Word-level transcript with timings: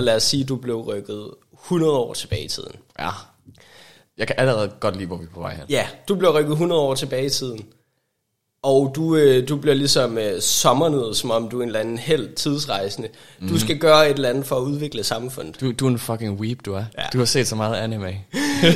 Lad 0.00 0.16
os 0.16 0.22
sige, 0.22 0.42
at 0.42 0.48
du 0.48 0.56
blev 0.56 0.76
rykket 0.76 1.30
100 1.64 1.92
år 1.92 2.14
tilbage 2.14 2.44
i 2.44 2.48
tiden. 2.48 2.72
Ja. 2.98 3.10
Jeg 4.18 4.26
kan 4.26 4.36
allerede 4.38 4.72
godt 4.80 4.96
lide, 4.96 5.06
hvor 5.06 5.16
vi 5.16 5.24
er 5.24 5.34
på 5.34 5.40
vej 5.40 5.54
hen. 5.54 5.64
Ja, 5.68 5.86
du 6.08 6.14
bliver 6.14 6.38
rykket 6.38 6.52
100 6.52 6.80
år 6.80 6.94
tilbage 6.94 7.26
i 7.26 7.30
tiden. 7.30 7.64
Og 8.62 8.92
du, 8.94 9.16
øh, 9.16 9.48
du 9.48 9.56
bliver 9.56 9.74
ligesom 9.74 10.18
øh, 10.18 10.40
sommernet, 10.40 11.16
som 11.16 11.30
om 11.30 11.48
du 11.48 11.58
er 11.58 11.62
en 11.62 11.68
eller 11.68 11.80
anden 11.80 11.98
held 11.98 12.34
tidsrejsende. 12.34 13.08
Mm. 13.38 13.48
Du 13.48 13.58
skal 13.58 13.78
gøre 13.78 14.10
et 14.10 14.14
eller 14.14 14.28
andet 14.28 14.46
for 14.46 14.56
at 14.56 14.62
udvikle 14.62 15.04
samfundet. 15.04 15.60
Du, 15.60 15.72
du 15.72 15.86
er 15.86 15.90
en 15.90 15.98
fucking 15.98 16.40
weep, 16.40 16.58
du 16.66 16.74
er. 16.74 16.84
Ja. 16.98 17.02
Du 17.12 17.18
har 17.18 17.24
set 17.24 17.48
så 17.48 17.56
meget 17.56 17.76
anime. 17.76 18.06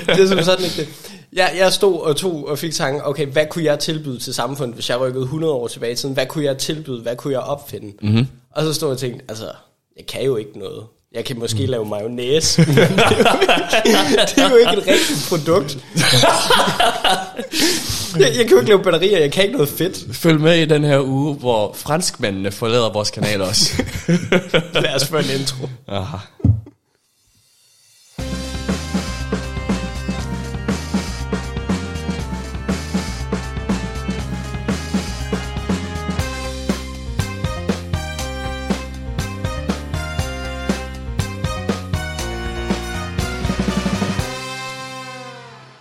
det 0.07 0.21
er 0.21 0.27
som 0.27 0.43
sådan 0.43 0.65
ikke 0.65 0.77
det. 0.77 0.89
Jeg, 1.33 1.55
jeg 1.59 1.73
stod 1.73 2.01
og 2.01 2.17
tog 2.17 2.49
og 2.49 2.59
fik 2.59 2.73
tanken, 2.73 3.03
okay, 3.05 3.27
hvad 3.27 3.47
kunne 3.51 3.65
jeg 3.65 3.79
tilbyde 3.79 4.19
til 4.19 4.35
samfundet, 4.35 4.75
hvis 4.75 4.91
jeg 4.91 5.01
rykkede 5.01 5.23
100 5.23 5.53
år 5.53 5.69
tilbage 5.69 5.93
i 5.93 5.97
tiden? 5.97 6.15
Hvad 6.15 6.27
kunne 6.27 6.45
jeg 6.45 6.59
tilbyde? 6.59 7.03
Hvad 7.03 7.17
kunne 7.17 7.33
jeg 7.33 7.41
opfinde? 7.41 7.93
Mm-hmm. 8.03 8.27
Og 8.51 8.63
så 8.63 8.75
stod 8.75 8.89
jeg 8.89 8.93
og 8.93 8.99
tænkte, 8.99 9.25
altså, 9.29 9.53
jeg 9.97 10.07
kan 10.07 10.25
jo 10.25 10.37
ikke 10.37 10.59
noget. 10.59 10.85
Jeg 11.15 11.25
kan 11.25 11.39
måske 11.39 11.67
lave 11.67 11.85
mayonnaise. 11.87 12.63
det, 12.67 12.69
er 12.69 12.79
jo 12.79 12.87
ikke, 13.41 14.17
det 14.27 14.39
er 14.39 14.51
jo 14.51 14.57
ikke 14.57 14.73
et 14.73 14.87
rigtigt 14.87 15.27
produkt. 15.29 15.79
jeg, 18.19 18.37
jeg 18.37 18.47
kan 18.47 18.51
jo 18.51 18.57
ikke 18.57 18.69
lave 18.69 18.83
batterier, 18.83 19.19
jeg 19.19 19.33
kan 19.33 19.43
ikke 19.43 19.55
noget 19.55 19.69
fedt. 19.69 20.17
Følg 20.17 20.41
med 20.41 20.59
i 20.59 20.65
den 20.65 20.85
her 20.85 21.01
uge, 21.01 21.35
hvor 21.35 21.73
franskmændene 21.75 22.53
forlader 22.53 22.93
vores 22.93 23.11
kanal 23.11 23.43
også. 23.43 23.83
Lad 24.75 24.95
os 24.95 25.07
få 25.09 25.17
en 25.17 25.25
intro. 25.41 25.69
Aha. 25.89 26.17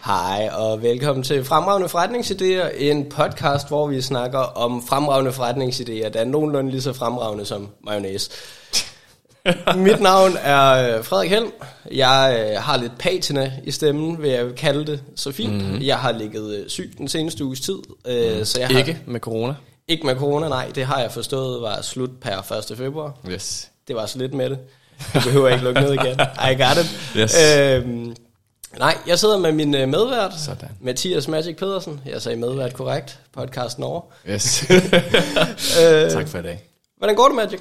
Hej 0.06 0.50
og 0.54 0.82
velkommen 0.82 1.24
til 1.24 1.44
Fremragende 1.44 1.88
Forretningsidéer, 1.88 2.84
en 2.84 3.10
podcast, 3.10 3.68
hvor 3.68 3.88
vi 3.88 4.02
snakker 4.02 4.40
om 4.40 4.84
fremragende 4.88 5.32
forretningsidéer, 5.32 6.10
der 6.10 6.20
er 6.20 6.26
nogenlunde 6.26 6.72
lige 6.72 6.82
så 6.82 6.94
fremragende 6.94 7.46
som 7.46 7.70
mayonnaise. 7.84 8.32
Mit 9.76 10.02
navn 10.02 10.32
er 10.42 10.98
øh, 10.98 11.04
Frederik 11.04 11.30
Helm. 11.30 11.52
Jeg 11.92 12.50
øh, 12.52 12.62
har 12.62 12.78
lidt 12.78 12.92
patina 13.00 13.54
i 13.64 13.72
stemmen, 13.72 14.22
vil 14.22 14.30
jeg 14.30 14.56
kalde 14.56 14.86
det 14.86 15.02
så 15.16 15.32
fint. 15.32 15.54
Mm-hmm. 15.54 15.82
Jeg 15.82 15.98
har 15.98 16.12
ligget 16.12 16.56
øh, 16.56 16.70
syg 16.70 16.94
den 16.98 17.08
seneste 17.08 17.46
uges 17.46 17.62
tid. 17.62 17.78
Mm. 17.78 18.46
Så 18.46 18.60
jeg 18.60 18.68
har, 18.68 18.78
Ikke 18.78 19.00
med 19.06 19.20
corona. 19.20 19.56
Ikke 19.88 20.06
med 20.06 20.16
corona, 20.16 20.48
nej. 20.48 20.72
Det 20.76 20.86
har 20.86 21.00
jeg 21.00 21.12
forstået 21.12 21.62
var 21.62 21.82
slut 21.82 22.12
per 22.22 22.52
1. 22.72 22.78
februar. 22.78 23.18
Yes. 23.30 23.70
Det 23.88 23.96
var 23.96 24.06
så 24.06 24.18
lidt 24.18 24.34
med 24.34 24.50
det. 24.50 24.60
Du 25.14 25.20
behøver 25.20 25.50
ikke 25.50 25.64
lukke 25.64 25.82
ned 25.82 25.94
igen. 25.94 26.20
I 26.52 26.64
got 26.64 26.78
it. 26.78 27.16
Yes. 27.18 27.36
Øhm, 27.60 28.16
nej, 28.80 28.98
jeg 29.08 29.20
sidder 29.20 29.38
med 29.38 29.52
min 29.52 29.76
øh, 29.76 29.90
medvært, 29.90 30.34
Sådan. 30.40 30.70
Mathias 30.82 31.28
Magic 31.28 31.58
Pedersen. 31.58 32.02
Jeg 32.06 32.22
sagde 32.22 32.38
medvært 32.38 32.74
korrekt, 32.74 33.20
podcasten 33.34 33.84
over. 33.84 34.02
Yes. 34.30 34.72
Øh, 34.72 36.12
tak 36.18 36.28
for 36.28 36.38
i 36.38 36.42
dag. 36.42 36.70
Hvordan 36.98 37.16
går 37.16 37.28
det, 37.28 37.36
Magic? 37.36 37.60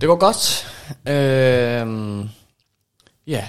Det 0.00 0.06
går 0.08 0.16
godt. 0.16 0.66
Øhm, 1.08 2.28
ja, 3.26 3.48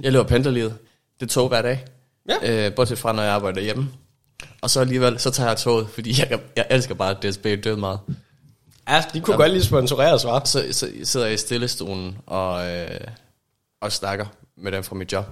jeg 0.00 0.12
lever 0.12 0.24
pendlerlivet. 0.24 0.74
Det 1.20 1.30
tog 1.30 1.48
hver 1.48 1.62
dag. 1.62 1.84
Ja. 2.28 2.66
Øh, 2.66 2.74
bortset 2.74 2.98
fra, 2.98 3.12
når 3.12 3.22
jeg 3.22 3.32
arbejder 3.32 3.60
hjemme. 3.60 3.88
Og 4.60 4.70
så 4.70 4.80
alligevel, 4.80 5.18
så 5.18 5.30
tager 5.30 5.48
jeg 5.48 5.56
toget, 5.56 5.88
fordi 5.90 6.20
jeg, 6.20 6.40
jeg 6.56 6.66
elsker 6.70 6.94
bare 6.94 7.14
DSB 7.14 7.44
død 7.44 7.76
meget. 7.76 7.98
Ja, 8.88 9.04
de 9.12 9.20
kunne 9.20 9.36
godt 9.36 9.52
lige 9.52 9.64
sponsorere 9.64 10.14
os, 10.14 10.24
var. 10.24 10.42
Så, 10.44 10.64
så 10.70 10.88
sidder 11.04 11.26
jeg 11.26 11.34
i 11.34 11.38
stillestolen 11.38 12.18
og, 12.26 12.68
øh, 12.70 13.00
og 13.80 13.92
snakker 13.92 14.26
med 14.56 14.72
dem 14.72 14.82
fra 14.82 14.94
mit 14.94 15.12
job. 15.12 15.24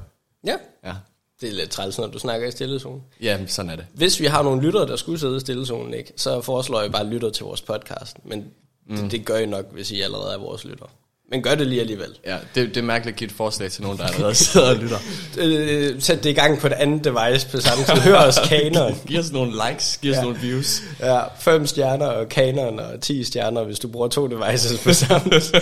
Ja, 0.47 0.55
Ja, 0.85 0.93
det 1.41 1.49
er 1.49 1.53
lidt 1.53 1.71
træls, 1.71 1.99
når 1.99 2.07
du 2.07 2.19
snakker 2.19 2.49
i 2.49 2.51
stillezonen. 2.51 3.03
ja 3.23 3.39
sådan 3.47 3.71
er 3.71 3.77
det. 3.77 3.87
Hvis 3.95 4.21
vi 4.21 4.27
har 4.27 4.43
nogle 4.43 4.63
lyttere, 4.63 4.87
der 4.87 4.97
skulle 4.97 5.19
sidde 5.19 5.37
i 5.37 5.41
stillezonen, 5.41 5.95
ikke, 5.95 6.13
så 6.17 6.41
foreslår 6.41 6.81
jeg 6.83 6.93
bare 6.93 7.07
lytter 7.07 7.31
til 7.31 7.45
vores 7.45 7.61
podcast. 7.63 8.17
Men 8.25 8.45
mm. 8.89 8.97
det, 8.97 9.11
det 9.11 9.25
gør 9.25 9.37
I 9.37 9.47
nok, 9.47 9.73
hvis 9.73 9.91
I 9.91 10.01
allerede 10.01 10.35
er 10.35 10.39
vores 10.39 10.65
lyttere. 10.65 10.89
Men 11.31 11.43
gør 11.43 11.55
det 11.55 11.67
lige 11.67 11.81
alligevel. 11.81 12.19
Ja, 12.27 12.39
det, 12.55 12.69
det 12.69 12.77
er 12.77 12.83
mærkeligt 12.83 13.15
at 13.15 13.19
give 13.19 13.27
et 13.27 13.33
forslag 13.33 13.71
til 13.71 13.83
nogen, 13.83 13.99
der 13.99 14.05
allerede 14.05 14.35
sidder 14.45 14.69
og 14.69 14.77
lytter. 14.77 14.99
Øh, 15.39 16.01
sæt 16.03 16.25
det 16.25 16.31
i 16.31 16.33
gang 16.33 16.59
på 16.59 16.67
et 16.67 16.73
andet 16.73 17.05
device 17.05 17.49
på 17.51 17.61
samme 17.61 17.85
tid. 17.85 17.95
Hør 17.95 18.17
os 18.19 18.39
kanon. 18.49 18.95
Giv 19.09 19.19
os 19.19 19.33
nogle 19.33 19.53
likes, 19.69 19.99
giv 20.03 20.11
os 20.11 20.17
ja. 20.17 20.23
nogle 20.23 20.39
views. 20.39 20.83
Ja, 21.01 21.21
fem 21.39 21.67
stjerner 21.67 22.07
og 22.07 22.29
kanon 22.29 22.79
og 22.81 23.01
10 23.01 23.25
stjerner, 23.25 23.65
hvis 23.65 23.79
du 23.79 23.89
bruger 23.89 24.09
to 24.09 24.27
devices 24.27 24.81
på 24.81 24.93
samme 24.93 25.41
tid. 25.41 25.55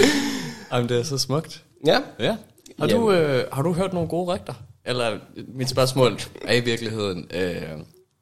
Jamen, 0.72 0.88
det 0.88 0.98
er 0.98 1.02
så 1.02 1.18
smukt. 1.18 1.62
Ja, 1.86 1.98
Ja. 2.20 2.36
Har, 2.78 2.86
du, 2.86 3.12
øh, 3.12 3.44
har 3.52 3.62
du 3.62 3.72
hørt 3.72 3.92
nogle 3.92 4.08
gode 4.08 4.34
rygter? 4.34 4.54
Eller 4.84 5.18
mit 5.54 5.68
spørgsmål 5.68 6.20
er 6.44 6.54
i 6.54 6.60
virkeligheden, 6.60 7.26
øh, 7.34 7.62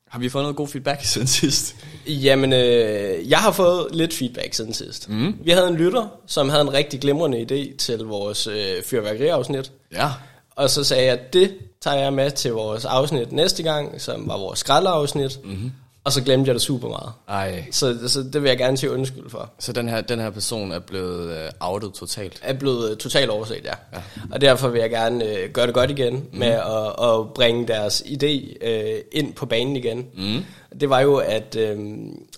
har 0.08 0.18
vi 0.18 0.28
fået 0.28 0.42
noget 0.42 0.56
god 0.56 0.68
feedback 0.68 1.04
siden 1.14 1.26
sidst? 1.26 1.76
Jamen, 2.06 2.52
øh, 2.52 3.30
jeg 3.30 3.38
har 3.38 3.52
fået 3.52 3.88
lidt 3.92 4.14
feedback 4.14 4.54
siden 4.54 4.74
sidst. 4.74 5.08
Mm. 5.08 5.34
Vi 5.44 5.50
havde 5.50 5.68
en 5.68 5.76
lytter, 5.76 6.08
som 6.26 6.48
havde 6.48 6.62
en 6.62 6.72
rigtig 6.72 7.00
glimrende 7.00 7.38
idé 7.40 7.76
til 7.76 7.98
vores 7.98 8.46
øh, 8.46 8.82
fyrværkeriafsnit. 8.82 9.72
Ja. 9.92 10.10
Og 10.50 10.70
så 10.70 10.84
sagde 10.84 11.04
jeg, 11.04 11.12
at 11.12 11.32
det 11.32 11.54
tager 11.80 11.96
jeg 11.96 12.12
med 12.12 12.30
til 12.30 12.52
vores 12.52 12.84
afsnit 12.84 13.32
næste 13.32 13.62
gang, 13.62 14.00
som 14.00 14.28
var 14.28 14.38
vores 14.38 14.58
skraldeafsnit. 14.58 15.40
Mm-hmm. 15.44 15.72
Og 16.04 16.12
så 16.12 16.22
glemte 16.22 16.48
jeg 16.48 16.54
det 16.54 16.62
super 16.62 16.88
meget. 16.88 17.12
Ej, 17.28 17.64
Så, 17.70 18.08
så 18.08 18.22
det 18.22 18.42
vil 18.42 18.48
jeg 18.48 18.58
gerne 18.58 18.76
sige 18.76 18.90
undskyld 18.92 19.30
for. 19.30 19.50
så 19.58 19.72
den 19.72 19.88
her, 19.88 20.00
den 20.00 20.20
her 20.20 20.30
person 20.30 20.72
er 20.72 20.78
blevet 20.78 21.36
øh, 21.36 21.50
outet 21.60 21.92
totalt. 21.94 22.40
er 22.42 22.52
blevet 22.52 22.90
øh, 22.90 22.96
totalt 22.96 23.30
overset, 23.30 23.60
ja. 23.64 23.72
ja. 23.92 24.02
Og 24.32 24.40
derfor 24.40 24.68
vil 24.68 24.80
jeg 24.80 24.90
gerne 24.90 25.24
øh, 25.24 25.50
gøre 25.50 25.66
det 25.66 25.74
godt 25.74 25.90
igen 25.90 26.14
mm. 26.14 26.38
med 26.38 26.48
at, 26.48 27.08
at 27.10 27.34
bringe 27.34 27.68
deres 27.68 28.00
idé 28.06 28.66
øh, 28.68 29.00
ind 29.12 29.34
på 29.34 29.46
banen 29.46 29.76
igen. 29.76 30.06
Mm. 30.16 30.44
Det 30.80 30.90
var 30.90 31.00
jo, 31.00 31.16
at 31.16 31.56
øh, 31.56 31.78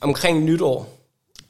omkring 0.00 0.44
nytår, 0.44 0.92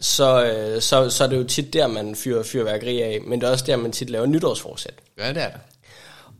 så, 0.00 0.44
øh, 0.44 0.83
så, 0.83 1.10
så 1.10 1.25
er 1.25 1.28
det 1.28 1.37
jo 1.37 1.44
tit 1.44 1.72
der, 1.72 1.87
man 1.87 2.15
fyrer 2.15 2.43
fyrværkeri 2.43 3.00
af, 3.03 3.19
men 3.27 3.41
det 3.41 3.47
er 3.47 3.50
også 3.50 3.65
der, 3.66 3.77
man 3.77 3.93
tit 3.93 4.10
laver 4.10 4.27
nytårsforsæt. 4.27 4.94
Ja, 5.19 5.28
det 5.28 5.43
er 5.43 5.48
det. 5.48 5.60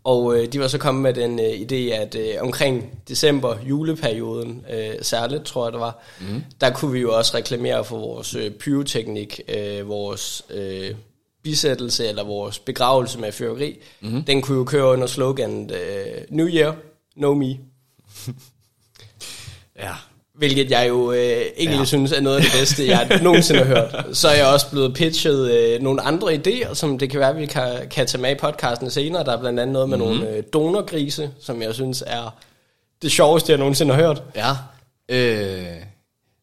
Og 0.07 0.39
øh, 0.39 0.53
de 0.53 0.61
var 0.61 0.69
så 0.69 0.79
kommet 0.79 1.03
med 1.03 1.15
den 1.23 1.39
øh, 1.39 1.45
idé, 1.45 1.95
at 1.95 2.15
øh, 2.15 2.35
omkring 2.41 2.99
december, 3.09 3.57
juleperioden 3.69 4.65
øh, 4.73 4.95
særligt, 5.03 5.45
tror 5.45 5.67
jeg 5.67 5.73
det 5.73 5.81
var, 5.81 6.03
mm. 6.21 6.45
der 6.61 6.71
kunne 6.71 6.93
vi 6.93 7.01
jo 7.01 7.17
også 7.17 7.37
reklamere 7.37 7.85
for 7.85 7.99
vores 7.99 8.35
øh, 8.35 8.51
pyroteknik, 8.51 9.41
øh, 9.49 9.89
vores 9.89 10.43
øh, 10.51 10.95
bisættelse 11.43 12.09
eller 12.09 12.25
vores 12.25 12.59
begravelse 12.59 13.19
med 13.19 13.33
fyrværkeri. 13.33 13.79
Mm. 14.01 14.23
Den 14.23 14.43
kunne 14.43 14.59
jo 14.59 14.65
køre 14.65 14.87
under 14.87 15.07
sloganet 15.07 15.73
øh, 15.73 16.23
New 16.31 16.49
Year, 16.49 16.77
No 17.17 17.35
Me. 17.35 17.59
Ja. 19.79 19.93
Hvilket 20.37 20.71
jeg 20.71 20.89
jo 20.89 21.13
øh, 21.13 21.43
egentlig 21.57 21.79
ja. 21.79 21.85
Synes 21.85 22.13
er 22.13 22.21
noget 22.21 22.37
af 22.37 22.43
det 22.43 22.53
bedste, 22.61 22.87
jeg 22.87 23.09
nogensinde 23.23 23.65
har 23.65 23.67
hørt. 23.67 24.17
Så 24.17 24.29
er 24.29 24.35
jeg 24.35 24.47
også 24.47 24.71
blevet 24.71 24.95
pitchet 24.95 25.51
øh, 25.51 25.83
nogle 25.83 26.03
andre 26.03 26.35
idéer, 26.35 26.75
som 26.75 26.99
det 26.99 27.11
kan 27.11 27.21
være, 27.21 27.37
vi 27.37 27.47
kan, 27.47 27.89
kan 27.91 28.07
tage 28.07 28.23
med 28.23 28.31
i 28.31 28.35
podcasten 28.35 28.91
senere. 28.91 29.25
Der 29.25 29.33
er 29.33 29.41
blandt 29.41 29.61
andet 29.61 29.73
noget 29.73 29.89
med 29.89 29.99
mm-hmm. 29.99 30.15
nogle 30.15 30.37
øh, 30.37 30.43
donorgrise, 30.53 31.31
som 31.41 31.63
jeg 31.63 31.75
synes 31.75 32.05
er 32.07 32.39
det 33.03 33.13
sjoveste, 33.13 33.53
jeg 33.53 33.59
nogensinde 33.59 33.95
har 33.95 34.03
hørt. 34.03 34.23
Ja. 34.37 34.51
Øh, 35.09 35.67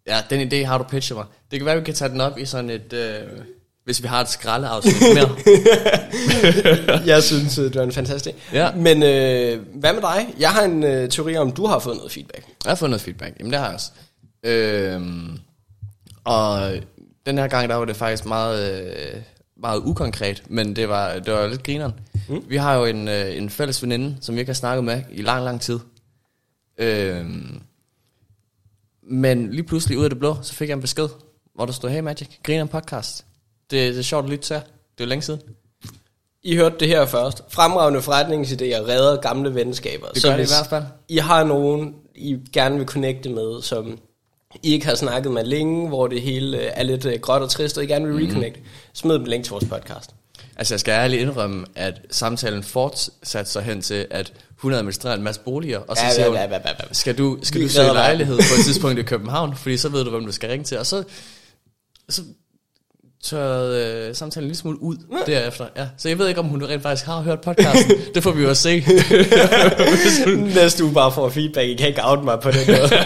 ja, 0.08 0.18
den 0.30 0.54
idé 0.54 0.66
har 0.66 0.78
du 0.78 0.84
pitchet 0.84 1.18
mig. 1.18 1.25
Det 1.52 1.60
kan 1.60 1.66
være, 1.66 1.78
vi 1.78 1.84
kan 1.84 1.94
tage 1.94 2.10
den 2.10 2.22
op 2.22 2.38
i 2.38 2.46
sådan 2.46 2.70
et... 2.70 2.94
Øh, 2.94 3.22
hvis 3.85 4.03
vi 4.03 4.07
har 4.07 4.21
et 4.21 4.29
skraldeafsnit 4.29 4.95
mere. 5.13 5.29
Jeg 7.13 7.23
synes, 7.23 7.57
øh, 7.57 7.66
det 7.66 7.75
var 7.75 7.83
en 7.83 7.91
fantastisk. 7.91 8.35
Ja. 8.53 8.71
Men 8.71 9.03
øh, 9.03 9.66
hvad 9.73 9.94
med 9.94 10.01
dig? 10.01 10.35
Jeg 10.39 10.49
har 10.49 10.63
en 10.63 10.83
øh, 10.83 11.09
teori 11.09 11.38
om, 11.38 11.51
du 11.51 11.66
har 11.66 11.79
fået 11.79 11.97
noget 11.97 12.11
feedback. 12.11 12.45
Jeg 12.63 12.69
har 12.69 12.75
fået 12.75 12.89
noget 12.89 13.01
feedback. 13.01 13.39
Jamen, 13.39 13.51
det 13.51 13.59
har 13.59 13.66
jeg 13.66 13.75
også. 13.75 13.91
Øhm, 14.44 15.39
og 16.23 16.73
den 17.25 17.38
her 17.38 17.47
gang, 17.47 17.69
der 17.69 17.75
var 17.75 17.85
det 17.85 17.95
faktisk 17.95 18.25
meget, 18.25 18.83
øh, 18.85 19.21
meget 19.57 19.79
ukonkret, 19.79 20.44
men 20.47 20.75
det 20.75 20.89
var, 20.89 21.19
det 21.19 21.33
var 21.33 21.47
lidt 21.47 21.63
grineren. 21.63 21.94
Mm. 22.29 22.44
Vi 22.47 22.57
har 22.57 22.75
jo 22.75 22.86
en, 22.86 23.07
øh, 23.07 23.38
en 23.38 23.50
fælles 23.50 23.83
veninde, 23.83 24.18
som 24.21 24.36
vi 24.36 24.39
ikke 24.39 24.50
har 24.50 24.56
snakket 24.56 24.83
med 24.83 25.01
i 25.12 25.21
lang, 25.21 25.44
lang 25.44 25.62
tid. 25.62 25.79
Øhm, 26.77 27.62
men 29.03 29.51
lige 29.51 29.63
pludselig 29.63 29.97
ud 29.97 30.03
af 30.03 30.09
det 30.09 30.19
blå, 30.19 30.36
så 30.41 30.53
fik 30.53 30.69
jeg 30.69 30.75
en 30.75 30.81
besked, 30.81 31.07
hvor 31.56 31.65
der 31.65 31.74
stod, 31.74 31.89
hey 31.89 32.00
Magic, 32.00 32.27
griner 32.44 32.65
podcast. 32.65 33.25
Det, 33.71 33.94
det 33.94 34.00
er 34.00 34.04
sjovt 34.04 34.24
at 34.24 34.30
lytte 34.30 34.44
til. 34.45 34.56
Det 34.56 34.63
er 35.00 35.06
jo 35.06 35.06
længe 35.06 35.21
siden. 35.24 35.42
I 36.44 36.56
hørte 36.56 36.75
det 36.80 36.88
her 36.88 37.06
først. 37.06 37.42
Fremragende 37.50 38.00
forretningsidéer 38.00 38.89
redder 38.89 39.15
gamle 39.21 39.56
venskaber. 39.56 40.07
Det 40.07 40.24
gør 40.24 40.38
det 40.38 40.44
i 40.44 40.48
hvert 40.57 40.68
fald. 40.69 40.83
I 41.10 41.18
har 41.18 41.44
nogen, 41.44 41.95
I 42.15 42.38
gerne 42.54 42.77
vil 42.77 42.88
connecte 42.88 43.30
med, 43.30 43.62
som 43.62 44.00
I 44.63 44.74
ikke 44.74 44.86
har 44.86 44.95
snakket 44.95 45.31
med 45.31 45.44
længe, 45.44 45.88
hvor 45.88 46.07
det 46.07 46.21
hele 46.21 46.57
øh, 46.57 46.71
er 46.74 46.83
lidt 46.83 47.06
øh, 47.06 47.19
gråt 47.19 47.42
og 47.42 47.50
trist, 47.50 47.77
og 47.77 47.83
I 47.83 47.88
gerne 47.88 48.07
vil 48.13 48.25
reconnect, 48.27 48.60
smid 48.94 49.15
dem 49.15 49.25
link 49.25 49.44
til 49.44 49.51
vores 49.51 49.65
podcast. 49.65 50.12
Altså, 50.56 50.74
jeg 50.74 50.80
skal 50.80 50.92
ærligt 50.92 51.21
indrømme, 51.21 51.65
at 51.75 52.01
samtalen 52.12 52.63
fortsatte 52.63 53.51
sig 53.51 53.63
hen 53.63 53.81
til, 53.81 54.07
at 54.12 54.33
hun 54.57 54.74
administrerer 54.74 55.13
en 55.15 55.24
masse 55.24 55.42
boliger, 55.42 55.80
og 55.80 55.98
så 55.98 56.04
Ja, 56.04 56.13
siger 56.13 56.27
hun, 56.27 56.36
ja, 56.36 56.44
ja, 56.44 56.50
ja, 56.54 56.60
ja. 56.68 56.74
skal 56.92 57.18
du, 57.18 57.38
skal 57.44 57.62
Vi 57.62 57.65
du 57.65 57.71
søge 57.71 57.94
lejlighed 57.94 58.38
på 58.38 58.60
et 58.60 58.65
tidspunkt 58.68 59.00
i 59.00 59.04
København, 59.04 59.56
fordi 59.56 59.77
så 59.77 59.89
ved 59.89 60.04
du, 60.04 60.10
hvem 60.10 60.25
du 60.25 60.31
skal 60.31 60.50
ringe 60.50 60.63
til. 60.63 60.77
Og 60.80 60.86
så, 60.86 61.04
så 62.10 62.21
tørret 63.24 63.75
øh, 64.10 64.16
samtalen 64.16 64.44
en 64.44 64.48
lille 64.48 64.58
smule 64.58 64.81
ud 64.81 64.96
derefter. 65.25 65.66
Ja. 65.78 65.88
Så 65.98 66.10
jeg 66.10 66.20
ved 66.20 66.28
ikke, 66.28 66.40
om 66.40 66.46
hun 66.46 66.64
rent 66.64 66.81
faktisk 66.84 67.06
har 67.06 67.22
hørt 67.22 67.42
podcasten. 67.42 67.92
det 68.16 68.24
får 68.24 68.31
vi 68.31 68.44
jo 68.44 68.50
at 68.50 68.58
se. 68.58 68.84
Næste 70.56 70.84
uge 70.84 70.94
bare 70.94 71.12
får 71.12 71.30
feedback. 71.30 71.68
I 71.70 71.74
kan 71.75 71.88
ikke 71.88 72.02
out 72.04 72.24
mig 72.24 72.40
på 72.40 72.52
den 72.52 72.60
måde. 72.68 72.90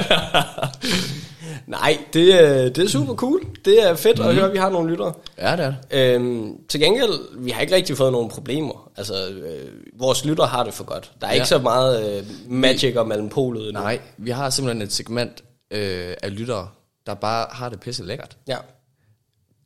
Nej, 1.68 1.98
det, 2.14 2.34
er- 2.44 2.70
det 2.70 2.78
er 2.84 2.88
super 2.88 3.14
cool. 3.16 3.40
Det 3.66 3.84
er 3.90 3.96
fedt 3.96 4.20
at 4.20 4.36
høre, 4.36 4.46
at 4.46 4.54
vi 4.54 4.58
har 4.58 4.70
nogle 4.70 4.90
lyttere. 4.92 5.14
ja, 5.38 5.52
det 5.52 5.66
er 5.66 5.74
det. 5.92 5.98
Øhm, 6.16 6.52
til 6.70 6.80
gengæld, 6.80 7.44
vi 7.44 7.50
har 7.52 7.62
ikke 7.62 7.76
rigtig 7.76 7.98
fået 7.98 8.12
nogen 8.12 8.30
problemer. 8.30 8.92
Altså, 8.98 9.14
øh, 9.30 9.68
vores 10.00 10.26
lyttere 10.26 10.48
har 10.48 10.64
det 10.64 10.74
for 10.74 10.84
godt. 10.84 11.12
Der 11.22 11.28
er 11.28 11.32
ja. 11.32 11.36
Ja. 11.36 11.42
ikke 11.42 11.48
så 11.48 11.60
meget 11.60 12.18
øh, 12.18 12.24
magic 12.48 12.96
og 12.96 13.08
mellem 13.08 13.30
polet 13.30 13.74
nu. 13.74 13.80
Nej, 13.80 14.00
vi 14.18 14.32
har 14.32 14.50
simpelthen 14.50 14.82
et 14.82 14.94
segment 14.94 15.44
øh, 15.72 16.14
af 16.24 16.36
lyttere, 16.40 16.68
der 17.06 17.14
bare 17.14 17.46
har 17.52 17.70
det 17.70 17.80
pisse 17.80 18.04
lækkert. 18.06 18.38
Ja. 18.48 18.58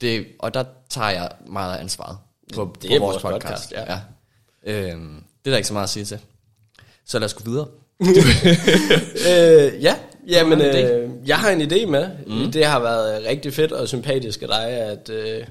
Det, 0.02 0.28
og 0.40 0.54
der 0.54 0.64
tager 0.90 1.10
jeg 1.10 1.30
meget 1.48 1.78
af 1.78 1.82
ansvaret 1.82 2.18
på, 2.54 2.76
Det 2.82 2.90
på 2.90 2.98
vores 3.06 3.24
vores 3.24 3.34
podcast. 3.34 3.44
podcast, 3.44 3.72
ja. 3.72 3.94
ja. 3.94 4.00
Øhm, 4.64 5.24
det 5.46 5.50
er 5.50 5.52
der 5.52 5.58
ikke 5.58 5.68
så 5.68 5.74
meget 5.74 5.84
at 5.84 5.90
sige 5.90 6.06
til. 6.06 6.20
Så 7.06 7.20
lad 7.20 7.26
os 7.26 7.34
gå 7.34 7.44
videre. 7.44 7.68
Øh, 9.32 9.84
ja, 9.84 9.96
jamen, 10.28 10.62
øh, 10.62 11.10
jeg 11.26 11.38
har 11.38 11.50
en 11.50 11.62
idé 11.62 11.86
med. 11.86 12.10
Mm. 12.28 12.52
Det 12.52 12.66
har 12.66 12.80
været 12.80 13.26
rigtig 13.26 13.54
fedt 13.54 13.72
og 13.72 13.88
sympatisk 13.88 14.42
af 14.42 14.48
dig, 14.48 14.66
at 14.68 15.10
øh, 15.10 15.44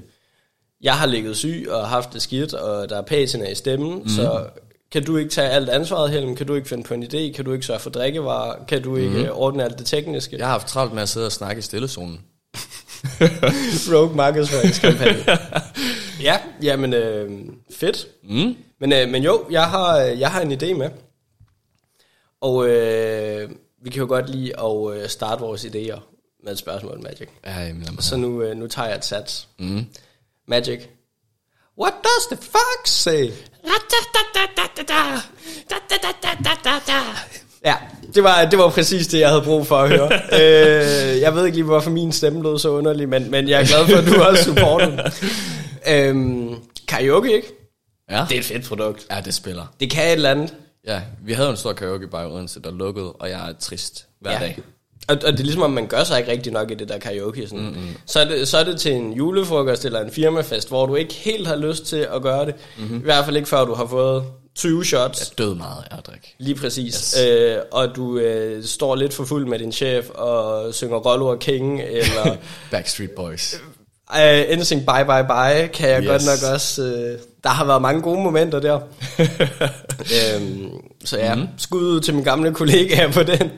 jeg 0.80 0.94
har 0.94 1.06
ligget 1.06 1.36
syg 1.36 1.66
og 1.70 1.88
haft 1.88 2.12
det 2.12 2.22
skidt, 2.22 2.54
og 2.54 2.88
der 2.88 2.96
er 2.98 3.02
patina 3.02 3.48
i 3.48 3.54
stemmen, 3.54 3.98
mm. 3.98 4.08
så 4.08 4.44
kan 4.92 5.04
du 5.04 5.16
ikke 5.16 5.30
tage 5.30 5.48
alt 5.48 5.68
ansvaret, 5.68 6.10
Helm? 6.10 6.36
Kan 6.36 6.46
du 6.46 6.54
ikke 6.54 6.68
finde 6.68 6.82
på 6.82 6.94
en 6.94 7.02
idé? 7.02 7.32
Kan 7.32 7.44
du 7.44 7.52
ikke 7.52 7.66
sørge 7.66 7.80
for 7.80 7.90
drikkevarer? 7.90 8.64
Kan 8.64 8.82
du 8.82 8.96
ikke 8.96 9.22
mm. 9.22 9.28
ordne 9.32 9.64
alt 9.64 9.78
det 9.78 9.86
tekniske? 9.86 10.36
Jeg 10.38 10.46
har 10.46 10.52
haft 10.52 10.68
travlt 10.68 10.94
med 10.94 11.02
at 11.02 11.08
sidde 11.08 11.26
og 11.26 11.32
snakke 11.32 11.58
i 11.58 11.62
stillezonen. 11.62 12.20
Rogue 13.92 14.16
markedsføringskampagne. 14.16 15.24
ja, 16.28 16.38
jamen 16.62 16.94
øh, 16.94 17.30
fedt. 17.70 18.06
Mm. 18.22 18.56
Men, 18.80 18.92
øh, 18.92 19.08
men 19.08 19.22
jo, 19.22 19.46
jeg 19.50 19.68
har, 19.70 19.96
jeg 19.96 20.30
har 20.30 20.40
en 20.40 20.52
idé 20.52 20.74
med. 20.74 20.90
Og 22.40 22.68
øh, 22.68 23.50
vi 23.82 23.90
kan 23.90 24.00
jo 24.00 24.06
godt 24.08 24.30
lide 24.30 24.52
at 24.60 25.02
øh, 25.02 25.08
starte 25.08 25.40
vores 25.40 25.64
idéer 25.64 26.00
med 26.44 26.52
et 26.52 26.58
spørgsmål, 26.58 27.02
Magic. 27.02 27.28
Ja, 27.44 27.60
jamen, 27.60 28.00
Så 28.00 28.16
nu, 28.16 28.42
øh, 28.42 28.56
nu 28.56 28.66
tager 28.66 28.88
jeg 28.88 28.96
et 28.96 29.04
sats. 29.04 29.48
Mm. 29.58 29.86
Magic. 30.48 30.80
What 31.78 31.94
does 32.04 32.26
the 32.38 32.48
fox 32.50 32.88
say? 32.88 33.30
Ja, 37.64 37.74
det 38.14 38.22
var, 38.24 38.44
det 38.44 38.58
var 38.58 38.70
præcis 38.70 39.06
det, 39.06 39.20
jeg 39.20 39.28
havde 39.28 39.42
brug 39.42 39.66
for 39.66 39.76
at 39.76 39.88
høre. 39.88 40.12
øh, 40.42 41.20
jeg 41.20 41.34
ved 41.34 41.44
ikke 41.44 41.56
lige, 41.56 41.64
hvorfor 41.64 41.90
min 41.90 42.12
stemme 42.12 42.42
lød 42.42 42.58
så 42.58 42.68
underlig, 42.68 43.08
men, 43.08 43.30
men 43.30 43.48
jeg 43.48 43.60
er 43.62 43.66
glad 43.66 43.86
for, 43.88 43.96
at 43.96 44.06
du 44.06 44.22
også 44.22 44.44
supporter 44.44 44.86
den. 44.90 45.00
Øhm, 45.88 46.54
karaoke, 46.88 47.32
ikke? 47.36 47.48
Ja. 48.10 48.24
Det 48.28 48.34
er 48.34 48.38
et 48.38 48.44
fedt 48.44 48.64
produkt. 48.68 49.06
ja, 49.10 49.20
det 49.24 49.34
spiller. 49.34 49.62
Det 49.80 49.90
kan 49.90 50.04
et 50.06 50.12
eller 50.12 50.30
andet. 50.30 50.54
Ja, 50.86 51.00
vi 51.24 51.32
havde 51.32 51.46
jo 51.46 51.50
en 51.50 51.56
stor 51.56 51.72
karaoke 51.72 52.08
bar 52.08 52.22
i 52.22 52.26
Odense, 52.26 52.60
der 52.60 52.70
lukkede, 52.70 53.12
og 53.12 53.30
jeg 53.30 53.48
er 53.48 53.52
trist 53.60 54.06
hver 54.20 54.32
Ja. 54.32 54.38
dag. 54.38 54.58
Og, 55.08 55.16
og 55.26 55.32
det 55.32 55.40
er 55.40 55.44
ligesom, 55.44 55.62
om 55.62 55.70
man 55.70 55.86
gør 55.86 56.04
sig 56.04 56.18
ikke 56.18 56.30
rigtig 56.32 56.52
nok 56.52 56.70
i 56.70 56.74
det 56.74 56.88
der 56.88 56.98
karaoke. 56.98 57.48
Sådan. 57.48 57.64
Mm-hmm. 57.64 57.88
Så, 58.06 58.20
er 58.20 58.24
det, 58.24 58.48
så 58.48 58.58
er 58.58 58.64
det 58.64 58.80
til 58.80 58.92
en 58.92 59.12
julefrokost 59.12 59.84
eller 59.84 60.00
en 60.00 60.10
firmafest, 60.10 60.68
hvor 60.68 60.86
du 60.86 60.94
ikke 60.94 61.14
helt 61.14 61.46
har 61.46 61.56
lyst 61.56 61.86
til 61.86 62.06
at 62.14 62.22
gøre 62.22 62.46
det. 62.46 62.54
Mm-hmm. 62.78 62.96
I 62.96 63.02
hvert 63.02 63.24
fald 63.24 63.36
ikke 63.36 63.48
før 63.48 63.64
du 63.64 63.74
har 63.74 63.86
fået 63.86 64.24
20 64.56 64.84
shots. 64.84 65.20
Jeg 65.20 65.38
død 65.38 65.54
meget 65.54 65.84
af 65.90 65.98
at 65.98 66.06
drikke. 66.06 66.34
Lige 66.38 66.54
præcis. 66.54 66.94
Yes. 66.94 67.24
Øh, 67.26 67.56
og 67.72 67.96
du 67.96 68.18
øh, 68.18 68.64
står 68.64 68.94
lidt 68.94 69.14
for 69.14 69.24
fuld 69.24 69.46
med 69.46 69.58
din 69.58 69.72
chef 69.72 70.08
og 70.10 70.74
synger 70.74 70.96
Rollo 70.96 71.26
og 71.26 71.38
King, 71.38 71.80
eller 71.82 72.36
Backstreet 72.70 73.10
Boys. 73.10 73.54
øh, 74.18 74.58
NSYNC 74.58 74.86
Bye 74.86 75.04
Bye 75.04 75.24
Bye, 75.28 75.68
kan 75.68 75.88
jeg 75.88 76.02
Yes. 76.02 76.08
godt 76.08 76.22
nok 76.26 76.52
også... 76.54 76.82
Øh, 76.82 77.18
der 77.44 77.50
har 77.50 77.64
været 77.64 77.82
mange 77.82 78.02
gode 78.02 78.20
momenter 78.22 78.60
der. 78.60 78.74
øhm, 80.16 80.70
så 81.04 81.18
ja, 81.18 81.34
mm-hmm. 81.34 81.48
skud 81.58 81.82
ud 81.82 82.00
til 82.00 82.14
mine 82.14 82.24
gamle 82.24 82.54
kollegaer 82.54 83.12
på 83.12 83.22
den. 83.22 83.50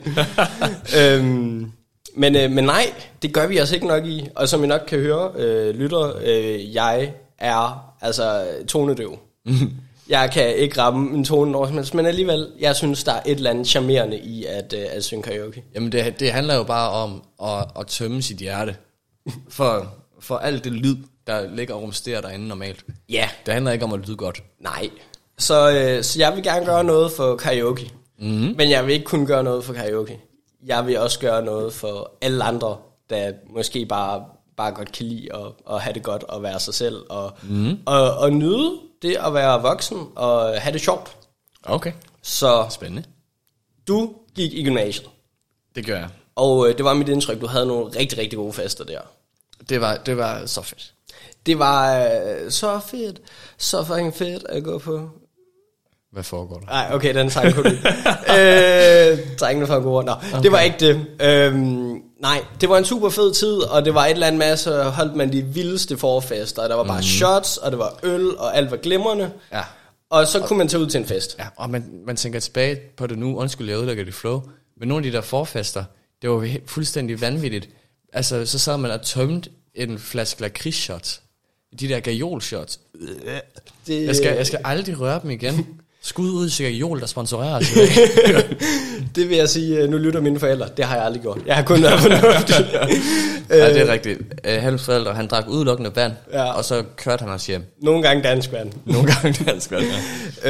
øhm, 0.99 1.71
men, 2.15 2.35
øh, 2.35 2.51
men 2.51 2.63
nej, 2.63 2.93
det 3.21 3.33
gør 3.33 3.47
vi 3.47 3.57
altså 3.57 3.75
ikke 3.75 3.87
nok 3.87 4.05
i. 4.05 4.27
Og 4.35 4.49
som 4.49 4.63
I 4.63 4.67
nok 4.67 4.81
kan 4.87 4.99
høre, 4.99 5.31
øh, 5.37 5.75
lytter, 5.75 6.13
øh, 6.23 6.73
jeg 6.75 7.11
er 7.39 7.93
altså 8.01 8.45
tonedøv. 8.67 9.17
Jeg 10.09 10.29
kan 10.33 10.55
ikke 10.55 10.81
ramme 10.81 11.17
en 11.17 11.25
tone 11.25 11.67
helst, 11.67 11.93
men 11.93 12.05
alligevel, 12.05 12.51
jeg 12.59 12.75
synes, 12.75 13.03
der 13.03 13.11
er 13.13 13.21
et 13.25 13.31
eller 13.35 13.49
andet 13.49 13.67
charmerende 13.67 14.19
i 14.19 14.45
at, 14.45 14.73
øh, 14.77 14.85
at 14.91 15.03
synge 15.03 15.23
karaoke. 15.23 15.63
Jamen, 15.75 15.91
det, 15.91 16.19
det 16.19 16.31
handler 16.31 16.55
jo 16.55 16.63
bare 16.63 16.89
om 16.89 17.23
at, 17.43 17.65
at 17.79 17.87
tømme 17.87 18.21
sit 18.21 18.37
hjerte 18.37 18.75
for, 19.49 19.93
for 20.19 20.35
alt 20.37 20.63
det 20.63 20.71
lyd, 20.71 20.95
der 21.27 21.49
ligger 21.55 21.73
og 21.73 21.81
rumsterer 21.81 22.21
derinde 22.21 22.47
normalt. 22.47 22.85
Ja, 23.09 23.29
Det 23.45 23.53
handler 23.53 23.71
ikke 23.71 23.85
om 23.85 23.93
at 23.93 24.07
lyde 24.07 24.17
godt. 24.17 24.43
nej. 24.61 24.89
Så, 25.37 25.71
øh, 25.71 26.03
så 26.03 26.19
jeg 26.19 26.35
vil 26.35 26.43
gerne 26.43 26.65
gøre 26.65 26.83
noget 26.83 27.11
for 27.11 27.35
karaoke. 27.35 27.91
Mm-hmm. 28.19 28.53
Men 28.57 28.69
jeg 28.69 28.85
vil 28.85 28.93
ikke 28.93 29.05
kun 29.05 29.25
gøre 29.25 29.43
noget 29.43 29.63
for 29.63 29.73
karaoke. 29.73 30.19
Jeg 30.65 30.87
vil 30.87 30.99
også 30.99 31.19
gøre 31.19 31.45
noget 31.45 31.73
for 31.73 32.11
alle 32.21 32.43
andre, 32.43 32.77
der 33.09 33.31
måske 33.49 33.85
bare, 33.85 34.23
bare 34.57 34.71
godt 34.71 34.91
kan 34.91 35.05
lide 35.05 35.35
at, 35.35 35.73
at 35.75 35.81
have 35.81 35.93
det 35.93 36.03
godt 36.03 36.23
og 36.23 36.43
være 36.43 36.59
sig 36.59 36.73
selv. 36.73 37.03
Og, 37.09 37.31
mm-hmm. 37.43 37.77
og, 37.85 38.17
og 38.17 38.33
nyde 38.33 38.71
det 39.01 39.15
at 39.15 39.33
være 39.33 39.61
voksen 39.61 40.07
og 40.15 40.61
have 40.61 40.73
det 40.73 40.81
sjovt. 40.81 41.17
Okay. 41.63 41.91
Så 42.21 42.65
Spændende. 42.69 43.03
du 43.87 44.13
gik 44.35 44.53
i 44.53 44.63
gymnasiet. 44.63 45.09
Det 45.75 45.85
gør 45.85 45.97
jeg. 45.97 46.09
Og 46.35 46.69
øh, 46.69 46.77
det 46.77 46.85
var 46.85 46.93
mit 46.93 47.09
indtryk, 47.09 47.41
du 47.41 47.47
havde 47.47 47.65
nogle 47.65 47.85
rigtig, 47.99 48.17
rigtig 48.17 48.37
gode 48.37 48.53
fester 48.53 48.83
der. 48.83 48.99
Det 49.69 49.81
var, 49.81 49.97
det 49.97 50.17
var 50.17 50.45
så 50.45 50.61
fedt. 50.61 50.93
Det 51.45 51.59
var 51.59 52.05
øh, 52.05 52.51
så 52.51 52.79
fedt, 52.79 53.21
så 53.57 53.83
fucking 53.83 54.13
fedt 54.15 54.43
at 54.49 54.63
gå 54.63 54.77
på 54.77 55.09
Hvad 56.11 56.23
foregår 56.23 56.59
der? 56.59 56.65
Nej, 56.65 56.89
okay, 56.93 57.15
den 57.15 57.29
sang 57.29 57.53
kunne 57.53 57.63
du 57.63 57.69
ikke. 57.69 57.87
øh, 58.37 59.37
drengene 59.39 59.67
fra 59.67 59.77
god 59.77 60.03
Nå, 60.03 60.11
okay. 60.11 60.43
det 60.43 60.51
var 60.51 60.59
ikke 60.59 60.77
det. 60.79 61.05
Øhm, 61.21 62.01
nej, 62.23 62.45
det 62.61 62.69
var 62.69 62.77
en 62.77 62.85
super 62.85 63.09
fed 63.09 63.33
tid, 63.33 63.53
og 63.53 63.85
det 63.85 63.93
var 63.93 64.05
et 64.05 64.11
eller 64.11 64.27
andet 64.27 64.39
masse, 64.39 64.83
holdt 64.83 65.15
man 65.15 65.31
de 65.31 65.41
vildeste 65.41 65.97
forfester, 65.97 66.61
og 66.61 66.69
der 66.69 66.75
var 66.75 66.83
bare 66.83 66.97
mm. 66.99 67.03
shots, 67.03 67.57
og 67.57 67.71
det 67.71 67.79
var 67.79 67.99
øl, 68.03 68.37
og 68.37 68.57
alt 68.57 68.71
var 68.71 68.77
glimrende. 68.77 69.31
Ja. 69.51 69.61
Og 70.09 70.27
så 70.27 70.39
kunne 70.39 70.57
man 70.57 70.67
tage 70.67 70.81
ud 70.81 70.87
til 70.87 70.99
en 70.99 71.05
fest. 71.05 71.35
Ja, 71.39 71.47
og 71.55 71.69
man, 71.69 72.01
man 72.05 72.15
tænker 72.15 72.39
tilbage 72.39 72.75
på 72.97 73.07
det 73.07 73.17
nu, 73.17 73.37
undskyld, 73.37 73.69
jeg 73.69 73.77
ødelægger 73.77 74.03
det 74.03 74.13
flow, 74.13 74.41
men 74.79 74.87
nogle 74.87 75.05
af 75.05 75.11
de 75.11 75.17
der 75.17 75.21
forfester, 75.23 75.83
det 76.21 76.29
var 76.29 76.49
fuldstændig 76.65 77.21
vanvittigt. 77.21 77.69
Altså, 78.13 78.45
så 78.45 78.59
sad 78.59 78.77
man 78.77 78.91
og 78.91 79.01
tømte 79.01 79.49
en 79.75 79.99
flaske 79.99 80.41
lakridsshots. 80.41 81.21
De 81.79 81.87
der 81.87 81.99
gajol-shots. 81.99 82.79
Det, 83.87 84.05
Jeg 84.05 84.15
skal, 84.15 84.35
jeg 84.35 84.47
skal 84.47 84.59
aldrig 84.63 84.99
røre 84.99 85.19
dem 85.23 85.29
igen. 85.29 85.67
Skud 86.05 86.29
ud 86.29 86.49
til 86.49 86.65
gajol, 86.65 86.99
der 86.99 87.05
sponsorerer 87.05 87.55
os 87.55 87.65
det 89.15 89.29
vil 89.29 89.37
jeg 89.37 89.49
sige, 89.49 89.77
øh, 89.77 89.89
nu 89.89 89.97
lytter 89.97 90.21
mine 90.21 90.39
forældre. 90.39 90.67
Det 90.77 90.85
har 90.85 90.95
jeg 90.95 91.05
aldrig 91.05 91.21
gjort. 91.21 91.39
Jeg 91.45 91.55
har 91.55 91.63
kun 91.63 91.83
været 91.83 91.99
fornuftig. 91.99 92.55
ja, 93.49 93.73
det 93.73 93.81
er 93.81 93.91
rigtigt. 93.93 94.19
Uh, 94.47 94.61
Halms 94.63 94.83
forældre, 94.85 95.13
han 95.13 95.27
drak 95.27 95.45
udelukkende 95.49 95.91
vand, 95.95 96.13
Ja. 96.33 96.51
og 96.51 96.65
så 96.65 96.83
kørte 96.97 97.21
han 97.21 97.29
os 97.33 97.45
hjem. 97.47 97.63
Nogle 97.81 98.03
gange 98.03 98.23
dansk 98.23 98.51
vand. 98.51 98.71
Nogle 98.85 99.13
gange 99.13 99.45
dansk 99.45 99.71
vand, 99.71 99.83
ja. 99.83 99.99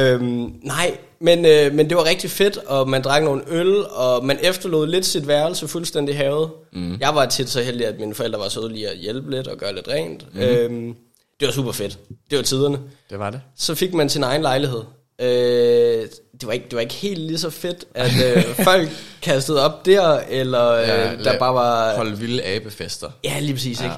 Øhm, 0.12 0.52
nej, 0.62 0.96
men, 1.20 1.44
øh, 1.46 1.74
men 1.74 1.88
det 1.88 1.96
var 1.96 2.04
rigtig 2.04 2.30
fedt, 2.30 2.58
og 2.66 2.88
man 2.88 3.02
drak 3.02 3.22
nogle 3.22 3.42
øl, 3.48 3.84
og 3.86 4.24
man 4.24 4.38
efterlod 4.42 4.86
lidt 4.86 5.06
sit 5.06 5.28
værelse 5.28 5.68
fuldstændig 5.68 6.16
havet. 6.16 6.50
Mm. 6.72 6.96
Jeg 7.00 7.14
var 7.14 7.26
tit 7.26 7.48
så 7.50 7.62
heldig, 7.62 7.86
at 7.86 7.94
mine 8.00 8.14
forældre 8.14 8.38
var 8.38 8.48
søde 8.48 8.72
lige 8.72 8.88
at 8.88 8.96
hjælpe 8.98 9.30
lidt 9.30 9.46
og 9.48 9.56
gøre 9.58 9.74
lidt 9.74 9.88
rent. 9.88 10.26
Mm. 10.34 10.40
Øhm, 10.40 10.94
det 11.40 11.46
var 11.48 11.52
super 11.52 11.72
fedt. 11.72 11.98
Det 12.30 12.38
var 12.38 12.44
tiderne. 12.44 12.78
Det 13.10 13.18
var 13.18 13.30
det. 13.30 13.40
Så 13.56 13.74
fik 13.74 13.94
man 13.94 14.08
sin 14.08 14.22
egen 14.22 14.42
lejlighed. 14.42 14.80
Øh, 15.20 16.08
det, 16.40 16.46
var 16.46 16.52
ikke, 16.52 16.64
det 16.64 16.74
var 16.74 16.80
ikke 16.80 16.94
helt 16.94 17.18
lige 17.20 17.38
så 17.38 17.50
fedt, 17.50 17.84
at 17.94 18.10
øh, 18.36 18.44
folk 18.64 18.88
kastede 19.22 19.64
op 19.64 19.86
der, 19.86 20.20
eller 20.28 20.70
øh, 20.72 20.88
Ja, 20.88 21.10
der 21.10 21.16
lad- 21.16 21.38
bare 21.38 21.54
var... 21.54 21.96
Holde 21.96 22.18
vilde 22.18 22.44
abefester. 22.44 23.10
Ja, 23.24 23.38
lige 23.40 23.54
præcis, 23.54 23.80
Ja. 23.80 23.84
ikke? 23.84 23.96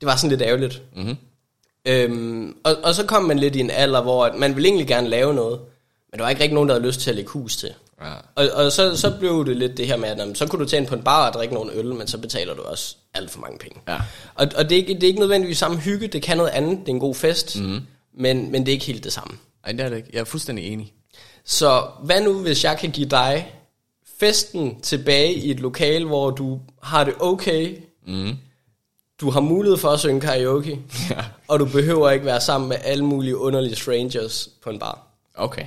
Det 0.00 0.06
var 0.06 0.16
sådan 0.16 0.30
lidt 0.30 0.42
ærgerligt. 0.42 0.82
Mm-hmm. 0.96 1.16
Øhm, 1.88 2.56
og, 2.64 2.76
og 2.84 2.94
så 2.94 3.06
kom 3.06 3.22
man 3.24 3.38
lidt 3.38 3.56
i 3.56 3.60
en 3.60 3.70
alder, 3.70 4.02
hvor 4.02 4.24
at 4.24 4.34
man 4.34 4.54
ville 4.54 4.68
egentlig 4.68 4.86
gerne 4.86 5.08
lave 5.08 5.34
noget, 5.34 5.60
men 6.12 6.18
der 6.18 6.24
var 6.24 6.30
ikke 6.30 6.42
rigtig 6.42 6.54
nogen, 6.54 6.68
der 6.68 6.74
havde 6.74 6.86
lyst 6.86 7.00
til 7.00 7.10
at 7.10 7.16
lægge 7.16 7.30
hus 7.30 7.56
til. 7.56 7.70
Ja. 8.02 8.12
Og, 8.34 8.48
og 8.64 8.72
så, 8.72 8.96
så 8.96 9.10
blev 9.18 9.46
det 9.46 9.56
lidt 9.56 9.76
det 9.76 9.86
her 9.86 9.96
med, 9.96 10.08
at 10.08 10.18
jamen, 10.18 10.34
så 10.34 10.46
kunne 10.46 10.64
du 10.64 10.68
tage 10.68 10.80
ind 10.80 10.88
på 10.88 10.94
en 10.94 11.02
bar 11.02 11.26
og 11.28 11.32
drikke 11.34 11.54
nogle 11.54 11.72
øl, 11.72 11.86
men 11.94 12.06
så 12.06 12.18
betaler 12.18 12.54
du 12.54 12.62
også 12.62 12.96
alt 13.14 13.30
for 13.30 13.40
mange 13.40 13.58
penge. 13.58 13.80
Ja. 13.88 13.96
Og, 14.34 14.46
og 14.56 14.64
det, 14.70 14.72
er 14.72 14.76
ikke, 14.76 14.94
det 14.94 15.02
er 15.02 15.06
ikke 15.06 15.20
nødvendigvis 15.20 15.58
samme 15.58 15.76
hygge, 15.78 16.06
det 16.06 16.22
kan 16.22 16.36
noget 16.36 16.50
andet, 16.50 16.78
det 16.80 16.88
er 16.88 16.92
en 16.92 17.00
god 17.00 17.14
fest, 17.14 17.60
mm. 17.60 17.80
men, 18.18 18.52
men 18.52 18.60
det 18.66 18.68
er 18.68 18.72
ikke 18.72 18.84
helt 18.86 19.04
det 19.04 19.12
samme. 19.12 19.36
Ej, 19.66 19.72
det 19.72 19.80
er 19.80 19.88
det 19.88 19.96
ikke. 19.96 20.08
Jeg 20.12 20.20
er 20.20 20.24
fuldstændig 20.24 20.64
enig. 20.72 20.92
Så 21.44 21.86
hvad 22.02 22.20
nu, 22.20 22.32
hvis 22.42 22.64
jeg 22.64 22.78
kan 22.78 22.90
give 22.90 23.08
dig 23.08 23.52
festen 24.20 24.80
tilbage 24.80 25.34
i 25.34 25.50
et 25.50 25.60
lokal, 25.60 26.04
hvor 26.04 26.30
du 26.30 26.60
har 26.82 27.04
det 27.04 27.14
okay, 27.20 27.76
Mm. 28.08 28.36
du 29.20 29.30
har 29.30 29.40
mulighed 29.40 29.76
for 29.78 29.88
at 29.88 30.00
synge 30.00 30.20
karaoke, 30.20 30.80
Ja. 31.10 31.24
og 31.48 31.58
du 31.60 31.64
behøver 31.64 32.10
ikke 32.10 32.24
være 32.26 32.40
sammen 32.40 32.68
med 32.68 32.76
alle 32.84 33.04
mulige 33.04 33.36
underlige 33.36 33.76
strangers 33.76 34.48
på 34.62 34.70
en 34.70 34.78
bar. 34.78 35.06
Okay. 35.34 35.66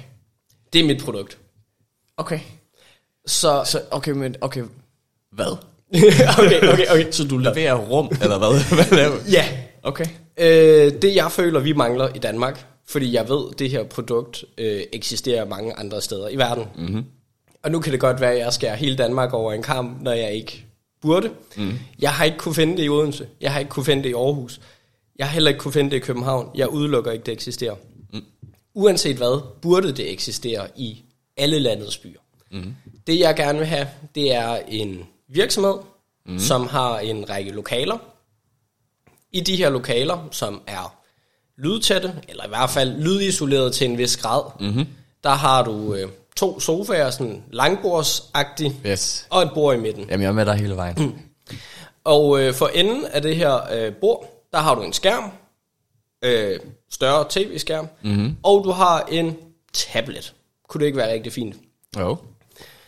Det 0.73 0.81
er 0.81 0.85
mit 0.85 1.03
produkt. 1.03 1.37
Okay. 2.17 2.39
Så, 3.25 3.63
Så, 3.65 3.81
okay, 3.91 4.11
men, 4.11 4.35
okay. 4.41 4.63
Hvad? 5.31 5.57
okay, 6.39 6.71
okay, 6.73 6.87
okay. 6.93 7.11
Så 7.17 7.23
du 7.27 7.37
leverer 7.37 7.73
rum, 7.75 8.09
eller 8.21 8.37
hvad? 8.37 8.75
hvad 8.75 8.97
laver? 8.97 9.17
Ja, 9.31 9.45
Okay. 9.83 10.05
Øh, 10.37 11.01
det 11.01 11.15
jeg 11.15 11.31
føler, 11.31 11.59
vi 11.59 11.73
mangler 11.73 12.09
i 12.15 12.19
Danmark, 12.19 12.65
fordi 12.89 13.13
jeg 13.13 13.29
ved, 13.29 13.55
det 13.55 13.69
her 13.69 13.83
produkt 13.83 14.45
øh, 14.57 14.81
eksisterer 14.93 15.45
mange 15.45 15.73
andre 15.73 16.01
steder 16.01 16.29
i 16.29 16.35
verden. 16.35 16.65
Mm-hmm. 16.75 17.05
Og 17.63 17.71
nu 17.71 17.79
kan 17.79 17.91
det 17.91 17.99
godt 17.99 18.21
være, 18.21 18.31
at 18.31 18.39
jeg 18.39 18.53
skærer 18.53 18.75
hele 18.75 18.95
Danmark 18.95 19.33
over 19.33 19.53
en 19.53 19.63
kamp, 19.63 20.01
når 20.01 20.11
jeg 20.11 20.33
ikke 20.33 20.65
burde. 21.01 21.31
Mm. 21.57 21.71
Jeg 21.99 22.13
har 22.13 22.25
ikke 22.25 22.37
kunne 22.37 22.55
finde 22.55 22.77
det 22.77 22.85
i 22.85 22.89
Odense. 22.89 23.27
Jeg 23.41 23.53
har 23.53 23.59
ikke 23.59 23.69
kunne 23.69 23.85
finde 23.85 24.03
det 24.03 24.09
i 24.09 24.13
Aarhus. 24.13 24.61
Jeg 25.17 25.27
har 25.27 25.33
heller 25.33 25.49
ikke 25.49 25.59
kunne 25.59 25.71
finde 25.71 25.91
det 25.91 25.97
i 25.97 25.99
København. 25.99 26.49
Jeg 26.55 26.69
udelukker 26.69 27.11
ikke, 27.11 27.23
det 27.23 27.31
eksisterer. 27.31 27.75
Mm. 28.13 28.23
Uanset 28.73 29.17
hvad, 29.17 29.41
burde 29.61 29.91
det 29.91 30.11
eksistere 30.11 30.67
i 30.75 31.03
alle 31.37 31.59
landets 31.59 31.97
byer. 31.97 32.19
Mm. 32.51 32.75
Det 33.07 33.19
jeg 33.19 33.35
gerne 33.35 33.59
vil 33.59 33.67
have, 33.67 33.87
det 34.15 34.33
er 34.33 34.55
en 34.67 35.05
virksomhed, 35.27 35.75
mm. 36.25 36.39
som 36.39 36.67
har 36.67 36.99
en 36.99 37.29
række 37.29 37.51
lokaler. 37.51 37.97
I 39.31 39.39
de 39.39 39.55
her 39.55 39.69
lokaler, 39.69 40.27
som 40.31 40.61
er 40.67 40.98
lydtætte, 41.63 42.13
eller 42.27 42.45
i 42.45 42.49
hvert 42.49 42.69
fald 42.69 43.01
lydisoleret 43.01 43.73
til 43.73 43.89
en 43.89 43.97
vis 43.97 44.17
grad, 44.17 44.41
mm-hmm. 44.59 44.87
der 45.23 45.29
har 45.29 45.63
du 45.63 45.93
øh, 45.93 46.09
to 46.35 46.59
sofaer, 46.59 47.09
sådan 47.09 47.43
langbordsagtigt, 47.51 48.73
Yes. 48.85 49.27
og 49.29 49.41
et 49.41 49.49
bord 49.53 49.75
i 49.75 49.79
midten. 49.79 50.05
Jamen, 50.09 50.21
jeg 50.21 50.29
er 50.29 50.33
med 50.33 50.45
dig 50.45 50.55
hele 50.55 50.75
vejen. 50.75 50.95
Mm. 50.97 51.13
Og 52.03 52.41
øh, 52.41 52.53
for 52.53 52.67
enden 52.67 53.05
af 53.05 53.21
det 53.21 53.35
her 53.35 53.59
øh, 53.73 53.93
bord, 53.93 54.45
der 54.51 54.57
har 54.59 54.75
du 54.75 54.81
en 54.81 54.93
skærm, 54.93 55.31
øh, 56.21 56.59
større 56.91 57.25
tv-skærm, 57.29 57.87
mm-hmm. 58.03 58.35
og 58.43 58.63
du 58.63 58.71
har 58.71 59.07
en 59.11 59.37
tablet. 59.73 60.33
Kunne 60.69 60.79
det 60.79 60.85
ikke 60.85 60.97
være 60.97 61.13
rigtig 61.13 61.33
fint? 61.33 61.55
Jo. 61.99 62.17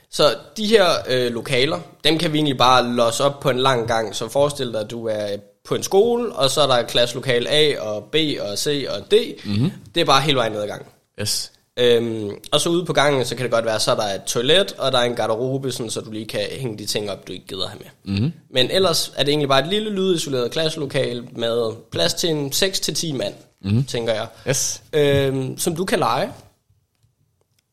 Så 0.09 0.35
de 0.57 0.67
her 0.67 0.85
øh, 1.09 1.31
lokaler, 1.33 1.79
dem 2.03 2.17
kan 2.17 2.33
vi 2.33 2.37
egentlig 2.37 2.57
bare 2.57 2.87
låse 2.87 3.23
op 3.23 3.39
på 3.39 3.49
en 3.49 3.59
lang 3.59 3.87
gang. 3.87 4.15
Så 4.15 4.27
forestil 4.29 4.73
dig, 4.73 4.81
at 4.81 4.91
du 4.91 5.07
er 5.07 5.27
på 5.65 5.75
en 5.75 5.83
skole, 5.83 6.33
og 6.33 6.49
så 6.49 6.61
er 6.61 6.67
der 6.67 6.83
klasselokal 6.83 7.47
A 7.49 7.79
og 7.79 8.03
B 8.03 8.15
og 8.39 8.57
C 8.57 8.85
og 8.89 9.11
D. 9.11 9.13
Mm-hmm. 9.45 9.71
Det 9.95 10.01
er 10.01 10.05
bare 10.05 10.21
hele 10.21 10.37
vejen 10.37 10.51
ned 10.51 10.61
ad 10.61 10.67
gangen. 10.67 10.87
Yes. 11.21 11.51
Øhm, 11.77 12.29
og 12.51 12.61
så 12.61 12.69
ude 12.69 12.85
på 12.85 12.93
gangen, 12.93 13.25
så 13.25 13.35
kan 13.35 13.43
det 13.43 13.51
godt 13.51 13.65
være, 13.65 13.79
så 13.79 13.91
er 13.91 13.95
der 13.95 14.03
et 14.03 14.23
toilet, 14.23 14.71
og 14.71 14.91
der 14.91 14.97
er 14.97 15.03
en 15.03 15.15
garderobe, 15.15 15.71
sådan, 15.71 15.89
så 15.89 16.01
du 16.01 16.11
lige 16.11 16.25
kan 16.25 16.47
hænge 16.51 16.77
de 16.77 16.85
ting 16.85 17.11
op, 17.11 17.27
du 17.27 17.33
ikke 17.33 17.47
gider 17.47 17.67
have 17.67 17.79
med. 17.79 18.13
Mm-hmm. 18.15 18.31
Men 18.49 18.71
ellers 18.71 19.13
er 19.15 19.23
det 19.23 19.31
egentlig 19.31 19.49
bare 19.49 19.63
et 19.63 19.67
lille 19.67 19.89
lydisoleret 19.89 20.51
klasselokal 20.51 21.27
med 21.35 21.73
plads 21.91 22.13
til 22.13 22.29
en 22.29 22.47
6-10 22.55 23.13
mand, 23.13 23.33
mm-hmm. 23.61 23.83
tænker 23.83 24.13
jeg. 24.13 24.27
Yes. 24.47 24.81
Øhm, 24.93 25.57
som 25.57 25.75
du 25.75 25.85
kan 25.85 25.99
lege. 25.99 26.31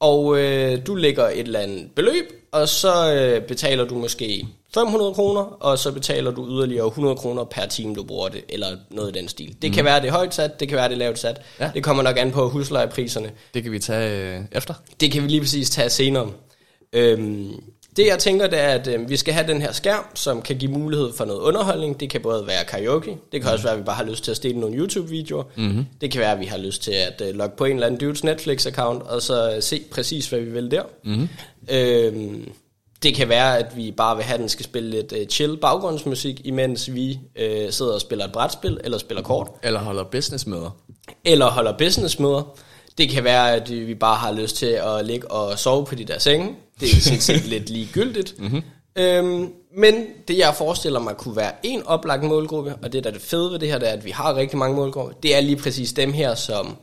Og 0.00 0.38
øh, 0.38 0.87
du 0.87 0.95
lægger 0.95 1.28
et 1.28 1.38
eller 1.38 1.61
andet 1.61 1.90
beløb, 1.97 2.38
og 2.52 2.69
så 2.69 3.14
øh, 3.14 3.47
betaler 3.47 3.85
du 3.85 3.95
måske 3.95 4.47
500 4.75 5.14
kroner, 5.14 5.40
og 5.40 5.78
så 5.78 5.93
betaler 5.93 6.31
du 6.31 6.49
yderligere 6.49 6.87
100 6.87 7.17
kroner 7.17 7.45
per 7.45 7.67
time, 7.67 7.95
du 7.95 8.05
bruger 8.05 8.28
det, 8.28 8.45
eller 8.49 8.76
noget 8.90 9.17
i 9.17 9.19
den 9.19 9.28
stil. 9.28 9.57
Det 9.62 9.71
mm. 9.71 9.75
kan 9.75 9.85
være, 9.85 10.02
det 10.02 10.11
højt 10.11 10.35
sat, 10.35 10.61
det 10.61 10.69
kan 10.69 10.76
være, 10.76 10.88
det 10.88 10.99
lavt 10.99 11.19
sat. 11.19 11.40
Ja. 11.61 11.71
Det 11.75 11.85
kommer 11.85 12.02
nok 12.02 12.19
an 12.19 12.31
på 12.31 12.49
huslejepriserne. 12.49 13.31
Det 13.55 13.62
kan 13.62 13.73
vi 13.73 13.78
tage 13.78 14.37
øh, 14.37 14.45
efter. 14.52 14.75
Det 15.00 15.12
kan 15.12 15.23
vi 15.23 15.28
lige 15.28 15.40
præcis 15.40 15.71
tage 15.71 15.90
senere. 15.90 16.31
Øhm, 16.93 17.52
det 17.99 18.07
jeg 18.07 18.19
tænker, 18.19 18.47
det 18.47 18.61
er, 18.61 18.69
at 18.69 18.87
øh, 18.87 19.09
vi 19.11 19.17
skal 19.17 19.35
have 19.35 19.47
den 19.47 19.62
her 19.62 19.73
skærm, 19.73 20.05
som 20.14 20.43
kan 20.43 20.57
give 20.57 20.71
mulighed 20.73 21.12
for 21.12 21.25
noget 21.25 21.40
underholdning. 21.40 22.00
Det 22.00 22.11
kan 22.11 22.21
både 22.21 22.47
være 22.47 22.64
karaoke, 22.64 23.17
det 23.33 23.43
kan 23.43 23.50
også 23.50 23.64
være, 23.64 23.73
at 23.73 23.78
vi 23.78 23.85
bare 23.85 23.97
har 23.97 24.05
lyst 24.05 24.25
til 24.25 24.31
at 24.31 24.37
stille 24.37 24.61
nogle 24.61 24.76
YouTube-videoer. 24.76 25.45
Mm-hmm. 25.57 25.87
Det 26.00 26.11
kan 26.11 26.21
være, 26.21 26.33
at 26.33 26.40
vi 26.40 26.45
har 26.45 26.59
lyst 26.59 26.83
til 26.83 26.93
at 26.93 27.23
øh, 27.28 27.35
logge 27.35 27.57
på 27.57 27.64
en 27.64 27.73
eller 27.73 27.87
anden 27.87 28.00
dudes 28.00 28.25
Netflix-account, 28.25 29.11
og 29.12 29.23
så 29.23 29.52
øh, 29.57 29.62
se 29.62 29.83
præcis, 29.90 30.28
hvad 30.28 30.40
vi 30.40 30.50
vil 30.50 30.71
der. 30.71 30.83
Mm-hmm. 31.05 31.28
Øhm, 31.71 32.52
det 33.02 33.14
kan 33.14 33.28
være, 33.28 33.59
at 33.59 33.76
vi 33.76 33.90
bare 33.90 34.17
vil 34.17 34.25
have, 34.25 34.35
at 34.35 34.40
den 34.40 34.49
skal 34.49 34.64
spille 34.64 34.90
lidt 34.90 35.12
øh, 35.12 35.26
chill 35.26 35.57
baggrundsmusik, 35.57 36.40
imens 36.45 36.95
vi 36.95 37.19
øh, 37.37 37.73
sidder 37.73 37.93
og 37.95 38.00
spiller 38.00 38.25
et 38.25 38.33
brætspil, 38.33 38.81
eller 38.85 38.99
spiller 38.99 39.23
kort, 39.23 39.49
Eller 39.62 39.81
holder 39.81 40.05
businessmøder. 40.05 40.76
eller 41.25 41.47
holder 41.47 41.73
businessmøder. 41.78 42.43
Det 42.99 43.09
kan 43.11 43.25
være, 43.25 43.55
at 43.55 43.71
vi 43.71 43.95
bare 43.95 44.17
har 44.17 44.33
lyst 44.33 44.57
til 44.57 44.67
at 44.67 45.07
ligge 45.07 45.31
og 45.31 45.59
sove 45.59 45.87
på 45.87 45.95
de 45.95 46.05
der 46.05 46.19
senge. 46.19 46.57
Det 46.81 46.93
er 46.93 47.01
sådan 47.01 47.21
set 47.21 47.47
lidt 47.47 47.71
ligegyldigt. 47.71 48.35
Mm-hmm. 48.39 48.63
Øhm, 48.97 49.53
men 49.77 50.07
det, 50.29 50.39
jeg 50.39 50.55
forestiller 50.55 51.01
mig, 51.01 51.17
kunne 51.17 51.37
være 51.37 51.53
en 51.63 51.83
oplagt 51.83 52.23
målgruppe, 52.23 52.77
og 52.83 52.93
det 52.93 53.05
der 53.05 53.11
er 53.11 53.15
det 53.15 53.23
fede 53.23 53.53
ved 53.53 53.59
det 53.59 53.69
her, 53.69 53.79
det 53.79 53.89
er, 53.89 53.93
at 53.93 54.05
vi 54.05 54.11
har 54.11 54.37
rigtig 54.37 54.59
mange 54.59 54.77
målgrupper. 54.77 55.15
Det 55.23 55.37
er 55.37 55.41
lige 55.41 55.57
præcis 55.57 55.93
dem 55.93 56.13
her, 56.13 56.35
som 56.35 56.77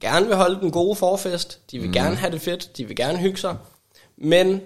gerne 0.00 0.26
vil 0.26 0.36
holde 0.36 0.60
den 0.60 0.70
gode 0.70 0.96
forfest. 0.96 1.58
De 1.70 1.78
vil 1.78 1.86
mm. 1.86 1.92
gerne 1.92 2.16
have 2.16 2.32
det 2.32 2.40
fedt. 2.40 2.76
De 2.76 2.84
vil 2.84 2.96
gerne 2.96 3.18
hygge 3.18 3.38
sig. 3.38 3.56
Men 4.16 4.60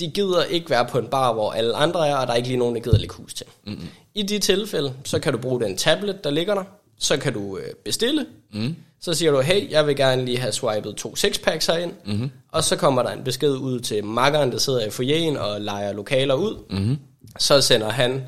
de 0.00 0.10
gider 0.10 0.42
ikke 0.42 0.70
være 0.70 0.86
på 0.86 0.98
en 0.98 1.06
bar, 1.06 1.32
hvor 1.32 1.52
alle 1.52 1.74
andre 1.74 2.08
er, 2.08 2.16
og 2.16 2.26
der 2.26 2.32
er 2.32 2.36
ikke 2.36 2.48
lige 2.48 2.58
nogen, 2.58 2.74
der 2.74 2.80
gider 2.80 2.98
lægge 2.98 3.14
hus 3.14 3.34
til. 3.34 3.46
Mm-hmm. 3.66 3.88
I 4.14 4.22
de 4.22 4.38
tilfælde, 4.38 4.94
så 5.04 5.18
kan 5.18 5.32
du 5.32 5.38
bruge 5.38 5.60
den 5.60 5.76
tablet, 5.76 6.24
der 6.24 6.30
ligger 6.30 6.54
der. 6.54 6.64
Så 6.98 7.16
kan 7.16 7.32
du 7.32 7.58
øh, 7.58 7.74
bestille. 7.84 8.26
Mm. 8.52 8.76
Så 9.02 9.14
siger 9.14 9.32
du, 9.32 9.40
hey, 9.40 9.70
jeg 9.70 9.86
vil 9.86 9.96
gerne 9.96 10.24
lige 10.24 10.38
have 10.38 10.52
swipet 10.52 10.96
to 10.96 11.16
sixpacks 11.16 11.66
herind. 11.66 11.92
Mm-hmm. 12.06 12.30
Og 12.52 12.64
så 12.64 12.76
kommer 12.76 13.02
der 13.02 13.10
en 13.10 13.24
besked 13.24 13.52
ud 13.52 13.80
til 13.80 14.04
makkeren, 14.04 14.52
der 14.52 14.58
sidder 14.58 14.86
i 14.86 14.90
foyeren 14.90 15.36
og 15.36 15.60
leger 15.60 15.92
lokaler 15.92 16.34
ud. 16.34 16.56
Mm-hmm. 16.70 16.98
Så 17.38 17.60
sender 17.60 17.88
han 17.88 18.22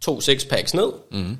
to 0.00 0.20
sixpacks 0.20 0.74
ned. 0.74 0.92
Mm-hmm. 1.12 1.36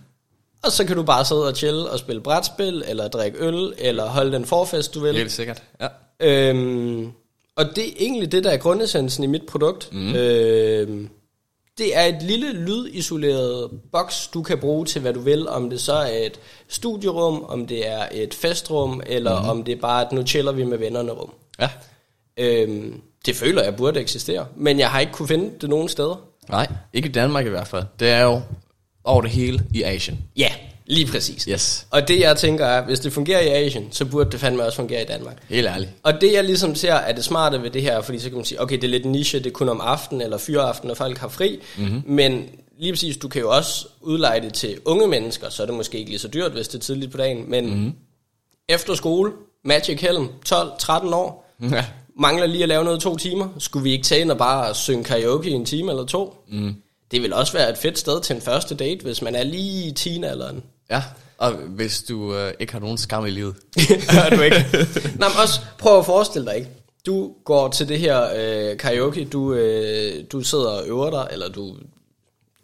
Og 0.64 0.72
så 0.72 0.84
kan 0.84 0.96
du 0.96 1.02
bare 1.02 1.25
sidde 1.25 1.48
og 1.48 1.56
chille 1.56 1.90
og 1.90 1.98
spille 1.98 2.20
brætspil, 2.22 2.84
eller 2.87 3.08
drikke 3.08 3.38
øl, 3.38 3.72
eller 3.78 4.06
holde 4.06 4.32
den 4.32 4.44
forfest, 4.44 4.94
du 4.94 5.00
vil. 5.00 5.16
Helt 5.16 5.32
sikkert. 5.32 5.62
Ja. 5.80 5.88
Øhm, 6.20 7.12
og 7.56 7.64
det 7.76 7.88
er 7.88 7.92
egentlig 7.98 8.32
det, 8.32 8.44
der 8.44 8.50
er 8.50 8.56
grundessensen 8.56 9.25
i 9.25 9.26
mit 9.26 9.46
produkt. 9.46 9.88
Mm. 9.92 10.14
Øhm, 10.14 11.08
det 11.78 11.97
er 11.97 12.04
et 12.04 12.23
lille 12.23 12.52
lydisoleret 12.52 13.70
boks, 13.92 14.28
du 14.35 14.42
kan 14.42 14.58
bruge 14.58 14.87
til, 14.87 15.00
hvad 15.00 15.12
du 15.12 15.20
vil. 15.20 15.49
Om 15.49 15.70
det 15.70 15.80
så 15.80 15.92
er 15.92 16.26
et 16.26 16.40
studierum, 16.68 17.44
om 17.49 17.66
det 17.66 17.88
er 17.88 18.06
et 18.12 18.35
festrum, 18.35 19.02
eller 19.06 19.42
mm. 19.42 19.49
om 19.49 19.64
det 19.64 19.73
er 19.73 19.80
bare, 19.80 20.06
at 20.06 20.12
nu 20.12 20.26
chiller 20.26 20.52
vi 20.52 20.64
med 20.64 20.78
vennerne 20.78 21.12
rum. 21.12 21.32
Ja. 21.61 21.68
Øhm, 22.37 23.00
det 23.26 23.37
føler 23.37 23.62
jeg 23.62 23.76
burde 23.76 24.00
eksistere, 24.00 24.47
men 24.56 24.78
jeg 24.78 24.90
har 24.90 25.00
ikke 25.00 25.12
kunne 25.12 25.28
finde 25.28 25.50
det 25.61 25.68
nogen 25.68 25.88
steder. 25.88 26.20
Nej, 26.49 26.66
ikke 26.92 27.08
i 27.08 27.12
Danmark 27.12 27.47
i 27.47 27.49
hvert 27.49 27.66
fald. 27.66 27.85
Det 28.00 28.08
er 28.08 28.23
jo 28.23 28.40
over 29.04 29.23
det 29.23 29.30
hele 29.30 29.64
i 29.75 29.82
Asien. 29.82 30.18
Ja, 30.37 30.52
lige 30.88 31.07
præcis. 31.07 31.42
Yes. 31.45 31.87
Og 31.90 32.09
det 32.09 32.21
jeg 32.21 32.37
tænker 32.37 32.66
er, 32.66 32.85
hvis 32.85 33.00
det 33.00 33.12
fungerer 33.12 33.40
i 33.40 33.49
Asien, 33.49 33.88
så 33.92 34.04
burde 34.04 34.30
det 34.30 34.40
fandme 34.40 34.64
også 34.64 34.76
fungere 34.76 35.02
i 35.02 35.07
Danmark. 35.07 35.37
Helt 35.49 35.66
ærligt. 35.66 35.90
Og 36.02 36.21
det 36.21 36.33
jeg 36.33 36.45
ligesom 36.45 36.75
ser 36.75 36.95
er 36.95 37.12
det 37.12 37.25
smarte 37.25 37.62
ved 37.62 37.71
det 37.71 37.83
her, 37.83 38.00
fordi 38.00 38.18
så 38.18 38.28
kan 38.28 38.37
man 38.37 38.45
sige, 38.45 38.61
okay, 38.62 38.76
det 38.76 38.85
er 38.85 38.88
lidt 38.88 39.04
niche, 39.04 39.38
det 39.38 39.47
er 39.47 39.50
kun 39.50 39.68
om 39.68 39.80
aftenen 39.80 40.23
eller 40.23 40.38
fyreaften, 40.38 40.88
når 40.88 40.95
folk 40.95 41.18
har 41.18 41.28
fri, 41.28 41.61
mm-hmm. 41.78 42.02
men 42.07 42.49
lige 42.78 42.92
præcis, 42.92 43.16
du 43.16 43.28
kan 43.28 43.40
jo 43.40 43.50
også 43.50 43.87
udleje 44.00 44.40
det 44.40 44.54
til 44.54 44.78
unge 44.85 45.09
mennesker, 45.09 45.49
så 45.50 45.62
er 45.62 45.66
det 45.66 45.75
måske 45.75 45.99
ikke 45.99 46.11
lige 46.11 46.18
så 46.21 46.28
dyrt, 46.28 46.52
hvis 46.52 46.68
det 46.68 46.78
er 46.78 46.83
tidligt 46.83 47.11
på 47.11 47.16
dagen, 47.18 47.50
men 47.50 47.66
mm-hmm. 47.66 47.92
efter 48.68 48.95
skole, 48.95 49.33
Magic 49.64 50.00
Helm, 50.00 50.28
12-13 50.49 51.14
år, 51.14 51.45
Ja. 51.71 51.85
mangler 52.21 52.47
lige 52.47 52.62
at 52.62 52.68
lave 52.68 52.85
noget 52.85 53.00
to 53.00 53.16
timer, 53.16 53.49
skulle 53.59 53.83
vi 53.85 53.92
ikke 53.92 54.04
tage 54.04 54.21
ind 54.21 54.30
og 54.30 54.38
bare 54.38 54.75
synge 54.75 55.04
karaoke 55.04 55.50
i 55.50 55.52
en 55.52 55.64
time 55.64 55.90
eller 55.90 56.04
to? 56.04 56.45
Mm. 56.49 56.75
Det 57.11 57.23
vil 57.23 57.33
også 57.33 57.52
være 57.52 57.71
et 57.71 57.78
fedt 57.78 57.99
sted 57.99 58.21
til 58.21 58.37
en 58.37 58.42
første 58.42 58.75
date, 58.75 59.02
hvis 59.02 59.23
man 59.23 59.35
er 59.35 59.42
lige 59.42 59.88
i 59.88 59.92
teenalderen. 59.92 60.62
Ja, 60.90 61.02
og 61.38 61.52
hvis 61.52 62.02
du 62.02 62.35
øh, 62.35 62.52
ikke 62.61 62.73
har 62.73 62.80
nogen 62.80 62.99
skam 62.99 63.26
i 63.26 63.30
livet. 63.30 63.54
Gør 64.12 64.37
du 64.37 64.42
ikke? 64.42 64.64
Nå, 65.04 65.26
men 65.28 65.37
også 65.42 65.61
prøv 65.78 65.99
at 65.99 66.07
forestille 66.07 66.47
dig, 66.47 66.57
ikke? 66.57 66.68
Du 67.07 67.33
går 67.45 67.68
til 67.68 67.88
det 67.88 67.99
her 67.99 68.28
øh, 68.37 68.76
karaoke, 68.78 69.25
du, 69.25 69.54
øh, 69.54 70.25
du 70.33 70.40
sidder 70.42 70.68
og 70.68 70.87
øver 70.87 71.11
dig, 71.11 71.28
eller 71.33 71.49
du, 71.49 71.76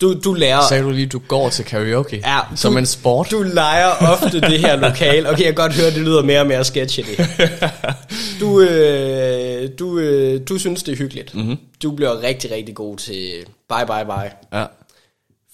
du, 0.00 0.20
du 0.24 0.32
lærer... 0.32 0.60
Sagde 0.68 0.82
du 0.82 0.90
lige, 0.90 1.06
du 1.06 1.18
går 1.28 1.48
til 1.48 1.64
karaoke 1.64 2.16
Ja, 2.26 2.38
som 2.56 2.72
du- 2.72 2.78
en 2.78 2.86
sport? 2.86 3.30
Du 3.30 3.42
leger 3.42 3.90
ofte 4.00 4.40
det 4.40 4.58
her 4.60 4.76
lokal. 4.76 5.26
Okay, 5.26 5.36
jeg 5.38 5.44
kan 5.46 5.54
godt 5.54 5.72
høre, 5.74 5.86
det 5.90 6.02
lyder 6.02 6.22
mere 6.22 6.40
og 6.40 6.46
mere 6.46 6.64
sketchy 6.64 7.00
det. 7.00 7.28
Du, 8.40 8.60
øh, 8.60 9.70
du, 9.78 9.98
øh, 9.98 10.40
du 10.48 10.58
synes, 10.58 10.82
det 10.82 10.92
er 10.92 10.96
hyggeligt. 10.96 11.34
Mm-hmm. 11.34 11.56
Du 11.82 11.90
bliver 11.90 12.22
rigtig, 12.22 12.50
rigtig 12.50 12.74
god 12.74 12.96
til 12.96 13.32
bye, 13.68 13.86
bye, 13.86 14.04
bye. 14.04 14.58
Ja. 14.60 14.66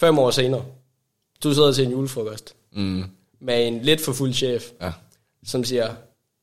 Fem 0.00 0.18
år 0.18 0.30
senere, 0.30 0.62
du 1.44 1.54
sidder 1.54 1.72
til 1.72 1.84
en 1.84 1.90
julefrokost 1.90 2.54
mm. 2.76 3.04
med 3.42 3.66
en 3.66 3.82
lidt 3.82 4.00
for 4.04 4.12
fuld 4.12 4.34
chef, 4.34 4.62
Ja. 4.82 4.90
som 5.46 5.64
siger, 5.64 5.88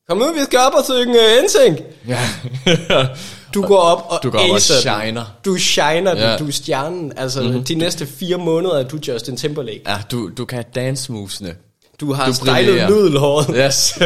kom 0.08 0.18
ud, 0.18 0.34
vi 0.38 0.44
skal 0.44 0.58
op 0.58 0.72
og 0.74 0.84
synge 0.84 1.18
uh, 1.18 1.44
NSYNC. 1.44 1.78
ja. 2.08 2.18
Du 3.54 3.62
går 3.66 3.78
op 3.78 4.06
og 4.12 4.20
Du 4.22 4.30
går 4.30 4.38
op 4.38 4.50
og 4.50 4.56
acer 4.56 4.74
den. 4.74 5.00
shiner. 5.02 5.24
Du 5.44 5.56
shiner 5.56 6.10
den, 6.14 6.22
Ja. 6.22 6.36
du 6.36 6.46
er 6.46 6.50
stjernen. 6.50 7.12
Altså, 7.16 7.42
mm-hmm. 7.42 7.64
de 7.64 7.74
næste 7.74 8.06
fire 8.06 8.36
måneder 8.38 8.74
er 8.78 8.82
du 8.88 8.98
Justin 9.08 9.36
Timberlake. 9.36 9.82
ja, 9.86 9.98
du, 10.10 10.30
du 10.36 10.44
kan 10.44 10.64
dance 10.74 11.12
movesene. 11.12 11.56
Du 12.00 12.12
har 12.12 12.26
Du 12.26 12.34
stylet 12.34 12.88
nudelhåret. 12.90 13.46
Yes. 13.66 13.98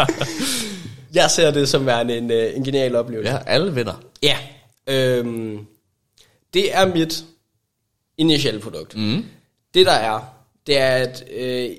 Jeg 1.14 1.30
ser 1.30 1.50
det 1.50 1.68
som 1.68 1.86
værende 1.86 2.16
en, 2.18 2.30
øh, 2.30 2.56
en 2.56 2.64
genial 2.64 2.96
oplevelse. 2.96 3.32
ja, 3.32 3.38
alle 3.46 3.74
vinder. 3.74 4.02
Ja. 4.22 4.36
Øhm, 4.86 5.58
det 6.54 6.74
er 6.76 6.86
mit 6.86 7.24
initielle 8.18 8.60
produkt. 8.60 8.96
Mm. 8.96 9.24
Det 9.74 9.86
der 9.86 9.92
er, 9.92 10.20
det 10.70 10.78
er, 10.78 10.86
at 10.86 11.24
øh, 11.36 11.70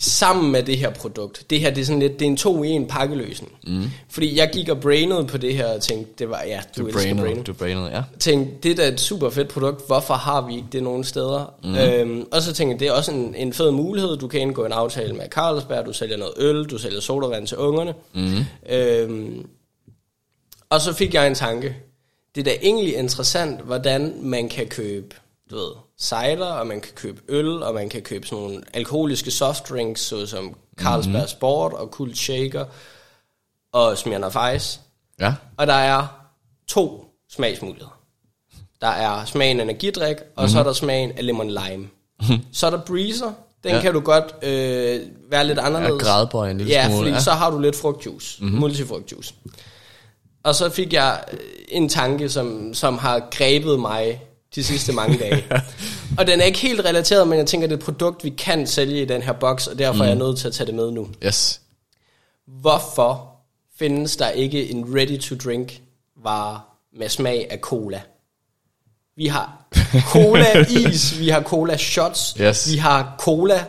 sammen 0.00 0.52
med 0.52 0.62
det 0.62 0.78
her 0.78 0.90
produkt. 0.90 1.50
Det 1.50 1.60
her, 1.60 1.70
det 1.70 1.80
er 1.80 1.84
sådan 1.84 2.00
lidt, 2.00 2.12
det 2.12 2.22
er 2.22 2.30
en 2.30 2.36
to 2.36 2.62
i 2.64 2.68
en 2.68 2.86
pakkeløsning. 2.86 3.52
Mm. 3.66 3.82
Fordi 4.10 4.38
jeg 4.38 4.50
gik 4.52 4.68
og 4.68 4.80
brainede 4.80 5.26
på 5.26 5.38
det 5.38 5.54
her 5.56 5.66
og 5.74 5.80
tænkte, 5.82 6.12
det 6.18 6.30
var, 6.30 6.42
ja, 6.46 6.60
du, 6.76 6.82
Du 6.82 6.86
elsker 6.86 7.02
brainede, 7.02 7.22
brainede. 7.24 7.44
du 7.44 7.52
brainede, 7.52 7.86
ja. 7.90 8.02
Tænkte, 8.20 8.54
det 8.62 8.70
er 8.70 8.74
da 8.76 8.88
et 8.88 9.00
super 9.00 9.30
fedt 9.30 9.48
produkt, 9.48 9.86
hvorfor 9.86 10.14
har 10.14 10.46
vi 10.46 10.54
ikke 10.54 10.66
det 10.72 10.82
nogen 10.82 11.04
steder? 11.04 11.54
Mm. 11.64 11.74
Øhm, 11.76 12.26
og 12.32 12.42
så 12.42 12.52
tænkte 12.52 12.72
jeg, 12.72 12.80
det 12.80 12.88
er 12.88 12.92
også 12.92 13.12
en, 13.12 13.34
en 13.34 13.52
fed 13.52 13.70
mulighed, 13.70 14.16
du 14.16 14.28
kan 14.28 14.40
indgå 14.40 14.64
en 14.64 14.72
aftale 14.72 15.12
med 15.14 15.28
Carlsberg, 15.28 15.86
du 15.86 15.92
sælger 15.92 16.16
noget 16.16 16.32
øl, 16.36 16.64
du 16.64 16.78
sælger 16.78 17.00
sodavand 17.00 17.46
til 17.46 17.56
ungerne. 17.56 17.94
Mm. 18.14 18.44
Øhm, 18.70 19.46
og 20.70 20.80
så 20.80 20.92
fik 20.92 21.14
jeg 21.14 21.26
en 21.26 21.34
tanke. 21.34 21.76
Det 22.34 22.40
er 22.40 22.44
da 22.44 22.56
egentlig 22.62 22.96
interessant, 22.96 23.60
hvordan 23.60 24.14
man 24.22 24.48
kan 24.48 24.66
købe, 24.66 25.16
du 25.50 25.56
ved, 25.56 25.70
cider, 26.00 26.46
og 26.46 26.66
man 26.66 26.80
kan 26.80 26.92
købe 26.94 27.20
øl, 27.28 27.62
og 27.62 27.74
man 27.74 27.88
kan 27.88 28.02
købe 28.02 28.26
sådan 28.26 28.42
nogle 28.44 28.62
alkoholiske 28.74 29.30
softdrinks, 29.30 30.00
såsom 30.00 30.54
Carlsberg 30.78 31.12
mm-hmm. 31.12 31.28
Sport 31.28 31.72
og 31.72 31.90
Kult 31.90 32.18
Shaker 32.18 32.64
og 33.72 33.98
Smirnoff 33.98 34.36
Ice. 34.56 34.80
Ja, 35.20 35.34
Og 35.56 35.66
der 35.66 35.74
er 35.74 36.06
to 36.68 37.04
smagsmuligheder. 37.32 37.98
Der 38.80 38.86
er 38.88 39.24
smagen 39.24 39.60
af 39.60 39.64
energidrik, 39.64 40.16
og 40.16 40.24
mm-hmm. 40.36 40.48
så 40.48 40.58
er 40.58 40.62
der 40.62 40.72
smagen 40.72 41.12
af 41.12 41.26
lemon 41.26 41.48
lime. 41.48 41.76
Mm-hmm. 42.20 42.38
Så 42.52 42.66
er 42.66 42.70
der 42.70 42.80
breezer. 42.80 43.32
Den 43.64 43.72
Ja. 43.74 43.80
kan 43.80 43.92
du 43.92 44.00
godt 44.00 44.24
øh, 44.42 45.00
være 45.30 45.46
lidt 45.46 45.58
anderledes. 45.58 46.02
Ja, 46.02 46.08
gradbøje 46.08 46.50
en 46.50 46.58
lille 46.58 46.72
ja, 46.72 46.86
smule, 46.86 46.98
fordi 46.98 47.10
ja. 47.10 47.20
så 47.20 47.30
har 47.30 47.50
du 47.50 47.58
lidt 47.58 47.76
frugtjuice. 47.76 48.42
Mm-hmm. 48.44 48.58
Multifrugtjuice. 48.58 49.34
Og 50.44 50.54
så 50.54 50.70
fik 50.70 50.92
jeg 50.92 51.24
øh, 51.32 51.38
en 51.68 51.88
tanke, 51.88 52.28
som, 52.28 52.74
som 52.74 52.98
har 52.98 53.28
grebet 53.30 53.80
mig 53.80 54.22
de 54.56 54.64
sidste 54.64 54.92
mange 54.92 55.18
dage. 55.24 55.44
og 56.18 56.26
den 56.26 56.40
er 56.40 56.44
ikke 56.44 56.58
helt 56.58 56.80
relateret, 56.84 57.28
men 57.28 57.38
jeg 57.38 57.46
tænker, 57.46 57.66
det 57.66 57.74
er 57.74 57.78
et 57.78 57.84
produkt, 57.84 58.24
vi 58.24 58.30
kan 58.30 58.66
sælge 58.66 59.02
i 59.02 59.04
den 59.04 59.22
her 59.22 59.32
boks, 59.32 59.66
og 59.66 59.78
derfor 59.78 59.94
mm. 59.94 60.00
er 60.00 60.06
jeg 60.06 60.14
nødt 60.16 60.38
til 60.38 60.48
at 60.48 60.54
tage 60.54 60.66
det 60.66 60.74
med 60.74 60.90
nu. 60.90 61.08
yes. 61.26 61.60
Hvorfor 62.60 63.32
findes 63.78 64.16
der 64.16 64.28
ikke 64.28 64.70
en 64.70 64.94
ready-to-drink 64.96 65.80
vare 66.24 66.60
med 66.98 67.08
smag 67.08 67.46
af 67.50 67.58
cola? 67.58 68.00
Vi 69.16 69.26
har 69.26 69.66
cola 70.12 70.64
is, 70.88 71.18
vi 71.18 71.28
har 71.28 71.42
cola 71.42 71.76
shots, 71.76 72.34
Yes. 72.40 72.72
vi 72.72 72.76
har 72.76 73.14
cola, 73.18 73.64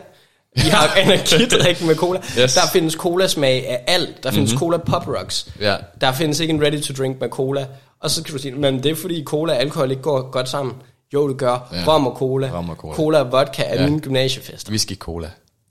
vi 0.64 0.68
har 0.68 0.94
energidrik 0.94 1.84
med 1.84 1.96
cola. 1.96 2.20
Yes. 2.38 2.54
Der 2.54 2.60
findes 2.72 2.94
cola 2.94 3.26
smag 3.26 3.68
af 3.68 3.84
alt. 3.86 4.22
Der 4.22 4.30
findes 4.30 4.50
mm-hmm. 4.52 4.58
cola 4.58 4.76
pop 4.76 5.08
rocks. 5.08 5.48
Ja. 5.60 5.76
Der 6.00 6.12
findes 6.12 6.40
ikke 6.40 6.54
en 6.54 6.62
ready-to-drink 6.62 7.20
med 7.20 7.28
cola. 7.28 7.66
Og 8.00 8.10
så 8.10 8.22
kan 8.22 8.32
du 8.34 8.38
sige, 8.38 8.54
men 8.54 8.82
det 8.82 8.90
er 8.90 8.94
fordi 8.96 9.24
cola 9.24 9.52
og 9.52 9.60
alkohol 9.60 9.90
ikke 9.90 10.02
går 10.02 10.30
godt 10.30 10.48
sammen. 10.48 10.74
Jo, 11.14 11.28
det 11.28 11.36
gør. 11.36 11.68
Ja. 11.72 11.78
Ja. 11.78 11.84
Rom 11.86 12.06
og 12.06 12.16
cola. 12.16 12.50
Rom 12.54 12.70
og 12.70 12.76
cola. 12.76 12.94
Cola 12.94 13.18
og 13.18 13.32
vodka 13.32 13.62
er 13.62 13.74
Ja. 13.74 13.82
ja. 13.82 13.88
mine 13.88 14.00
gymnasiefester. 14.00 14.70
Whisky 14.70 14.96
cola. 14.96 15.30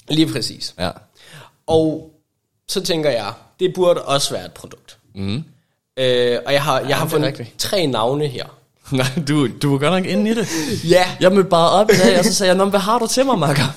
Lige 0.09 0.31
præcis. 0.33 0.73
Ja. 0.79 0.89
Og 1.67 2.11
så 2.67 2.83
tænker 2.83 3.09
jeg, 3.09 3.33
det 3.59 3.73
burde 3.75 4.01
også 4.01 4.33
være 4.33 4.45
et 4.45 4.51
produkt. 4.51 4.97
Mm. 5.15 5.43
Øh, 5.97 6.39
og 6.45 6.53
jeg 6.53 6.63
har, 6.63 6.79
jeg 6.79 6.97
har 6.97 7.05
er 7.05 7.09
fundet 7.09 7.47
tre 7.57 7.87
navne 7.87 8.27
her. 8.27 8.45
Nej, 8.91 9.05
du, 9.27 9.47
du 9.61 9.71
var 9.71 9.77
godt 9.77 9.91
nok 10.03 10.05
inde 10.05 10.31
i 10.31 10.33
det. 10.33 10.47
Ja, 10.89 11.03
Jeg 11.19 11.31
mødte 11.31 11.49
bare 11.49 11.69
op 11.69 11.89
i 11.91 11.93
dag, 11.97 12.19
og 12.19 12.25
så 12.25 12.33
sagde 12.33 12.49
jeg, 12.49 12.57
"Nå, 12.57 12.63
men 12.63 12.69
hvad 12.69 12.79
har 12.79 12.99
du 12.99 13.07
til 13.07 13.25
mig, 13.25 13.39
makker? 13.39 13.75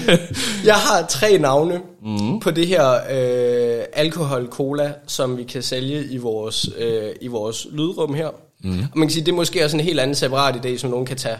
jeg 0.64 0.74
har 0.74 1.06
tre 1.10 1.38
navne 1.38 1.80
mm. 2.02 2.40
på 2.40 2.50
det 2.50 2.66
her 2.66 2.92
øh, 3.10 3.84
alkohol 3.92 4.48
cola, 4.50 4.92
som 5.06 5.36
vi 5.36 5.44
kan 5.44 5.62
sælge 5.62 6.04
i 6.04 6.16
vores, 6.16 6.68
øh, 6.78 7.10
i 7.20 7.26
vores 7.26 7.66
lydrum 7.72 8.14
her. 8.14 8.28
Mm. 8.64 8.78
Og 8.92 8.98
man 8.98 9.08
kan 9.08 9.12
sige, 9.12 9.24
det 9.26 9.32
er 9.32 9.36
måske 9.36 9.64
også 9.64 9.76
en 9.76 9.84
helt 9.84 10.00
anden 10.00 10.14
separat 10.16 10.66
idé, 10.66 10.78
som 10.78 10.90
nogen 10.90 11.06
kan 11.06 11.16
tage. 11.16 11.38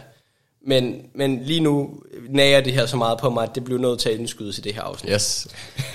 Men, 0.67 0.95
men 1.15 1.39
lige 1.43 1.59
nu 1.59 1.89
nager 2.29 2.61
det 2.61 2.73
her 2.73 2.85
så 2.85 2.97
meget 2.97 3.17
på 3.19 3.29
mig, 3.29 3.43
at 3.43 3.55
det 3.55 3.63
bliver 3.63 3.79
nødt 3.81 3.99
til 3.99 4.09
at 4.09 4.19
indskydes 4.19 4.57
i 4.57 4.61
det 4.61 4.73
her 4.73 4.81
afsnit. 4.81 5.11
Yes. 5.13 5.47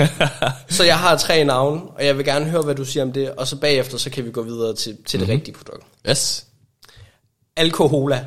Så 0.77 0.85
jeg 0.85 0.99
har 0.99 1.17
tre 1.17 1.45
navne, 1.45 1.81
og 1.97 2.07
jeg 2.07 2.17
vil 2.17 2.25
gerne 2.25 2.45
høre, 2.45 2.63
hvad 2.63 2.75
du 2.75 2.85
siger 2.85 3.03
om 3.05 3.13
det. 3.13 3.31
Og 3.31 3.47
så 3.47 3.57
bagefter, 3.57 3.99
så 3.99 4.11
kan 4.11 4.25
vi 4.25 4.31
gå 4.31 4.43
videre 4.43 4.75
til, 4.75 4.97
til 5.07 5.21
det 5.21 5.29
rigtige 5.29 5.55
produkt. 5.55 5.83
yes. 6.11 6.45
Alkohola. 7.59 8.27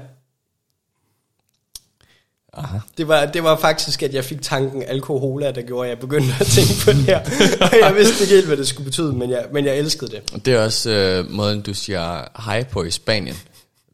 Aha. 2.53 2.77
Det 2.97 3.07
var, 3.07 3.25
det 3.25 3.43
var 3.43 3.57
faktisk, 3.57 4.03
at 4.03 4.13
jeg 4.13 4.25
fik 4.25 4.41
tanken 4.41 4.83
alkohola, 4.83 5.51
der 5.51 5.61
gjorde, 5.61 5.85
at 5.85 5.89
jeg 5.89 5.99
begyndte 5.99 6.33
at 6.39 6.47
tænke 6.47 6.73
på 6.85 6.91
det 6.91 6.99
her. 7.01 7.19
Og 7.61 7.77
jeg 7.81 7.95
vidste 7.95 8.23
ikke 8.23 8.35
helt, 8.35 8.47
hvad 8.47 8.57
det 8.57 8.67
skulle 8.67 8.85
betyde, 8.85 9.13
men 9.13 9.29
jeg, 9.29 9.45
men 9.53 9.65
jeg 9.65 9.77
elskede 9.77 10.11
det. 10.11 10.21
Og 10.33 10.45
Det 10.45 10.53
er 10.53 10.63
også 10.63 10.89
øh, 10.89 11.31
måden, 11.31 11.61
du 11.61 11.73
siger 11.73 12.41
hej 12.43 12.63
på 12.63 12.83
i 12.83 12.91
Spanien, 12.91 13.35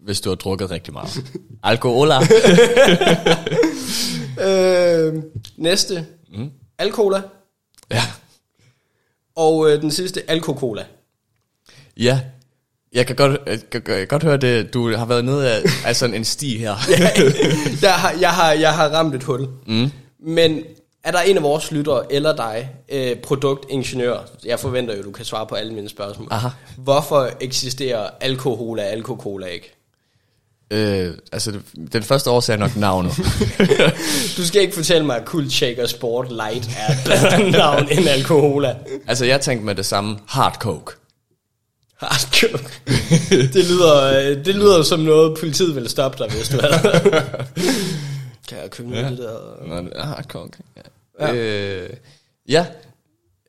hvis 0.02 0.22
du 0.22 0.30
har 0.30 0.36
drukket 0.36 0.72
rigtig 0.72 0.94
meget. 0.94 1.24
Alcohola. 1.64 2.20
Øh, 4.42 5.14
næste. 5.58 6.06
Mm. 6.34 6.52
Alkohola. 6.78 7.22
ja. 7.92 8.04
Og 9.36 9.70
øh, 9.72 9.82
den 9.82 9.92
sidste, 9.92 10.30
alkocola. 10.32 10.86
Ja. 11.98 12.22
Jeg 12.98 13.08
kan 13.08 13.16
godt, 13.16 13.42
jeg 13.48 13.60
kan, 13.72 13.82
jeg 13.88 13.98
kan 13.98 14.08
godt 14.08 14.24
høre 14.24 14.38
det, 14.38 14.74
du 14.74 14.96
har 14.96 15.06
været 15.06 15.26
nede 15.26 15.52
af, 15.52 15.62
af 15.86 15.96
sådan 15.96 16.16
en 16.16 16.26
sti 16.26 16.58
her. 16.58 16.76
jeg, 17.82 17.94
har, 17.94 18.14
jeg, 18.20 18.30
har, 18.30 18.52
jeg 18.52 18.74
har 18.74 18.90
ramt 18.90 19.16
et 19.16 19.24
hul. 19.24 19.48
Mm. 19.68 19.92
Men 20.20 20.64
er 21.04 21.12
der 21.12 21.20
en 21.20 21.38
af 21.38 21.44
vores 21.44 21.72
lyttere, 21.72 22.14
eller 22.14 22.36
dig, 22.36 22.70
øh, 22.90 23.16
produktingeniør, 23.16 24.18
jeg 24.46 24.60
forventer 24.60 24.98
jo, 24.98 25.04
du 25.04 25.12
kan 25.12 25.26
svare 25.26 25.48
på 25.48 25.56
alle 25.56 25.74
mine 25.74 25.90
spørgsmål. 25.90 26.28
Aha. 26.32 26.48
Hvorfor 26.78 27.30
eksisterer 27.42 28.10
alkohola 28.22 28.84
og 28.84 28.90
alkocola 28.92 29.46
ikke? 29.46 29.74
øh, 30.72 31.14
altså, 31.32 31.54
den 31.94 32.04
første 32.04 32.30
årsag 32.30 32.54
er 32.54 32.58
nok 32.58 32.76
navnet. 32.76 33.12
Du 34.38 34.46
skal 34.46 34.62
ikke 34.62 34.76
fortælle 34.76 35.06
mig, 35.06 35.18
at 35.18 35.26
Cool 35.26 35.50
Shaker 35.50 35.88
Sport 35.88 36.32
Light 36.32 36.70
er 36.78 36.94
bedre 37.06 37.52
navn 37.52 37.88
end 37.92 38.08
alkohola. 38.08 38.76
altså, 39.08 39.26
jeg 39.26 39.42
tænkte 39.42 39.66
med 39.66 39.76
det 39.76 39.86
samme, 39.86 40.18
hard 40.28 40.56
coke. 40.60 40.92
Hard 41.98 42.34
coke. 42.34 42.70
Det 43.54 43.66
lyder, 43.66 44.20
øh, 44.20 44.46
det 44.46 44.56
lyder 44.56 44.84
som 44.84 45.00
noget, 45.00 45.38
politiet 45.40 45.76
ville 45.76 45.90
stoppe 45.90 46.18
dig, 46.24 46.32
hvis 46.36 46.50
du 46.50 46.58
havde. 46.62 46.82
kan 48.48 48.58
jeg 48.62 48.72
købe 48.72 48.90
noget 48.90 49.04
af 49.04 49.10
det 49.10 49.20
der? 49.20 49.66
Nå, 49.68 49.78
det 49.82 49.92
er 49.96 50.24
coke. 50.24 50.58
Ja. 50.78 50.82
Ja. 51.28 51.34
Ja. 51.34 51.84
Øh, 51.84 51.90
ja. 52.50 52.66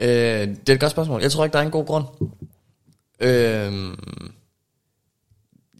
Øh, 0.00 0.48
det 0.48 0.68
er 0.68 0.74
et 0.74 0.80
godt 0.80 0.90
spørgsmål. 0.92 1.22
Jeg 1.22 1.32
tror 1.32 1.44
ikke, 1.44 1.52
der 1.52 1.58
er 1.58 1.62
en 1.64 1.70
god 1.70 1.86
grund. 1.86 2.04
Øh, 3.20 3.72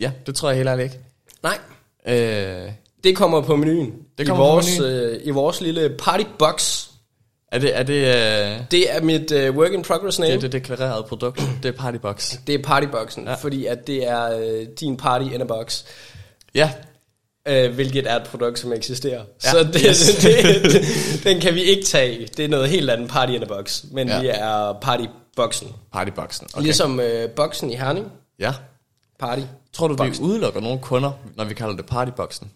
ja, 0.00 0.12
det 0.26 0.35
tror 0.35 0.48
jeg 0.48 0.57
helt 0.57 0.68
ærligt 0.68 0.85
ikke. 0.94 1.04
Nej, 1.42 1.59
Øh, 2.07 2.72
det 3.04 3.16
kommer 3.16 3.40
på 3.42 3.57
menuen. 3.57 3.92
Det 4.18 4.24
I 4.24 4.26
kommer 4.26 4.44
på 4.44 4.50
vores, 4.52 4.78
menuen. 4.78 4.96
øh, 4.96 5.20
I 5.24 5.31
vores 5.31 5.61
lille 5.61 5.96
partybox. 5.98 6.88
Er 7.52 7.58
det, 7.58 7.76
er 7.76 7.82
det, 7.82 7.94
øh, 7.94 8.61
Det 8.70 8.94
er 8.96 9.00
mit 9.02 9.32
øh, 9.32 9.56
work 9.56 9.72
in 9.72 9.82
progress 9.82 10.18
name. 10.18 10.30
det, 10.32 10.37
er 10.37 10.40
det 10.40 10.52
deklarerede 10.52 11.02
produkt? 11.08 11.40
Det 11.62 11.68
er 11.68 11.72
partybox. 11.78 12.34
Det 12.46 12.54
er 12.54 12.62
partyboxen, 12.62 13.24
ja. 13.24 13.34
Fordi 13.34 13.66
at 13.66 13.87
det 13.87 14.08
er 14.08 14.38
øh, 14.38 14.66
din 14.80 14.96
party 14.96 15.24
in 15.34 15.40
a 15.40 15.44
box. 15.44 15.82
Ja, 16.54 16.70
Øh, 17.50 17.74
hvilket 17.74 18.11
er 18.11 18.16
et 18.16 18.22
produkt, 18.22 18.58
som 18.58 18.72
eksisterer. 18.72 19.22
Ja, 19.44 19.50
Så 19.50 19.62
det, 19.72 19.80
yes. 19.88 20.16
det, 20.22 20.62
det, 20.72 20.84
den 21.24 21.40
kan 21.40 21.54
vi 21.54 21.62
ikke 21.62 21.82
tage. 21.84 22.28
Det 22.37 22.44
er 22.44 22.48
noget 22.48 22.68
helt 22.68 22.90
andet 22.90 23.08
party 23.11 23.32
in 23.32 23.42
a 23.42 23.46
box. 23.46 23.84
Men 23.92 24.08
Ja. 24.08 24.20
vi 24.20 24.26
er 24.28 24.72
partyboxen. 24.82 25.68
partyboxen. 25.92 26.46
Okay. 26.54 26.62
Ligesom 26.62 27.00
øh, 27.00 27.30
boksen 27.30 27.70
i 27.70 27.76
Herning. 27.76 28.06
Ja. 28.38 28.54
Party. 29.18 29.42
Tror 29.72 29.88
du, 29.88 29.94
vi 29.94 29.98
Boxen. 29.98 30.24
udelukker 30.24 30.61
nogle 30.61 30.78
kunder, 30.78 31.11
når 31.37 31.44
vi 31.44 31.54
kalder 31.54 31.76
det 31.76 31.87
partyboxen? 31.87 32.50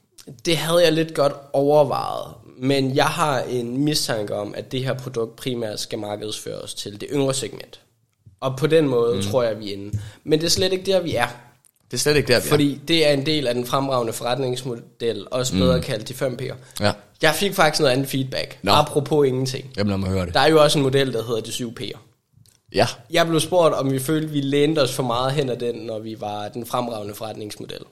Det 0.47 0.57
havde 0.57 0.85
jeg 0.85 0.93
lidt 0.93 1.15
godt 1.15 1.33
overvejet. 1.53 2.35
Men 2.63 2.97
jeg 2.97 3.07
har 3.07 3.41
en 3.41 3.85
mistanke 3.85 4.35
om, 4.35 4.55
at 4.57 4.73
det 4.73 4.85
her 4.85 4.95
produkt 4.95 5.37
primært 5.37 5.81
skal 5.81 5.99
markedsføres 5.99 6.75
til 6.75 7.01
det 7.01 7.09
yngre 7.13 7.35
segment. 7.35 7.81
Og 8.41 8.57
på 8.57 8.67
den 8.67 8.89
måde 8.89 9.17
mm. 9.17 9.23
tror 9.23 9.43
jeg, 9.43 9.59
vi 9.59 9.69
er 9.69 9.73
inde. 9.73 9.99
Men 10.25 10.39
det 10.39 10.47
er 10.47 10.51
slet 10.51 10.73
ikke 10.73 10.93
der, 10.93 11.01
vi 11.01 11.15
er. 11.15 11.27
Det 11.91 11.97
er 11.97 12.01
slet 12.01 12.17
ikke 12.17 12.33
der, 12.33 12.41
vi 12.41 12.49
Fordi 12.49 12.81
det 12.89 13.09
er 13.09 13.13
en 13.13 13.27
del 13.27 13.47
af 13.47 13.55
den 13.55 13.67
fremragende 13.67 14.13
forretningsmodel, 14.13 15.27
også 15.31 15.53
bedre 15.53 15.77
mm. 15.77 15.83
kaldt 15.83 16.09
de 16.09 16.15
5 16.15 16.39
P'er. 16.43 16.45
er. 16.51 16.55
Ja. 16.81 16.93
Jeg 17.23 17.35
fik 17.35 17.55
faktisk 17.55 17.81
noget 17.81 17.93
andet 17.93 18.09
feedback, 18.09 18.59
Nå. 18.63 18.73
apropos 18.73 19.27
ingenting. 19.27 19.71
Jamen, 19.77 19.91
lad 19.91 19.99
mig 19.99 20.09
høre 20.09 20.27
det. 20.27 20.35
Der 20.35 20.41
er 20.41 20.49
jo 20.49 20.63
også 20.63 20.79
en 20.79 20.83
model, 20.83 21.13
der 21.13 21.25
hedder 21.25 21.41
de 21.41 21.53
7 21.53 21.75
P'er. 21.81 21.99
Ja. 22.75 22.87
Jeg 23.11 23.27
blev 23.27 23.41
spurgt, 23.41 23.75
om 23.75 23.93
vi 23.93 23.99
følte, 23.99 24.29
vi 24.29 24.41
lænede 24.41 24.83
os 24.83 24.93
for 24.95 25.03
meget 25.03 25.33
hen 25.33 25.51
ad 25.51 25.57
den, 25.57 25.75
når 25.75 25.99
vi 25.99 26.21
var 26.21 26.49
den 26.49 26.67
fremragende 26.67 27.15
forretningsmodel. 27.15 27.83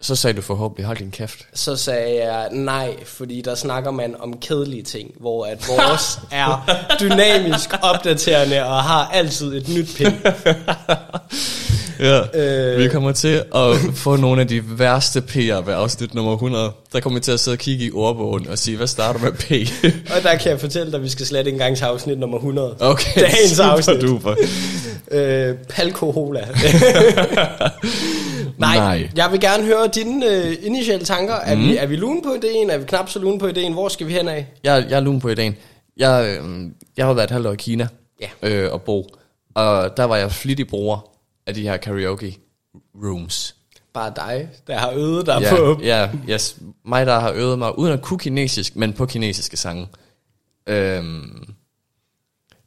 Så 0.00 0.16
sagde 0.16 0.36
du 0.36 0.42
forhåbentlig, 0.42 0.86
hold 0.86 0.98
din 0.98 1.10
kæft. 1.10 1.38
Så 1.54 1.76
sagde 1.76 2.24
jeg 2.24 2.48
nej, 2.52 2.94
fordi 3.04 3.40
der 3.40 3.54
snakker 3.54 3.90
man 3.90 4.14
om 4.20 4.38
kedelige 4.40 4.82
ting, 4.82 5.10
hvor 5.20 5.44
at 5.46 5.68
vores 5.68 6.18
er 6.30 6.66
dynamisk 7.00 7.70
opdaterende 7.82 8.64
og 8.64 8.82
har 8.82 9.10
altid 9.14 9.54
et 9.56 9.68
nyt 9.68 9.88
pin. 9.96 10.06
Ja. 12.00 12.20
Øh. 12.34 12.78
Vi 12.78 12.88
kommer 12.88 13.12
til 13.12 13.42
at 13.54 13.76
få 13.94 14.16
nogle 14.16 14.40
af 14.40 14.48
de 14.48 14.78
værste 14.78 15.22
P'er 15.30 15.54
ved 15.60 15.74
afsnit 15.74 16.14
nummer 16.14 16.32
100. 16.32 16.72
Der 16.92 17.00
kommer 17.00 17.18
vi 17.18 17.22
til 17.24 17.32
at 17.32 17.40
sidde 17.40 17.54
og 17.54 17.58
kigge 17.58 17.84
i 17.84 17.90
ordbogen 17.92 18.48
og 18.48 18.58
sige, 18.58 18.76
hvad 18.76 18.86
starter 18.86 19.20
med 19.20 19.32
P? 19.32 19.50
Og 20.16 20.22
der 20.22 20.36
kan 20.36 20.50
jeg 20.50 20.60
fortælle 20.60 20.90
dig, 20.92 20.96
at 20.98 21.02
vi 21.02 21.08
skal 21.08 21.26
slet 21.26 21.38
ikke 21.46 21.50
engang 21.50 21.76
til 21.76 21.84
afsnit 21.84 22.18
nummer 22.18 22.36
100. 22.38 22.76
Okay, 22.80 23.20
Dagens 23.20 23.50
super 23.50 23.64
afsnit. 23.70 24.00
duper. 24.02 24.34
Øh, 25.10 25.54
palkohola. 25.68 26.46
Nej, 28.58 28.76
Nej. 28.76 29.10
jeg 29.16 29.32
vil 29.32 29.40
gerne 29.40 29.64
høre 29.64 29.88
dine 29.94 30.26
øh, 30.26 30.56
initiale 30.62 31.04
tanker. 31.04 31.34
Er, 31.34 31.54
Mhm. 31.54 31.64
vi, 31.64 31.76
er 31.76 31.86
vi 31.86 31.96
lune 31.96 32.22
på 32.22 32.32
ideen? 32.34 32.70
Er 32.70 32.78
vi 32.78 32.84
knap 32.84 33.08
så 33.08 33.18
lune 33.18 33.38
på 33.38 33.46
ideen? 33.46 33.72
Hvor 33.72 33.88
skal 33.88 34.06
vi 34.06 34.12
hen 34.12 34.28
af? 34.28 34.46
Jeg, 34.64 34.86
jeg 34.90 34.96
er 34.96 35.00
lun 35.00 35.20
på 35.20 35.28
ideen. 35.28 35.56
Jeg, 35.96 36.38
øh, 36.44 36.70
jeg 36.96 37.06
har 37.06 37.12
været 37.12 37.24
et 37.24 37.30
halvt 37.30 37.46
år 37.46 37.52
i 37.52 37.56
Kina 37.56 37.88
Ja. 38.20 38.28
øh, 38.42 38.72
og 38.72 38.82
bo, 38.82 39.08
og 39.54 39.96
der 39.96 40.04
var 40.04 40.16
jeg 40.16 40.32
flittig 40.32 40.66
bruger 40.68 41.10
af 41.46 41.54
de 41.54 41.62
her 41.62 41.76
karaoke 41.76 42.38
rooms. 43.04 43.56
Bare 43.94 44.12
dig, 44.16 44.48
der 44.66 44.78
har 44.78 44.90
øvet 44.90 45.26
dig 45.26 45.38
Ja, 45.42 45.56
på. 45.56 45.80
ja, 45.82 46.08
yes. 46.30 46.56
Mig, 46.84 47.06
der 47.06 47.18
har 47.20 47.32
øvet 47.32 47.58
mig, 47.58 47.78
uden 47.78 47.92
at 47.92 48.02
kunne 48.02 48.18
kinesisk, 48.18 48.76
men 48.76 48.92
på 48.92 49.06
kinesiske 49.06 49.56
sange. 49.56 49.86
Øhm, 50.66 51.44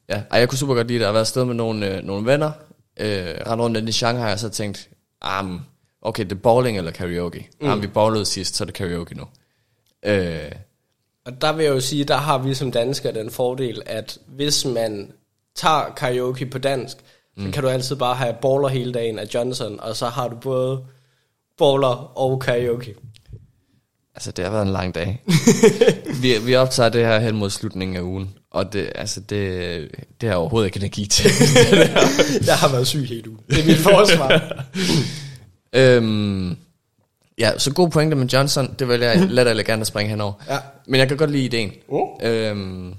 ja, 0.10 0.22
Ej, 0.32 0.40
jeg 0.40 0.50
kunne 0.50 0.58
super 0.58 0.74
godt 0.76 0.88
lide 0.88 0.96
det. 1.00 1.02
Jeg 1.02 1.08
har 1.08 1.14
været 1.14 1.22
afsted 1.24 1.46
med 1.46 1.54
nogle, 1.56 1.96
øh, 1.98 2.04
nogle 2.04 2.26
venner, 2.26 2.52
øh, 3.00 3.26
rendt 3.48 3.62
rundt 3.62 3.90
i 3.90 3.92
Shanghai, 3.92 4.32
og 4.32 4.40
så 4.40 4.50
tænkt, 4.50 4.90
ah, 5.22 5.46
okay, 6.02 6.24
det 6.24 6.32
er 6.32 6.36
bowling 6.36 6.78
eller 6.78 6.92
karaoke. 6.92 7.50
Mm. 7.62 7.70
Ah, 7.70 7.82
vi 7.82 7.88
bowlede 7.88 8.26
sidst, 8.26 8.56
så 8.56 8.64
er 8.64 8.66
det 8.66 8.76
karaoke 8.76 9.16
nu. 9.18 9.24
Øh, 10.06 10.52
Og 11.26 11.42
der 11.42 11.54
vil 11.54 11.64
jeg 11.66 11.74
jo 11.74 11.80
sige, 11.80 12.04
der 12.04 12.18
har 12.18 12.38
vi 12.38 12.54
som 12.54 12.72
danskere 12.72 13.14
den 13.14 13.32
fordel, 13.32 13.82
at 13.86 14.18
hvis 14.28 14.66
man 14.66 15.12
tager 15.56 15.94
karaoke 15.98 16.46
på 16.46 16.58
dansk, 16.58 16.98
mm. 17.38 17.46
så 17.46 17.52
kan 17.52 17.64
du 17.64 17.70
altid 17.70 17.96
bare 17.96 18.16
have 18.16 18.34
baller 18.42 18.68
hele 18.68 18.92
dagen 18.94 19.20
af 19.20 19.26
Johnson, 19.34 19.80
og 19.80 19.96
så 19.96 20.08
har 20.08 20.28
du 20.28 20.36
både 20.36 20.80
baller 21.58 22.18
og 22.18 22.40
karaoke. 22.40 22.96
altså, 24.16 24.32
det 24.32 24.46
har 24.46 24.52
været 24.52 24.66
en 24.66 24.72
lang 24.72 24.96
dag. 24.96 25.24
vi, 26.22 26.34
vi 26.46 26.56
optager 26.56 26.90
det 26.90 27.06
her 27.06 27.20
hen 27.20 27.36
mod 27.36 27.50
slutningen 27.50 27.98
af 27.98 28.02
ugen, 28.02 28.34
og 28.52 28.74
det, 28.74 28.92
altså, 28.96 29.20
det, 29.20 29.30
det 30.22 30.30
har 30.30 30.30
jeg 30.30 30.38
overhovedet 30.38 30.68
ikke 30.68 30.78
energi 30.78 31.06
til. 31.06 31.32
Jeg 32.48 32.56
har 32.58 32.72
været 32.72 32.88
syg 32.88 33.06
helt 33.08 33.28
ugen. 33.28 33.40
Det 33.50 33.60
er 33.60 33.66
mit 33.66 33.78
forsvar. 33.78 34.66
Øhm, 35.74 36.58
ja, 37.38 37.58
så 37.60 37.74
god 37.74 37.90
pointe 37.90 38.16
med 38.16 38.28
Johnson. 38.28 38.76
Det 38.80 38.88
vil 38.88 39.00
jeg 39.00 39.20
let 39.20 39.48
elegant 39.48 39.82
at 39.82 39.88
springe 39.88 40.10
henover. 40.10 40.34
Ja. 40.50 40.58
Men 40.88 41.00
jeg 41.00 41.08
kan 41.08 41.18
godt 41.18 41.32
lide 41.32 41.46
ideen. 41.46 41.72
Oh. 41.88 42.10
Øhm, 42.22 42.94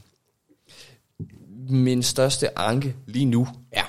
min 1.68 2.02
største 2.02 2.58
anke 2.58 2.94
lige 3.06 3.24
nu, 3.24 3.48
Ja. 3.76 3.82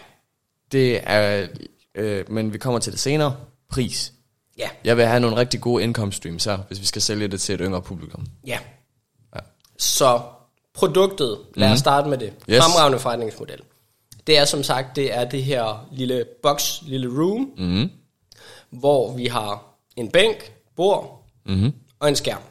det 0.71 0.99
er, 1.03 1.47
øh, 1.95 2.25
men 2.31 2.53
vi 2.53 2.57
kommer 2.57 2.79
til 2.79 2.91
det 2.91 2.99
senere, 2.99 3.35
pris. 3.69 4.13
Ja. 4.57 4.69
Jeg 4.83 4.97
vil 4.97 5.05
have 5.05 5.19
nogle 5.19 5.35
rigtig 5.37 5.61
gode 5.61 5.83
income 5.83 6.11
streams 6.13 6.45
her, 6.45 6.57
hvis 6.67 6.79
vi 6.79 6.85
skal 6.85 7.01
sælge 7.01 7.27
det 7.27 7.41
til 7.41 7.55
et 7.55 7.61
yngre 7.63 7.81
publikum. 7.81 8.25
Ja. 8.47 8.59
Ja. 9.35 9.39
Så 9.77 10.21
produktet, 10.73 11.37
lad 11.55 11.71
os 11.71 11.79
starte 11.79 12.09
med 12.09 12.17
det. 12.17 12.33
Yes. 12.49 12.57
Fremragende 12.63 12.99
forretningsmodel. 12.99 13.59
Det 14.27 14.37
er 14.37 14.45
som 14.45 14.63
sagt, 14.63 14.95
det 14.95 15.13
er 15.17 15.29
det 15.29 15.43
her 15.43 15.87
lille 15.91 16.25
box, 16.43 16.81
lille 16.81 17.07
room, 17.07 17.51
Mm-hmm. 17.57 17.89
Hvor 18.71 19.13
vi 19.15 19.25
har 19.25 19.63
en 19.95 20.11
bænk, 20.11 20.51
bord 20.75 21.17
Mm-hmm. 21.45 21.73
og 21.99 22.09
en 22.09 22.15
skærm. 22.15 22.41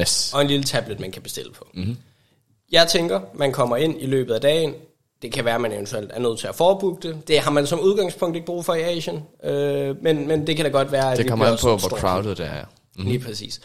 Yes. 0.00 0.32
og 0.34 0.40
en 0.42 0.46
lille 0.48 0.64
tablet, 0.64 1.00
man 1.00 1.10
kan 1.10 1.22
bestille 1.22 1.52
på. 1.52 1.66
Mm-hmm. 1.74 1.96
Jeg 2.72 2.88
tænker, 2.88 3.20
man 3.34 3.52
kommer 3.52 3.76
ind 3.76 4.02
i 4.02 4.06
løbet 4.06 4.34
af 4.34 4.40
dagen. 4.40 4.74
Det 5.22 5.32
kan 5.32 5.44
være, 5.44 5.54
at 5.54 5.60
man 5.60 5.72
eventuelt 5.72 6.10
er 6.14 6.20
nødt 6.20 6.38
til 6.38 6.46
at 6.46 6.54
forebooke 6.54 7.08
det. 7.08 7.28
Det 7.28 7.38
har 7.40 7.50
man 7.50 7.66
som 7.66 7.80
udgangspunkt 7.80 8.36
ikke 8.36 8.46
brug 8.46 8.64
for 8.64 8.74
i 8.74 8.82
Asien. 8.82 9.22
Øh, 9.44 10.02
men, 10.02 10.28
men 10.28 10.46
det 10.46 10.56
kan 10.56 10.64
da 10.64 10.70
godt 10.70 10.92
være, 10.92 11.12
at 11.12 11.18
Det 11.18 11.28
kommer 11.28 11.46
an 11.46 11.58
på, 11.60 11.76
hvor 11.76 11.88
crowded 11.88 12.34
det 12.36 12.46
er. 12.46 12.64
Mm. 12.96 13.04
Lige 13.06 13.18
præcis. 13.18 13.60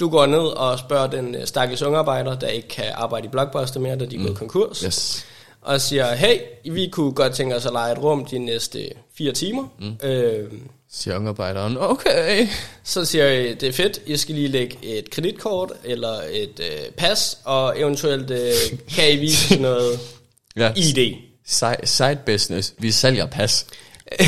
Du 0.00 0.08
går 0.08 0.26
ned 0.26 0.38
og 0.38 0.78
spørger 0.78 1.06
den 1.06 1.34
øh, 1.34 1.46
stakkels 1.46 1.82
ungarbejder, 1.82 2.38
der 2.38 2.46
ikke 2.46 2.68
kan 2.68 2.84
arbejde 2.94 3.26
i 3.26 3.28
Blockbuster 3.28 3.80
mere, 3.80 3.96
da 3.96 4.04
de 4.06 4.16
er 4.16 4.22
gået 4.22 4.36
konkurs. 4.38 4.80
Yes. 4.80 5.24
Og 5.62 5.80
siger, 5.80 6.14
hey, 6.14 6.38
vi 6.72 6.88
kunne 6.92 7.12
godt 7.12 7.34
tænke 7.34 7.56
os 7.56 7.66
at 7.66 7.72
lege 7.72 7.92
et 7.92 7.98
rum 7.98 8.24
de 8.24 8.38
næste 8.38 8.90
fire 9.18 9.32
timer. 9.32 9.68
Mm. 9.80 10.08
Øh, 10.08 10.50
Siger 10.94 11.16
ungarbejderen, 11.16 11.76
okay. 11.80 12.48
så 12.84 13.04
siger 13.04 13.24
jeg, 13.24 13.60
det 13.60 13.68
er 13.68 13.72
fedt, 13.72 14.00
I 14.06 14.16
skal 14.16 14.34
lige 14.34 14.48
lægge 14.48 14.78
et 14.82 15.10
kreditkort 15.10 15.72
eller 15.84 16.12
et 16.32 16.60
øh, 16.60 16.92
pas, 16.96 17.38
og 17.44 17.80
eventuelt 17.80 18.30
øh, 18.30 18.52
kan 18.94 19.12
I 19.12 19.16
vise 19.16 19.56
noget 19.60 20.00
Ja. 20.56 20.72
ID. 20.76 21.14
Side, 21.46 21.76
side 21.84 22.18
business. 22.26 22.74
Vi 22.78 22.90
sælger 22.90 23.26
pas. 23.26 23.66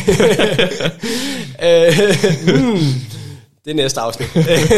Øh, 1.63 1.93
hmm, 2.45 2.79
det 3.65 3.71
er 3.71 3.75
næste 3.75 4.01
afsnit. 4.01 4.29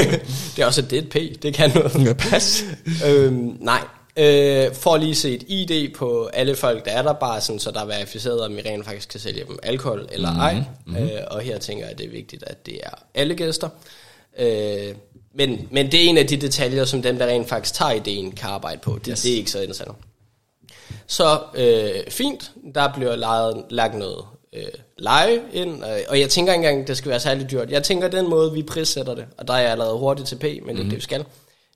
det 0.57 0.63
er 0.63 0.67
også 0.67 0.81
et 0.81 0.91
DP, 0.91 1.43
det 1.43 1.55
kan 1.55 1.71
noget. 1.75 2.17
Pas. 2.17 2.65
øhm, 3.07 3.57
nej, 3.61 3.81
øh, 4.17 4.75
for 4.75 4.97
lige 4.97 5.15
se 5.15 5.35
et 5.35 5.45
ID 5.49 5.95
på 5.95 6.27
alle 6.33 6.57
folk, 6.57 6.85
der 6.85 6.91
er 6.91 7.03
der, 7.03 7.13
bare 7.13 7.41
sådan, 7.41 7.61
så 7.61 7.71
der 7.71 7.81
er 7.81 7.87
verificeret, 7.87 8.41
om 8.41 8.59
I 8.59 8.61
rent 8.61 8.85
faktisk 8.85 9.09
kan 9.09 9.21
sælge 9.21 9.45
dem 9.49 9.59
alkohol 9.63 10.09
eller 10.13 10.31
mm-hmm. 10.31 10.43
ej. 10.43 10.65
Mm-hmm. 10.87 11.05
Øh, 11.05 11.21
og 11.31 11.41
her 11.41 11.59
tænker 11.59 11.85
jeg, 11.85 11.93
at 11.93 11.99
det 11.99 12.07
er 12.07 12.11
vigtigt, 12.11 12.45
at 12.47 12.67
det 12.67 12.81
er 12.83 12.91
alle 13.15 13.35
gæster. 13.35 13.69
Øh, 14.39 14.95
men, 15.35 15.69
men 15.71 15.93
det 15.93 16.05
er 16.05 16.09
en 16.09 16.19
af 16.19 16.27
de 16.27 16.37
detaljer, 16.37 16.85
som 16.85 17.03
dem, 17.03 17.19
der 17.19 17.27
rent 17.27 17.49
faktisk 17.49 17.75
tager 17.75 17.93
ideen, 17.93 18.33
kan 18.33 18.51
arbejde 18.51 18.81
på. 18.81 18.99
Det, 18.99 19.07
yes. 19.07 19.23
det 19.23 19.33
er 19.33 19.37
ikke 19.37 19.51
så 19.51 19.61
interessant. 19.61 19.97
Så 21.07 21.39
øh, 21.55 22.11
fint, 22.11 22.51
der 22.75 22.93
bliver 22.95 23.17
lejet, 23.17 23.65
lagt 23.71 23.95
noget 23.95 24.25
øh, 24.53 24.63
leje 24.99 25.41
ind, 25.53 25.83
og, 25.83 25.99
og 26.09 26.21
jeg 26.21 26.31
tænker 26.31 26.53
ikke 26.53 26.69
engang, 26.69 26.89
det 26.89 26.97
skal 26.97 27.11
være 27.11 27.21
særlig 27.21 27.51
dyrt. 27.51 27.71
Jeg 27.71 27.83
tænker 27.83 28.09
den 28.09 28.31
måde, 28.31 28.53
vi 28.53 28.63
prissætter 28.63 29.15
det, 29.15 29.25
og 29.39 29.49
der 29.49 29.55
er 29.55 29.59
jeg 29.59 29.71
allerede 29.71 29.99
hurtigt 29.99 30.29
til 30.29 30.37
P, 30.37 30.43
men 30.43 30.61
mm. 30.63 30.67
det 30.67 30.79
er 30.79 30.89
det, 30.89 30.97
vi 30.97 31.01
skal. 31.01 31.25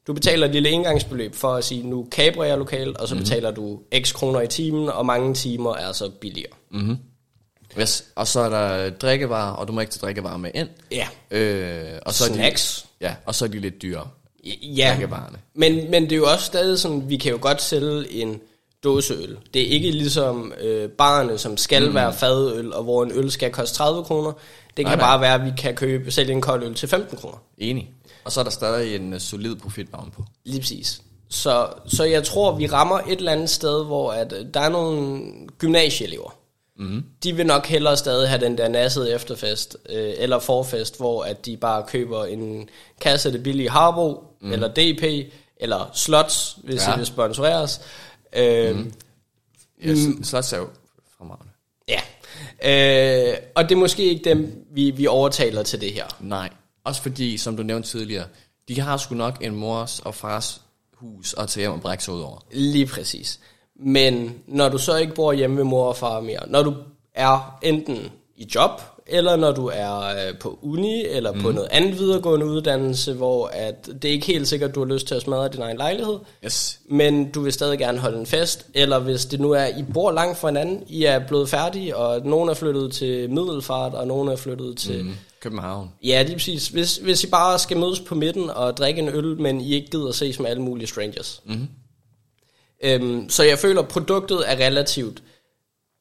Du 0.07 0.13
betaler 0.13 0.47
et 0.47 0.53
lille 0.53 0.69
engangsbeløb 0.69 1.35
for 1.35 1.55
at 1.55 1.65
sige, 1.65 1.83
nu 1.83 2.09
kabrer 2.13 2.45
jeg 2.45 2.59
lokalt, 2.59 2.97
og 2.97 3.09
så 3.09 3.15
mm. 3.15 3.21
betaler 3.21 3.51
du 3.51 3.81
x 4.03 4.15
kroner 4.15 4.41
i 4.41 4.47
timen, 4.47 4.89
og 4.89 5.07
mange 5.07 5.35
timer 5.35 5.75
er 5.75 5.93
så 5.93 6.11
billigere. 6.21 6.53
Mm-hmm. 6.71 6.97
Yes. 7.81 8.05
Og 8.15 8.27
så 8.27 8.41
er 8.41 8.49
der 8.49 8.91
drikkevarer, 8.91 9.53
og 9.53 9.69
du 9.69 9.73
må 9.73 9.81
ikke 9.81 9.93
tage 9.93 10.01
drikkevarer 10.07 10.37
med 10.37 10.51
ind. 10.55 10.69
Ja. 10.93 11.09
Øh, 11.31 11.99
og 12.07 12.15
så 12.15 12.25
Er 12.25 12.35
Snacks. 12.35 12.87
de, 13.01 13.07
ja, 13.07 13.15
og 13.27 13.35
så 13.35 13.45
er 13.45 13.49
de 13.49 13.59
lidt 13.59 13.83
dyrere. 13.83 14.09
Ja, 14.63 14.89
drikkevarerne. 14.91 15.39
men, 15.55 15.91
men 15.91 16.03
det 16.03 16.13
er 16.13 16.17
jo 16.17 16.27
også 16.27 16.45
stadig 16.45 16.79
sådan, 16.79 17.09
vi 17.09 17.17
kan 17.17 17.33
jo 17.33 17.39
godt 17.41 17.63
sælge 17.63 18.11
en 18.13 18.41
dåseøl. 18.85 19.37
Det 19.55 19.63
er 19.63 19.67
ikke 19.67 19.91
ligesom 19.91 20.53
øh, 20.61 20.89
barerne, 20.89 21.39
som 21.39 21.57
skal 21.57 21.89
mm. 21.89 21.95
være 21.95 22.13
fadøl, 22.13 22.73
og 22.73 22.83
hvor 22.83 23.03
en 23.03 23.13
øl 23.15 23.31
skal 23.31 23.51
koste 23.51 23.77
30 23.77 24.05
kroner. 24.05 24.33
Det 24.77 24.87
kan 24.87 24.99
nej. 24.99 25.07
bare 25.07 25.21
være, 25.21 25.35
at 25.35 25.45
vi 25.45 25.51
kan 25.59 25.75
købe, 25.75 26.11
sælge 26.11 26.33
en 26.33 26.41
kold 26.41 26.63
øl 26.63 26.75
til 26.75 26.89
15 26.89 27.19
kroner. 27.19 27.37
Enig. 27.59 27.91
Og 28.25 28.33
så 28.33 28.41
er 28.41 28.45
der 28.45 28.51
stadig 28.51 28.97
en 28.97 29.13
uh, 29.13 29.19
solid 29.19 29.57
profit 29.57 29.91
på. 29.91 30.25
Lige 30.45 30.61
præcis. 30.61 31.03
Så, 31.29 31.69
så 31.87 32.05
jeg 32.05 32.25
tror, 32.25 32.55
vi 32.55 32.67
rammer 32.67 32.99
et 32.99 33.19
eller 33.19 33.33
andet 33.33 33.51
sted, 33.51 33.85
hvor 33.85 34.13
at, 34.13 34.33
øh, 34.33 34.47
der 34.55 34.61
er 34.61 34.69
nogle 34.69 35.23
gymnasieelever. 35.59 36.37
Mm. 36.77 37.05
De 37.23 37.37
vil 37.37 37.47
nok 37.47 37.67
hellere 37.67 37.97
stadig 37.97 38.29
have 38.29 38.41
den 38.41 38.59
der 38.59 38.69
nassede 38.69 39.15
efterfest, 39.15 39.77
øh, 39.89 40.13
eller 40.17 40.39
forfest, 40.39 40.97
hvor 40.97 41.23
at 41.23 41.47
de 41.47 41.57
bare 41.57 41.85
køber 41.89 42.25
en 42.25 42.69
kasse 43.01 43.29
af 43.29 43.33
det 43.33 43.43
billige 43.43 43.71
Harbo, 43.71 44.25
mm. 44.41 44.53
eller 44.53 44.69
DP, 44.69 45.33
eller 45.57 45.91
Slots, 45.95 46.59
hvis 46.65 46.87
ja. 46.87 46.93
De 46.93 46.97
vil 46.97 47.07
sponsoreres. 47.07 47.81
Øh, 48.37 48.77
mm. 48.77 48.93
Yes. 49.85 50.07
Mm. 50.07 50.25
Slots 50.25 50.53
er 50.53 50.59
jo 50.59 50.69
fremragende. 51.19 51.53
Ja. 51.89 52.01
Øh, 52.63 53.37
og 53.55 53.69
det 53.69 53.75
er 53.75 53.79
måske 53.79 54.05
ikke 54.05 54.25
dem, 54.25 54.67
vi, 54.73 54.91
vi 54.91 55.07
overtaler 55.07 55.63
til 55.63 55.81
det 55.81 55.93
her. 55.93 56.07
Nej. 56.21 56.51
Også 56.85 57.03
fordi, 57.03 57.37
som 57.39 57.57
du 57.57 57.63
nævnte 57.63 57.89
tidligere, 57.89 58.25
de 58.69 58.81
har 58.81 58.97
sgu 58.97 59.15
nok 59.15 59.39
en 59.45 59.55
mors 59.55 60.01
og 60.01 60.15
fars 60.15 60.61
hus 60.95 61.35
at 61.39 61.49
tage 61.49 61.63
hjem 61.63 61.73
og 61.73 61.81
brække 61.81 62.05
sig 62.05 62.15
ud 62.15 62.21
over. 62.21 62.39
Lige 62.53 62.87
præcis. 62.87 63.41
Men 63.77 64.35
når 64.47 64.69
du 64.69 64.79
så 64.79 64.97
ikke 64.97 65.15
bor 65.15 65.33
hjemme 65.33 65.57
ved 65.57 65.65
mor 65.65 65.89
og 65.89 65.97
far 65.97 66.21
mere, 66.21 66.41
når 66.47 66.63
du 66.63 66.75
er 67.15 67.59
enten 67.63 67.99
i 68.37 68.47
job, 68.55 68.71
eller 69.07 69.37
når 69.37 69.53
du 69.53 69.71
er 69.75 70.01
øh, 70.01 70.39
på 70.41 70.59
uni, 70.63 71.07
eller 71.07 71.33
mm. 71.33 71.41
på 71.41 71.53
noget 71.53 71.69
andet 71.71 71.99
videregående 71.99 72.47
uddannelse, 72.47 73.13
hvor 73.13 73.47
at 73.47 73.87
det 74.03 74.05
er 74.05 74.13
ikke 74.13 74.27
helt 74.27 74.49
sikkert, 74.49 74.69
at 74.69 74.75
du 74.75 74.81
har 74.81 74.95
lyst 74.95 75.07
til 75.07 75.15
at 75.15 75.23
smadre 75.23 75.49
din 75.49 75.61
egen 75.63 75.77
lejlighed, 75.77 76.19
Yes. 76.45 76.81
men 76.91 77.31
du 77.31 77.41
vil 77.41 77.53
stadig 77.53 77.79
gerne 77.79 77.99
holde 77.99 78.19
en 78.19 78.27
fest, 78.27 78.67
eller 78.75 78.99
hvis 78.99 79.25
det 79.27 79.41
nu 79.41 79.51
er, 79.51 79.67
I 79.67 79.85
bor 79.95 80.13
langt 80.13 80.39
fra 80.39 80.49
hinanden, 80.49 80.83
I 80.89 81.05
er 81.05 81.19
blevet 81.27 81.49
færdige, 81.49 81.97
og 81.97 82.27
nogen 82.27 82.49
er 82.49 82.55
flyttet 82.55 82.93
til 82.93 83.31
Middelfart, 83.31 83.95
og 83.95 84.07
nogen 84.07 84.29
er 84.29 84.37
flyttet 84.37 84.77
til... 84.77 85.05
Mm. 85.05 85.13
København. 85.41 85.91
Ja, 86.05 86.23
lige 86.23 86.37
præcis. 86.37 86.69
Hvis, 86.69 86.97
hvis 86.97 87.25
I 87.25 87.27
bare 87.27 87.59
skal 87.59 87.77
mødes 87.77 88.01
på 88.01 88.15
midten 88.15 88.51
og 88.51 88.77
drikke 88.77 89.01
en 89.03 89.09
øl, 89.09 89.41
men 89.41 89.61
I 89.61 89.75
ikke 89.75 89.91
gider 89.91 90.13
ses 90.13 90.39
med 90.41 90.51
alle 90.51 90.63
mulige 90.63 90.87
strangers. 90.87 91.43
Mhm. 91.45 91.69
Øhm, 92.85 93.31
så 93.31 93.43
jeg 93.43 93.59
føler, 93.59 93.83
at 93.83 93.89
produktet 93.89 94.43
er 94.47 94.67
relativt 94.67 95.23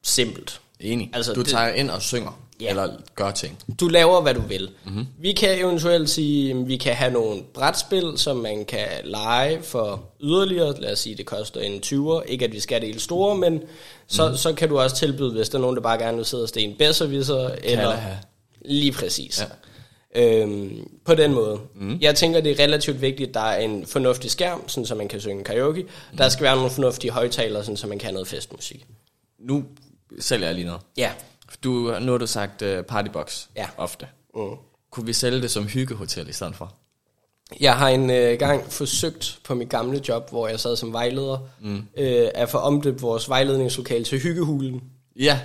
simpelt. 0.04 0.62
Enig. 0.80 1.10
Altså, 1.14 1.34
du 1.34 1.40
det- 1.42 1.50
tager 1.50 1.74
ind 1.74 1.90
og 1.90 2.02
synger. 2.02 2.40
Ja. 2.62 2.70
Eller 2.70 2.90
gør 3.16 3.32
ting. 3.32 3.60
Du 3.80 3.88
laver, 3.88 4.22
hvad 4.22 4.34
du 4.34 4.42
vil. 4.42 4.70
Mm-hmm. 4.86 5.08
Vi 5.20 5.32
kan 5.34 5.60
eventuelt 5.60 6.10
sige, 6.10 6.52
at 6.52 6.68
vi 6.68 6.78
kan 6.78 6.94
have 6.96 7.12
nogle 7.14 7.42
brætspil, 7.54 8.14
som 8.16 8.38
man 8.38 8.66
kan 8.66 8.88
lege 9.04 9.62
for 9.64 10.04
yderligere. 10.22 10.82
Lad 10.82 10.92
os 10.92 11.00
sige, 11.00 11.18
det 11.18 11.26
koster 11.26 11.62
en 11.62 11.82
20'er. 11.86 12.22
Ikke 12.32 12.46
at 12.46 12.52
vi 12.52 12.60
skal 12.60 12.82
det 12.82 12.90
helt 12.90 13.02
store, 13.02 13.38
men 13.38 13.62
så, 14.08 14.24
mm-hmm. 14.24 14.38
så 14.38 14.54
kan 14.54 14.70
du 14.70 14.80
også 14.80 14.96
tilbyde, 14.96 15.32
hvis 15.32 15.50
der 15.50 15.58
er 15.58 15.62
nogen, 15.62 15.76
der 15.76 15.82
bare 15.82 15.98
gerne 15.98 16.18
vil 16.18 16.26
sidde 16.26 16.44
og 16.44 16.50
stene 16.50 16.76
bedserviser. 16.76 17.50
Eller. 17.64 17.98
Lige 18.66 18.92
præcis. 18.92 19.42
Ja. 19.42 19.46
Øhm, 20.16 20.88
på 21.06 21.16
den 21.16 21.34
måde. 21.34 21.60
Mm. 21.76 21.98
Jeg 22.02 22.16
tænker, 22.16 22.42
det 22.42 22.52
er 22.52 22.64
relativt 22.64 23.02
vigtigt, 23.02 23.28
at 23.28 23.34
der 23.34 23.40
er 23.40 23.60
en 23.60 23.86
fornuftig 23.86 24.32
skærm, 24.32 24.70
sådan 24.70 24.86
så 24.86 24.96
man 24.96 25.08
kan 25.08 25.22
synge 25.22 25.44
karaoke. 25.44 25.82
Mm. 25.82 26.18
Der 26.18 26.30
skal 26.30 26.44
være 26.44 26.56
nogle 26.56 26.72
fornuftige 26.72 27.12
højtalere, 27.12 27.64
sådan 27.64 27.78
så 27.78 27.88
man 27.88 28.00
kan 28.00 28.06
have 28.06 28.14
noget 28.14 28.28
festmusik. 28.28 28.86
Nu 29.40 29.64
sælger 30.20 30.46
jeg 30.48 30.56
lige 30.56 30.66
noget. 30.66 30.82
Ja. 30.98 31.12
Du, 31.64 31.96
nu 32.02 32.12
har 32.12 32.18
du 32.18 32.28
sagt 32.28 32.62
uh, 32.62 32.82
partybox 32.82 33.46
Ja. 33.56 33.68
ofte. 33.78 34.08
Mm. 34.36 34.42
Kunne 34.92 35.06
vi 35.06 35.14
sælge 35.14 35.42
det 35.42 35.52
som 35.52 35.68
hyggehotel 35.68 36.30
i 36.30 36.34
stedet 36.34 36.56
for? 36.56 36.74
Jeg 37.60 37.76
har 37.78 37.90
en 37.90 38.10
øh, 38.10 38.40
gang 38.40 38.72
forsøgt 38.72 39.40
på 39.44 39.56
mit 39.56 39.70
gamle 39.70 40.02
job, 40.08 40.30
hvor 40.30 40.48
jeg 40.48 40.60
sad 40.60 40.76
som 40.76 40.94
vejleder, 40.94 41.38
mm. 41.62 41.84
øh, 41.98 42.28
at 42.36 42.50
få 42.50 42.58
omdøbt 42.58 43.02
vores 43.02 43.30
vejledningslokale 43.30 44.04
til 44.04 44.20
Hyggehulen. 44.20 44.82
Ja, 45.16 45.40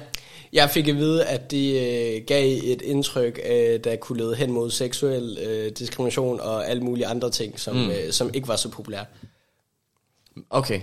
Jeg 0.55 0.71
fik 0.71 0.89
at 0.89 0.97
vide, 0.97 1.25
at 1.25 1.51
det 1.51 1.81
øh, 2.17 2.23
gav 2.27 2.59
et 2.63 2.83
indtryk, 2.83 3.41
øh, 3.45 3.85
der 3.85 3.97
kunne 3.97 4.19
lede 4.19 4.35
hen 4.35 4.53
mod 4.53 4.71
seksuel 4.71 5.39
øh, 5.47 5.73
diskrimination 5.73 6.41
og 6.41 6.69
alle 6.69 6.83
mulige 6.83 7.07
andre 7.07 7.31
ting, 7.31 7.61
som, 7.61 7.77
mm. 7.77 7.91
øh, 7.91 8.13
som 8.13 8.31
ikke 8.35 8.49
var 8.49 8.57
så 8.57 8.69
populært. 8.69 9.07
okay. 10.51 10.81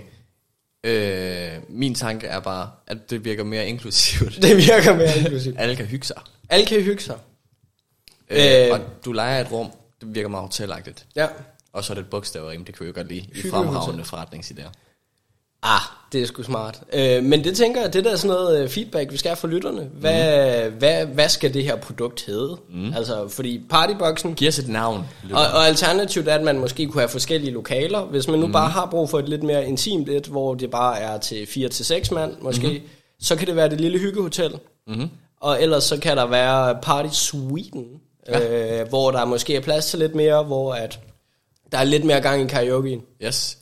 Øh, 0.84 1.52
min 1.68 1.94
tanke 1.94 2.26
er 2.26 2.40
bare, 2.40 2.70
at 2.86 3.10
det 3.10 3.24
virker 3.24 3.44
mere 3.44 3.66
inklusivt. 3.66 4.42
Det 4.42 4.56
virker 4.56 4.96
mere 4.96 5.18
inklusivt. 5.18 5.56
Alle 5.62 5.76
kan 5.76 5.86
hygge 5.86 6.06
sig. 6.06 6.16
Alle 6.48 6.66
kan 6.66 6.82
hygge 6.82 7.02
sig. 7.02 7.18
Øh, 8.30 8.66
Øh. 8.66 8.72
og 8.72 8.80
du 9.04 9.12
leger 9.12 9.40
et 9.40 9.52
rum, 9.52 9.70
det 10.00 10.14
virker 10.14 10.28
meget 10.28 10.42
hotelagtigt. 10.42 11.06
Ja. 11.16 11.26
Og 11.72 11.84
så 11.84 11.92
er 11.92 11.94
det 11.94 12.02
et 12.02 12.10
bogstaverim, 12.10 12.64
det 12.64 12.74
kan 12.74 12.84
vi 12.84 12.88
jo 12.88 12.94
godt 12.94 13.08
lide. 13.08 13.26
I 13.34 13.50
fremragende 13.50 14.02
forretningsidéer. 14.04 14.72
Ah, 15.62 15.80
det 16.12 16.22
er 16.22 16.26
sgu 16.26 16.42
smart. 16.42 16.80
Øh, 16.92 17.24
men 17.24 17.44
det 17.44 17.56
tænker 17.56 17.80
jeg, 17.80 17.92
det 17.92 18.04
der 18.04 18.12
er 18.12 18.16
sådan 18.16 18.36
noget 18.36 18.62
øh, 18.62 18.68
feedback, 18.68 19.12
vi 19.12 19.16
skal 19.16 19.28
have 19.28 19.36
fra 19.36 19.48
lytterne. 19.48 19.90
Hvad, 20.00 20.70
mm. 20.70 20.76
hvad, 20.78 21.06
hvad 21.06 21.28
skal 21.28 21.54
det 21.54 21.64
her 21.64 21.76
produkt 21.76 22.24
hedde? 22.26 22.56
Mm. 22.70 22.92
Altså, 22.96 23.28
fordi 23.28 23.60
partyboxen, 23.70 24.34
Giv 24.34 24.48
os 24.48 24.58
et 24.58 24.68
navn. 24.68 25.06
og, 25.32 25.40
og 25.40 25.66
alternativt 25.66 26.28
er, 26.28 26.34
at 26.34 26.42
man 26.42 26.58
måske 26.58 26.86
kunne 26.86 27.00
have 27.00 27.08
forskellige 27.08 27.52
lokaler. 27.52 28.00
Hvis 28.00 28.28
man 28.28 28.38
nu 28.38 28.46
mm. 28.46 28.52
bare 28.52 28.70
har 28.70 28.86
brug 28.90 29.10
for 29.10 29.18
et 29.18 29.28
lidt 29.28 29.42
mere 29.42 29.66
intimt 29.66 30.08
et, 30.08 30.26
hvor 30.26 30.54
det 30.54 30.70
bare 30.70 30.98
er 30.98 31.18
til 31.18 31.46
4 31.46 31.68
til 31.68 31.84
seks 31.84 32.10
mand 32.10 32.34
måske, 32.40 32.68
mm. 32.68 32.88
så 33.20 33.36
kan 33.36 33.46
det 33.46 33.56
være 33.56 33.68
det 33.68 33.80
lille 33.80 33.98
hyggehotel. 33.98 34.58
Mm-hmm. 34.86 35.10
Og 35.40 35.62
ellers 35.62 35.84
så 35.84 36.00
kan 36.00 36.16
der 36.16 36.26
være 36.26 36.78
Party 36.82 37.14
Sweden, 37.14 37.86
ja. 38.28 38.80
øh, 38.80 38.88
hvor 38.88 39.10
der 39.10 39.24
måske 39.24 39.56
er 39.56 39.60
plads 39.60 39.86
til 39.86 39.98
lidt 39.98 40.14
mere, 40.14 40.42
hvor 40.42 40.74
at 40.74 41.00
der 41.72 41.78
er 41.78 41.84
lidt 41.84 42.04
mere 42.04 42.20
gang 42.20 42.42
i 42.42 42.54
karaoke'en. 42.54 43.24
Yes. 43.26 43.58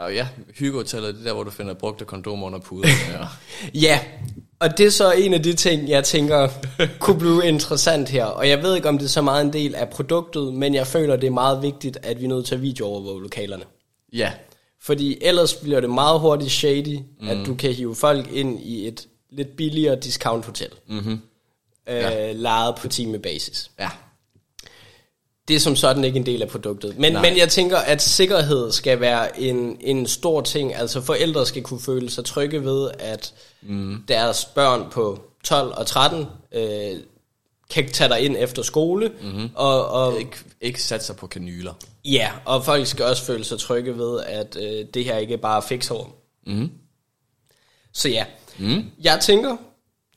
Og 0.00 0.14
ja, 0.14 0.28
hyggehotellet, 0.54 1.14
det 1.14 1.20
er 1.20 1.24
der, 1.24 1.32
hvor 1.32 1.44
du 1.44 1.50
finder 1.50 1.74
brugte 1.74 2.04
kondomer 2.04 2.46
under 2.46 2.58
puden. 2.58 2.90
Ja. 3.12 3.26
Ja, 3.74 4.00
og 4.60 4.78
det 4.78 4.86
er 4.86 4.90
så 4.90 5.12
en 5.12 5.34
af 5.34 5.42
de 5.42 5.52
ting, 5.52 5.88
jeg 5.88 6.04
tænker 6.04 6.48
kunne 6.98 7.18
blive 7.18 7.46
interessant 7.46 8.08
her. 8.08 8.24
Og 8.24 8.48
jeg 8.48 8.62
ved 8.62 8.74
ikke, 8.76 8.88
om 8.88 8.98
det 8.98 9.04
er 9.04 9.08
så 9.08 9.22
meget 9.22 9.44
en 9.44 9.52
del 9.52 9.74
af 9.74 9.88
produktet, 9.90 10.54
men 10.54 10.74
jeg 10.74 10.86
føler, 10.86 11.16
det 11.16 11.26
er 11.26 11.30
meget 11.30 11.62
vigtigt, 11.62 11.98
at 12.02 12.20
vi 12.20 12.24
er 12.24 12.28
nødt 12.28 12.46
til 12.46 12.54
at 12.54 12.62
videoovervåge 12.62 13.22
lokalerne. 13.22 13.64
ja. 14.12 14.32
Fordi 14.82 15.18
ellers 15.20 15.54
bliver 15.54 15.80
det 15.80 15.90
meget 15.90 16.20
hurtigt 16.20 16.52
shady, 16.52 16.98
mm. 17.20 17.28
at 17.28 17.46
du 17.46 17.54
kan 17.54 17.72
hive 17.72 17.94
folk 17.96 18.32
ind 18.32 18.60
i 18.62 18.86
et 18.88 19.06
lidt 19.30 19.56
billigere 19.56 19.96
discount 19.96 20.44
hotel. 20.46 20.68
Mm-hmm. 20.88 21.12
Øh, 21.12 21.94
Ja. 21.96 22.32
lejet 22.32 22.74
på 22.76 22.88
timebasis. 22.88 23.70
Ja. 23.80 23.88
Det 25.50 25.56
er 25.56 25.60
som 25.60 25.76
sådan 25.76 26.04
ikke 26.04 26.16
en 26.16 26.26
del 26.26 26.42
af 26.42 26.48
produktet. 26.48 26.98
Men, 26.98 27.12
Nej. 27.12 27.22
men 27.22 27.38
jeg 27.38 27.48
tænker, 27.48 27.76
at 27.78 28.02
sikkerhed 28.02 28.72
skal 28.72 29.00
være 29.00 29.40
en, 29.40 29.76
en 29.80 30.06
stor 30.06 30.40
ting. 30.40 30.74
Altså 30.74 31.00
forældre 31.00 31.46
skal 31.46 31.62
kunne 31.62 31.80
føle 31.80 32.10
sig 32.10 32.24
trygge 32.24 32.64
ved, 32.64 32.90
at 32.98 33.34
mm. 33.62 34.04
deres 34.08 34.44
børn 34.44 34.90
på 34.90 35.20
12 35.44 35.72
og 35.76 35.86
13 35.86 36.26
øh, 36.52 36.62
kan 37.70 37.88
tage 37.88 38.08
dig 38.08 38.20
ind 38.20 38.36
efter 38.38 38.62
skole. 38.62 39.12
Mm-hmm. 39.22 39.50
Og, 39.54 39.86
og, 39.88 40.18
Ikke, 40.18 40.36
ikke 40.60 40.82
sat 40.82 41.04
sig 41.04 41.16
på 41.16 41.26
kanyler. 41.26 41.72
ja, 42.04 42.30
og 42.44 42.64
folk 42.64 42.86
skal 42.86 43.04
også 43.04 43.24
føle 43.24 43.44
sig 43.44 43.58
trygge 43.58 43.98
ved, 43.98 44.20
at 44.26 44.56
øh, 44.60 44.84
det 44.94 45.04
her 45.04 45.16
ikke 45.16 45.34
er 45.34 45.38
bare 45.38 45.62
fixhår. 45.62 46.16
Mm-hmm. 46.46 46.70
Så 47.92 48.08
ja, 48.08 48.24
Mm. 48.58 48.84
jeg 49.02 49.18
tænker, 49.22 49.56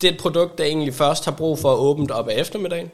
det 0.01 0.07
er 0.09 0.11
et 0.13 0.19
produkt, 0.19 0.57
der 0.57 0.63
egentlig 0.63 0.93
først 0.93 1.25
har 1.25 1.31
brug 1.31 1.59
for 1.59 1.73
at 1.73 1.77
åbne 1.79 2.13
op 2.13 2.27
af 2.27 2.41
eftermiddagen. 2.41 2.91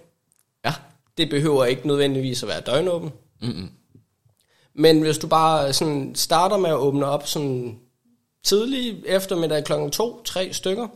Det 1.20 1.30
behøver 1.30 1.66
ikke 1.66 1.88
nødvendigvis 1.88 2.44
at 2.44 2.50
være 2.50 2.62
døgnåben. 2.62 3.12
Mm-mm. 3.42 3.70
Men 4.74 5.02
hvis 5.02 5.18
du 5.18 5.28
bare 5.28 5.74
sådan 5.74 6.16
starter 6.16 6.58
med 6.58 6.70
at 6.70 6.76
åbne 6.76 7.06
op 7.06 7.28
sådan 7.28 7.80
tidlig 8.44 9.04
eftermiddag 9.06 9.64
klokken 9.64 9.92
2-3 9.96 10.52
stykker, 10.52 10.88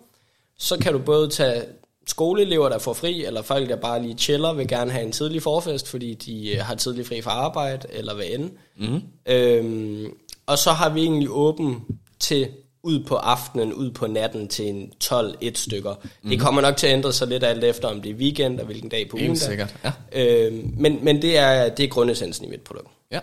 så 0.58 0.78
kan 0.78 0.94
du 0.94 1.00
både 1.00 1.30
tage 1.30 1.64
skoleelever, 2.08 2.70
der 2.70 2.80
får 2.80 2.94
fri, 2.94 3.26
eller 3.26 3.42
folk, 3.42 3.70
der 3.70 3.76
bare 3.76 4.02
lige 4.02 4.18
chiller, 4.18 4.54
vil 4.54 4.68
gerne 4.68 4.92
have 4.92 5.06
en 5.06 5.12
tidlig 5.12 5.42
forfest, 5.42 5.88
fordi 5.88 6.14
de 6.14 6.52
øh, 6.52 6.60
har 6.60 6.76
tidlig 6.76 7.06
fri 7.06 7.22
fra 7.22 7.32
arbejde, 7.32 7.88
eller 7.90 8.16
hvad 8.16 8.26
end. 8.26 8.52
Mm-hmm. 8.78 9.02
Øhm, 9.26 10.18
og 10.46 10.58
så 10.58 10.72
har 10.72 10.90
vi 10.90 11.02
egentlig 11.02 11.30
åben 11.32 11.86
til 12.20 12.50
ud 12.84 13.04
på 13.04 13.16
aftenen, 13.16 13.74
ud 13.74 13.92
på 13.92 14.08
natten 14.08 14.48
til 14.48 14.66
en 14.70 14.92
12-1 15.04 15.52
stykker. 15.54 15.96
Mm. 16.24 16.30
Det 16.30 16.40
kommer 16.40 16.62
nok 16.62 16.78
til 16.78 16.88
at 16.88 16.94
ændre 16.94 17.14
sig 17.14 17.28
lidt 17.28 17.44
alt 17.44 17.64
efter, 17.64 17.88
om 17.88 18.02
det 18.02 18.12
er 18.12 18.16
weekend 18.16 18.60
og 18.60 18.66
hvilken 18.66 18.90
dag 18.90 19.10
på 19.10 19.18
ugen 19.18 19.28
Helt 19.28 19.40
sikkert, 19.40 19.76
ja. 19.84 19.92
Øhm, 20.12 20.74
men 20.78 21.06
men 21.06 21.22
det, 21.22 21.38
er, 21.38 21.70
det 21.70 21.84
er 21.84 21.88
grundessensen 21.90 22.46
i 22.46 22.50
mit 22.50 22.62
produkt. 22.62 22.88
Ja. 23.12 23.20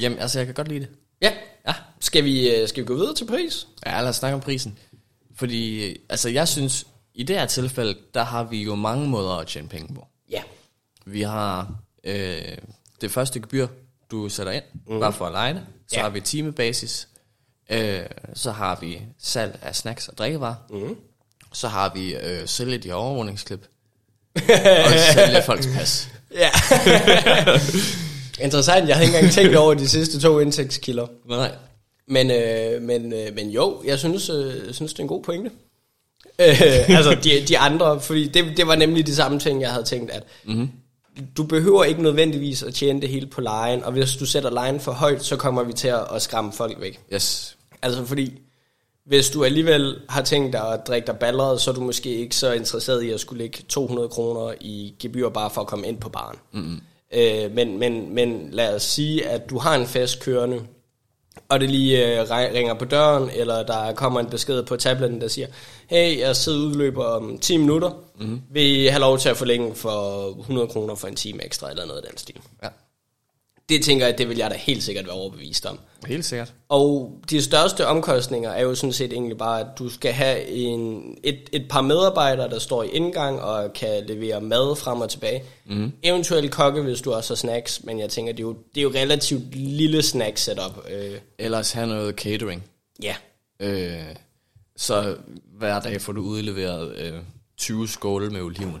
Jamen, 0.00 0.18
altså, 0.18 0.38
jeg 0.38 0.46
kan 0.46 0.54
godt 0.54 0.68
lide 0.68 0.80
det. 0.80 0.88
Ja, 1.22 1.32
Ja. 1.66 1.74
skal 2.00 2.24
vi, 2.24 2.50
øh, 2.56 2.68
skal 2.68 2.82
vi 2.82 2.86
gå 2.86 2.94
videre 2.94 3.14
til 3.14 3.24
pris? 3.26 3.66
Ja, 3.86 4.00
lad 4.00 4.08
os 4.08 4.16
snakke 4.16 4.34
om 4.34 4.40
prisen. 4.40 4.78
Fordi, 5.34 5.96
altså, 6.08 6.28
jeg 6.28 6.48
synes, 6.48 6.86
i 7.14 7.22
det 7.22 7.36
her 7.38 7.46
tilfælde, 7.46 7.98
der 8.14 8.22
har 8.24 8.44
vi 8.44 8.62
jo 8.62 8.74
mange 8.74 9.08
måder 9.08 9.30
at 9.32 9.46
tjene 9.46 9.68
penge 9.68 9.94
på. 9.94 10.06
Ja. 10.30 10.42
Vi 11.06 11.22
har 11.22 11.74
øh, 12.04 12.42
det 13.00 13.10
første 13.10 13.40
gebyr, 13.40 13.66
du 14.10 14.28
sætter 14.28 14.52
ind, 14.52 14.64
mm. 14.86 15.00
bare 15.00 15.12
for 15.12 15.26
at 15.26 15.32
lege 15.32 15.54
det. 15.54 15.62
Så 15.88 15.96
Ja. 15.96 16.02
har 16.02 16.10
vi 16.10 16.20
timebasis. 16.20 17.08
Øh, 17.70 18.00
så 18.34 18.50
har 18.50 18.78
vi 18.80 19.02
salg 19.18 19.58
af 19.62 19.76
snacks 19.76 20.08
og 20.08 20.18
drikkevarer. 20.18 20.54
Mm. 20.70 20.96
Så 21.52 21.68
har 21.68 21.92
vi 21.94 22.14
øh, 22.14 22.46
sælge 22.46 22.78
de 22.78 22.92
overvågningsklip. 22.92 23.66
og 24.84 24.92
sælge 25.14 25.42
folks 25.46 25.66
pas. 25.66 26.08
Ja. 26.34 26.50
Interessant, 28.44 28.88
jeg 28.88 28.96
havde 28.96 29.06
ikke 29.06 29.18
engang 29.18 29.34
tænkt 29.34 29.56
over 29.56 29.74
de 29.74 29.88
sidste 29.88 30.20
to 30.20 30.38
indtægtskilder. 30.38 31.06
Nej. 31.28 31.52
Men, 32.08 32.30
øh, 32.30 32.82
men, 32.82 33.12
øh, 33.12 33.34
men 33.34 33.50
jo, 33.50 33.82
jeg 33.86 33.98
synes, 33.98 34.30
øh, 34.30 34.72
synes 34.72 34.92
det 34.92 34.98
er 34.98 35.02
en 35.02 35.08
god 35.08 35.22
pointe. 35.22 35.50
Øh, 36.38 36.60
altså 36.96 37.16
de, 37.24 37.44
de 37.48 37.58
andre, 37.58 38.00
fordi 38.00 38.28
det, 38.28 38.56
det 38.56 38.66
var 38.66 38.74
nemlig 38.74 39.06
de 39.06 39.14
samme 39.14 39.38
ting, 39.38 39.60
jeg 39.60 39.70
havde 39.70 39.84
tænkt, 39.84 40.10
at 40.10 40.22
mm-hmm. 40.44 40.70
du 41.36 41.42
behøver 41.42 41.84
ikke 41.84 42.02
nødvendigvis 42.02 42.62
at 42.62 42.74
tjene 42.74 43.00
det 43.00 43.08
hele 43.08 43.26
på 43.26 43.40
lejen, 43.40 43.84
og 43.84 43.92
hvis 43.92 44.16
du 44.16 44.26
sætter 44.26 44.50
lejen 44.50 44.80
for 44.80 44.92
højt, 44.92 45.24
så 45.24 45.36
kommer 45.36 45.62
vi 45.62 45.72
til 45.72 45.88
at, 45.88 46.06
at 46.14 46.22
skræmme 46.22 46.52
folk 46.52 46.80
væk. 46.80 47.00
Yes. 47.12 47.56
Altså 47.82 48.04
fordi, 48.04 48.40
hvis 49.06 49.30
du 49.30 49.44
alligevel 49.44 50.00
har 50.08 50.22
tænkt 50.22 50.52
dig 50.52 50.72
at 50.72 50.80
drikke 50.86 51.06
dig 51.06 51.16
balleret, 51.18 51.60
så 51.60 51.70
er 51.70 51.74
du 51.74 51.80
måske 51.80 52.14
ikke 52.14 52.36
så 52.36 52.52
interesseret 52.52 53.02
i 53.02 53.10
at 53.10 53.20
skulle 53.20 53.42
lægge 53.42 53.62
200 53.68 54.08
kroner 54.08 54.54
i 54.60 54.94
gebyr 54.98 55.28
bare 55.28 55.50
for 55.50 55.60
at 55.60 55.66
komme 55.66 55.86
ind 55.88 56.00
på 56.00 56.08
baren. 56.08 56.38
Mm-hmm. 56.52 56.80
Øh, 57.14 57.52
men, 57.54 57.78
men, 57.78 58.14
men 58.14 58.48
lad 58.52 58.74
os 58.74 58.82
sige, 58.82 59.28
at 59.28 59.50
du 59.50 59.58
har 59.58 59.74
en 59.74 59.86
fest 59.86 60.20
kørende, 60.22 60.62
og 61.48 61.60
det 61.60 61.70
lige 61.70 62.20
øh, 62.20 62.22
ri- 62.22 62.54
ringer 62.54 62.74
på 62.74 62.84
døren, 62.84 63.30
eller 63.30 63.62
der 63.62 63.92
kommer 63.92 64.20
en 64.20 64.26
besked 64.30 64.62
på 64.62 64.76
tabletten, 64.76 65.20
der 65.20 65.28
siger, 65.28 65.46
hey, 65.86 66.18
jeg 66.18 66.36
sidder 66.36 66.58
udløber 66.58 67.04
om 67.04 67.38
10 67.38 67.56
minutter, 67.56 67.90
mm-hmm. 68.18 68.42
vil 68.50 68.62
I 68.62 68.86
have 68.86 69.00
lov 69.00 69.18
til 69.18 69.28
at 69.28 69.36
forlænge 69.36 69.74
for 69.74 70.28
100 70.40 70.68
kroner 70.68 70.94
for 70.94 71.08
en 71.08 71.16
time 71.16 71.44
ekstra, 71.44 71.70
eller 71.70 71.86
noget 71.86 72.00
af 72.00 72.08
den 72.08 72.18
stil. 72.18 72.36
Ja. 72.62 72.68
Det 73.70 73.84
tænker 73.84 74.06
jeg, 74.06 74.18
det 74.18 74.28
vil 74.28 74.36
jeg 74.36 74.50
da 74.50 74.56
helt 74.56 74.82
sikkert 74.82 75.04
være 75.06 75.14
overbevist 75.14 75.66
om. 75.66 75.78
Helt 76.06 76.24
sikkert. 76.24 76.52
Og 76.68 77.12
de 77.30 77.42
største 77.42 77.86
omkostninger 77.86 78.50
er 78.50 78.62
jo 78.62 78.74
sådan 78.74 78.92
set 78.92 79.12
egentlig 79.12 79.38
bare, 79.38 79.60
at 79.60 79.66
du 79.78 79.88
skal 79.88 80.12
have 80.12 80.46
en, 80.48 81.02
et, 81.24 81.38
et 81.52 81.66
par 81.70 81.80
medarbejdere, 81.80 82.48
der 82.50 82.58
står 82.58 82.82
i 82.82 82.88
indgang 82.88 83.40
og 83.40 83.72
kan 83.72 84.04
levere 84.06 84.40
mad 84.40 84.76
frem 84.76 85.00
og 85.00 85.10
tilbage. 85.10 85.42
Mm. 85.66 85.92
Eventuelt 86.02 86.50
kokke, 86.52 86.82
hvis 86.82 87.00
du 87.00 87.12
også 87.12 87.30
har 87.32 87.36
snacks, 87.36 87.84
men 87.84 87.98
jeg 88.00 88.10
tænker, 88.10 88.32
det 88.32 88.40
er 88.40 88.46
jo, 88.46 88.56
det 88.74 88.80
er 88.80 88.82
jo 88.82 88.90
relativt 88.94 89.54
lille 89.54 90.02
snack 90.02 90.38
setup. 90.38 90.86
Øh, 90.90 91.18
Ellers 91.38 91.72
have 91.72 91.86
noget 91.86 92.14
catering. 92.14 92.64
ja, 93.02 93.14
Øh, 93.60 94.00
så 94.76 95.16
hver 95.58 95.80
dag 95.80 96.00
får 96.00 96.12
du 96.12 96.20
udleveret 96.22 96.96
øh, 96.96 97.12
20 97.58 97.88
skåle 97.88 98.30
med 98.30 98.40
oliven. 98.40 98.76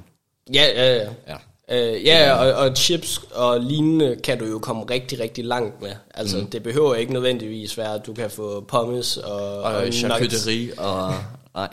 ja, 0.54 0.64
ja, 0.74 0.94
ja. 0.96 1.08
Ja. 1.28 1.36
Øh, 1.72 2.04
ja, 2.06 2.32
og, 2.32 2.52
og 2.68 2.76
chips 2.76 3.20
og 3.34 3.60
lignende 3.60 4.16
kan 4.24 4.38
du 4.38 4.44
jo 4.44 4.58
komme 4.58 4.82
rigtig, 4.90 5.20
rigtig 5.20 5.44
langt 5.44 5.82
med. 5.82 5.90
Altså, 6.14 6.36
mm. 6.38 6.46
det 6.46 6.62
behøver 6.62 6.94
ikke 6.94 7.12
nødvendigvis 7.12 7.78
være, 7.78 7.94
at 7.94 8.06
du 8.06 8.12
kan 8.14 8.30
få 8.30 8.64
pommes 8.68 9.16
og, 9.16 9.58
Og, 9.62 9.74
og 9.74 9.92
charcuterie 9.92 10.78
og... 10.78 11.14
Nej. 11.54 11.68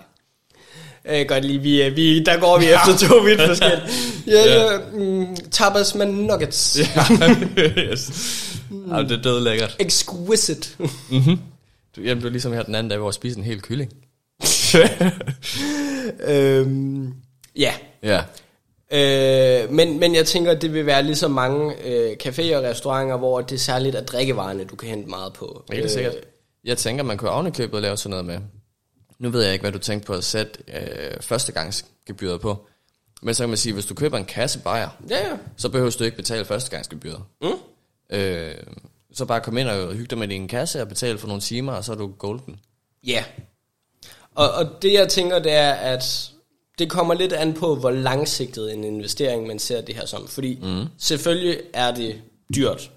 Kan 1.06 1.26
godt 1.36 1.46
lide, 1.46 1.60
vi, 1.60 1.82
er- 1.82 1.90
vi, 1.90 2.24
der 2.24 2.40
går 2.40 2.60
vi 2.60 2.66
efter 2.66 3.08
to 3.08 3.20
vidt 3.26 3.42
forskellige. 3.42 3.88
Ja, 4.28 4.54
ja. 4.74 4.78
Mm, 4.94 5.36
tapas 5.52 5.96
med 5.96 6.06
nuggets. 6.06 6.80
yes. 7.78 8.12
Ja, 8.92 8.98
det 9.04 9.12
er 9.12 9.22
død 9.24 9.40
lækkert. 9.44 9.76
Exquisite. 9.80 10.70
Du, 11.96 12.02
jamen, 12.02 12.22
du 12.22 12.28
er 12.28 12.32
ligesom 12.32 12.54
her 12.54 12.64
den 12.64 12.76
anden 12.76 12.90
dag, 12.90 12.98
hvor 12.98 13.08
jeg 13.08 13.14
spiste 13.14 13.38
en 13.40 13.46
hel 13.46 13.62
kylling. 13.62 13.94
øhm, 16.28 17.14
ja. 17.56 17.74
Ja. 18.04 18.22
Øh, 18.92 19.72
men, 19.72 20.00
men 20.00 20.16
jeg 20.16 20.26
tænker, 20.26 20.52
at 20.52 20.62
det 20.62 20.74
vil 20.74 20.86
være 20.86 21.04
ligesom 21.04 21.32
mange 21.32 21.76
øh, 21.86 22.18
caféer 22.24 22.56
og 22.56 22.64
restauranter, 22.64 23.18
hvor 23.18 23.42
det 23.42 23.56
er 23.56 23.60
særligt 23.60 23.96
af 23.96 24.06
drikkevarerne, 24.06 24.64
du 24.66 24.76
kan 24.76 24.90
hente 24.90 25.10
meget 25.10 25.34
på. 25.34 25.64
Helt 25.72 25.84
Øh, 25.84 25.90
sikkert. 25.90 26.16
Jeg 26.64 26.78
tænker, 26.78 27.04
man 27.04 27.18
kunne 27.18 27.30
ovenikøbet 27.30 27.82
lave 27.82 27.98
sådan 27.98 28.10
noget 28.10 28.26
med. 28.26 28.40
Nu 29.20 29.30
ved 29.30 29.44
jeg 29.44 29.54
ikke, 29.54 29.64
hvad 29.64 29.72
du 29.72 29.78
tænkte 29.80 30.08
på 30.08 30.14
at 30.14 30.24
sætte 30.24 30.60
øh, 30.74 31.22
førstegangsgebyret 31.22 32.42
på. 32.42 32.66
Men 33.22 33.34
så 33.36 33.44
kan 33.44 33.50
man 33.50 33.58
sige, 33.58 33.74
hvis 33.74 33.86
du 33.86 33.94
køber 33.94 34.18
en 34.18 34.26
kasse 34.26 34.60
bajer, 34.60 34.90
Ja, 35.10 35.18
ja. 35.28 35.38
så 35.58 35.70
behøver 35.70 35.92
du 36.00 36.04
ikke 36.04 36.18
betale 36.18 36.46
førstegangsgebyret. 36.46 37.22
Mm. 37.42 37.48
Øh, 38.10 38.56
så 39.14 39.26
bare 39.26 39.42
kom 39.42 39.58
ind 39.58 39.68
og 39.68 39.94
hygge 39.94 40.08
dig 40.08 40.18
med 40.18 40.28
din 40.28 40.48
kasse 40.48 40.82
og 40.82 40.88
betale 40.88 41.18
for 41.18 41.28
nogle 41.28 41.42
timer, 41.42 41.74
og 41.74 41.84
så 41.84 41.92
er 41.92 41.96
du 41.96 42.08
golden. 42.20 42.60
Ja. 43.08 43.24
Og, 44.36 44.52
og 44.52 44.66
det 44.82 44.94
jeg 44.94 45.10
tænker, 45.10 45.40
det 45.40 45.52
er, 45.54 45.72
at 45.72 46.32
det 46.80 46.90
kommer 46.90 47.14
lidt 47.14 47.34
an 47.34 47.54
på, 47.54 47.76
hvor 47.76 47.92
langsigtet 47.92 48.74
en 48.74 48.84
investering 48.84 49.48
man 49.48 49.60
ser 49.60 49.82
det 49.82 49.96
her 49.96 50.06
som. 50.06 50.28
Fordi 50.28 50.60
mm. 50.62 50.86
selvfølgelig 50.98 51.60
er 51.74 51.92
det 51.92 52.16
dyrt. 52.56 52.92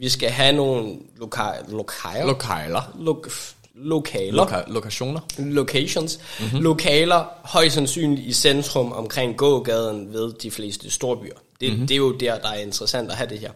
Vi 0.00 0.08
skal 0.08 0.30
have 0.30 0.56
nogle 0.56 0.96
loka- 1.20 1.72
lokaler. 1.72 2.26
Lokaler. 2.26 2.80
Lok- 2.98 3.54
lokaler. 3.74 4.44
Loka- 4.44 4.72
lokationer. 4.72 5.20
locations. 5.38 6.20
Mm-hmm. 6.40 6.60
Lokaler 6.60 7.24
højst 7.44 7.74
sandsynligt 7.74 8.26
i 8.26 8.32
centrum 8.32 8.92
omkring 8.92 9.36
gågaden 9.36 10.12
ved 10.12 10.32
de 10.32 10.50
fleste 10.50 10.90
storbyer. 10.90 11.34
Det, 11.60 11.70
mm-hmm. 11.72 11.86
det 11.86 11.94
er 11.94 11.98
jo 11.98 12.12
der, 12.12 12.38
der 12.38 12.48
er 12.48 12.58
interessant 12.58 13.10
at 13.10 13.16
have 13.16 13.30
det 13.30 13.38
her. 13.38 13.50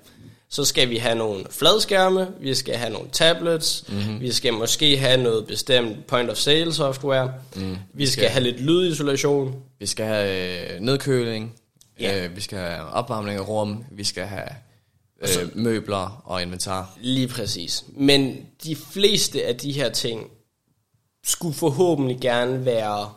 Så 0.50 0.64
skal 0.64 0.90
vi 0.90 0.96
have 0.96 1.14
nogle 1.14 1.44
fladskærme, 1.50 2.28
vi 2.40 2.54
skal 2.54 2.74
have 2.74 2.92
nogle 2.92 3.08
tablets, 3.12 3.84
mm-hmm. 3.88 4.20
vi 4.20 4.32
skal 4.32 4.52
måske 4.52 4.98
have 4.98 5.22
noget 5.22 5.46
bestemt 5.46 6.06
point 6.06 6.30
of 6.30 6.36
sale 6.36 6.72
software, 6.74 7.32
mm. 7.56 7.76
vi 7.94 8.06
skal, 8.06 8.12
skal 8.22 8.28
have 8.28 8.42
lidt 8.42 8.60
lydisolation. 8.60 9.62
Vi 9.78 9.86
skal 9.86 10.06
have 10.06 10.74
øh, 10.74 10.80
nedkøling, 10.80 11.54
Ja. 12.00 12.24
øh, 12.24 12.36
vi 12.36 12.40
skal 12.40 12.58
have 12.58 12.84
opvarmning 12.86 13.38
af 13.38 13.48
rum, 13.48 13.84
vi 13.90 14.04
skal 14.04 14.24
have 14.26 14.48
øh, 15.22 15.56
møbler 15.56 16.22
og 16.24 16.42
inventar. 16.42 16.96
Lige 17.00 17.28
præcis. 17.28 17.84
Men 17.88 18.46
de 18.64 18.76
fleste 18.76 19.46
af 19.46 19.56
de 19.56 19.72
her 19.72 19.88
ting 19.90 20.30
skulle 21.24 21.54
forhåbentlig 21.54 22.18
gerne 22.20 22.64
være 22.64 23.10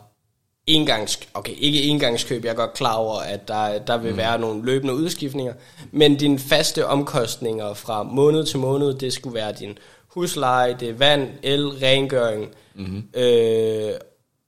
engangs, 0.66 1.20
okay, 1.34 1.52
ikke 1.58 1.82
engangskøb, 1.82 2.44
jeg 2.44 2.50
er 2.50 2.54
godt 2.54 2.72
klar 2.72 2.94
over, 2.94 3.18
at 3.18 3.48
der, 3.48 3.78
der 3.78 3.96
vil 3.96 4.10
mm. 4.10 4.16
være 4.16 4.38
nogle 4.38 4.64
løbende 4.64 4.94
udskiftninger, 4.94 5.52
men 5.92 6.16
dine 6.16 6.38
faste 6.38 6.86
omkostninger 6.86 7.74
fra 7.74 8.02
måned 8.02 8.44
til 8.44 8.58
måned, 8.58 8.94
det 8.94 9.12
skulle 9.12 9.34
være 9.34 9.52
din 9.52 9.78
husleje, 10.06 10.76
det 10.80 10.88
er 10.88 10.92
vand, 10.92 11.28
el, 11.42 11.68
rengøring, 11.68 12.48
mm-hmm. 12.74 13.04
øh, 13.14 13.92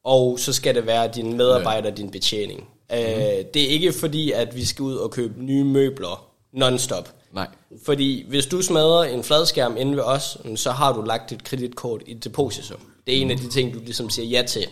og 0.05 0.39
så 0.39 0.53
skal 0.53 0.75
det 0.75 0.87
være 0.87 1.11
din 1.15 1.37
medarbejder, 1.37 1.91
din 1.91 2.11
betjening. 2.11 2.61
Mm-hmm. 2.61 3.05
Øh, 3.05 3.45
det 3.55 3.63
er 3.63 3.69
ikke 3.69 3.93
fordi, 3.93 4.33
at 4.33 4.57
vi 4.57 4.65
skal 4.65 4.83
ud 4.83 4.97
og 4.97 5.11
købe 5.11 5.45
nye 5.45 5.65
møbler 5.65 6.27
non-stop. 6.53 7.15
Nej. 7.33 7.49
Fordi 7.85 8.25
hvis 8.29 8.47
du 8.47 8.63
smadrer 8.63 9.05
en 9.05 9.23
fladskærm 9.25 9.77
inde 9.77 9.97
ved 9.97 10.03
os, 10.03 10.39
så 10.57 10.71
har 10.71 10.93
du 10.93 11.03
lagt 11.03 11.31
dit 11.31 11.45
kreditkort 11.45 12.03
i 12.07 12.15
depositum. 12.15 12.81
Det 13.07 13.17
er 13.17 13.23
en 13.23 13.31
af 13.31 13.37
de 13.37 13.49
ting, 13.49 13.75
du 13.75 13.79
ligesom 13.79 14.11
siger 14.11 14.29
ja 14.29 14.47
til. 14.47 14.67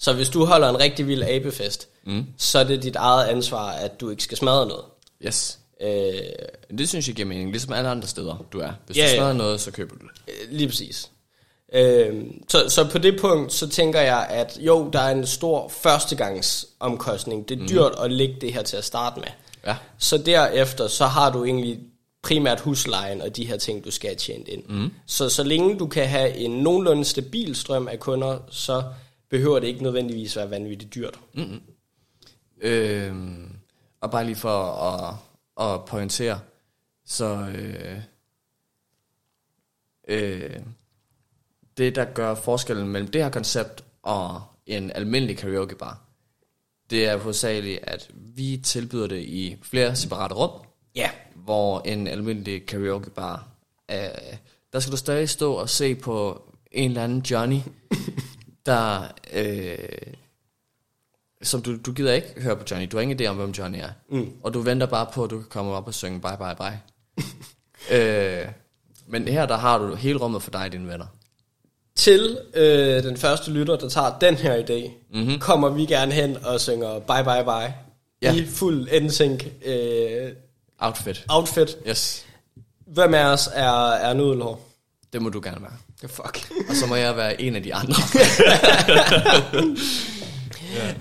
Så 0.00 0.12
hvis 0.12 0.28
du 0.28 0.44
holder 0.44 0.68
en 0.68 0.80
rigtig 0.80 1.08
vild 1.08 1.22
abefest, 1.22 1.88
mm. 2.04 2.26
så 2.38 2.58
er 2.58 2.64
det 2.64 2.82
dit 2.82 2.96
eget 2.96 3.26
ansvar, 3.28 3.70
at 3.70 4.00
du 4.00 4.10
ikke 4.10 4.22
skal 4.22 4.38
smadre 4.38 4.66
noget. 4.66 4.84
Yes. 5.26 5.58
Øh, 5.82 6.12
Det 6.78 6.88
synes 6.88 7.08
jeg 7.08 7.16
giver 7.16 7.28
mening, 7.28 7.50
ligesom 7.50 7.72
alle 7.72 7.88
andre 7.88 8.08
steder, 8.08 8.44
du 8.52 8.58
er. 8.60 8.70
Hvis 8.86 8.96
Ja, 8.96 9.02
du 9.02 9.08
ja. 9.08 9.16
smadrer 9.16 9.32
noget, 9.32 9.60
så 9.60 9.70
køber 9.70 9.94
du 9.96 10.04
det. 10.06 10.34
lige 10.50 10.68
præcis. 10.68 11.10
Øh, 11.74 12.24
så, 12.48 12.64
så 12.68 12.88
på 12.92 12.98
det 12.98 13.20
punkt, 13.20 13.52
så 13.52 13.68
tænker 13.68 14.00
jeg, 14.00 14.26
at 14.30 14.58
jo, 14.60 14.90
der 14.92 15.00
er 15.00 15.10
en 15.10 15.26
stor 15.26 15.68
førstegangsomkostning. 15.68 17.48
Det 17.48 17.62
er 17.62 17.66
dyrt 17.66 17.92
at 18.02 18.12
lægge 18.12 18.36
det 18.40 18.52
her 18.52 18.62
til 18.62 18.76
at 18.76 18.84
starte 18.84 19.20
med. 19.20 19.28
Ja. 19.66 19.76
Så 19.98 20.18
derefter, 20.18 20.88
så 20.88 21.06
har 21.06 21.32
du 21.32 21.44
egentlig 21.44 21.78
primært 22.22 22.60
huslejen 22.60 23.22
og 23.22 23.36
de 23.36 23.44
her 23.46 23.56
ting, 23.56 23.84
du 23.84 23.90
skal 23.90 24.08
have 24.10 24.16
tjent 24.16 24.48
ind. 24.48 24.62
Mm. 24.68 24.90
Så 25.06 25.28
så 25.28 25.42
længe 25.42 25.78
du 25.78 25.86
kan 25.86 26.06
have 26.08 26.36
en 26.36 26.50
nogenlunde 26.50 27.04
stabil 27.04 27.56
strøm 27.56 27.88
af 27.88 28.00
kunder, 28.00 28.38
så 28.50 28.82
behøver 29.30 29.60
det 29.60 29.66
ikke 29.66 29.82
nødvendigvis 29.82 30.36
være 30.36 30.50
vanvittigt 30.50 30.94
dyrt. 30.94 31.20
Mm. 31.34 31.60
Øh, 32.60 33.14
og 34.00 34.10
bare 34.10 34.24
lige 34.24 34.36
for 34.36 34.62
at, 34.62 35.14
at 35.70 35.84
pointere, 35.84 36.40
så 37.04 37.52
øh, 37.54 37.98
øh, 40.08 40.60
det, 41.76 41.94
der 41.94 42.04
gør 42.04 42.34
forskellen 42.34 42.88
mellem 42.88 43.10
det 43.10 43.22
her 43.22 43.30
koncept 43.30 43.84
og 44.02 44.42
en 44.66 44.90
almindelig 44.90 45.38
karaoke 45.38 45.74
bar, 45.74 46.00
det 46.90 47.06
er 47.06 47.16
hovedsageligt, 47.16 47.80
at 47.82 48.10
vi 48.14 48.60
tilbyder 48.64 49.06
det 49.06 49.22
i 49.22 49.56
flere 49.62 49.96
separate 49.96 50.34
rum, 50.34 50.50
Ja, 50.94 51.10
hvor 51.34 51.80
en 51.84 52.06
almindelig 52.06 52.66
karaoke 52.66 53.10
bar, 53.10 53.48
øh, 53.90 54.36
der 54.72 54.80
skal 54.80 54.92
du 54.92 54.96
stadig 54.96 55.28
stå 55.28 55.52
og 55.52 55.68
se 55.68 55.94
på 55.94 56.42
en 56.72 56.90
eller 56.90 57.04
anden 57.04 57.20
Johnny, 57.20 57.58
der, 58.70 59.02
øh, 59.32 59.78
som 61.42 61.62
du, 61.62 61.76
du 61.76 61.92
gider 61.92 62.12
ikke 62.12 62.28
høre 62.42 62.56
på 62.56 62.64
Johnny, 62.70 62.88
du 62.92 62.96
har 62.96 63.02
ingen 63.02 63.20
idé 63.20 63.26
om, 63.26 63.36
hvem 63.36 63.50
Johnny 63.50 63.78
er, 63.78 63.90
mm. 64.08 64.32
og 64.42 64.54
du 64.54 64.60
venter 64.60 64.86
bare 64.86 65.06
på, 65.14 65.24
at 65.24 65.30
du 65.30 65.36
kan 65.38 65.48
komme 65.50 65.72
op 65.72 65.86
og 65.86 65.94
synge 65.94 66.20
bye 66.20 66.36
bye 66.38 66.56
bye. 66.56 66.80
øh, 67.96 68.48
men 69.06 69.28
her, 69.28 69.46
der 69.46 69.56
har 69.56 69.78
du 69.78 69.94
hele 69.94 70.18
rummet 70.18 70.42
for 70.42 70.50
dig 70.50 70.60
og 70.60 70.72
dine 70.72 70.88
venner. 70.88 71.06
til 71.96 72.38
øh, 72.54 73.02
den 73.02 73.16
første 73.16 73.50
lytter, 73.50 73.76
der 73.76 73.88
tager 73.88 74.18
den 74.18 74.34
her 74.34 74.56
idé, 74.64 74.90
mm-hmm. 75.14 75.38
kommer 75.38 75.68
vi 75.68 75.86
gerne 75.86 76.12
hen 76.12 76.44
og 76.44 76.60
synger 76.60 76.98
bye 76.98 77.24
bye 77.24 77.44
bye. 77.44 77.74
Ja. 78.22 78.34
I 78.34 78.46
fuld 78.46 79.00
NSYNC 79.00 79.46
øh, 79.66 80.32
Outfit. 80.78 81.24
outfit. 81.28 81.76
Yes, 81.88 82.26
Hvem 82.86 83.14
af 83.14 83.24
os 83.24 83.48
er, 83.54 83.90
er 83.90 84.14
nudelhår? 84.14 84.66
det 85.12 85.22
må 85.22 85.28
du 85.28 85.40
gerne 85.44 85.62
være. 85.62 85.76
Fuck. 86.08 86.50
Og 86.68 86.76
så 86.76 86.86
må 86.86 86.94
jeg 86.94 87.16
være 87.16 87.42
en 87.42 87.56
af 87.56 87.62
de 87.62 87.74
andre. 87.74 87.94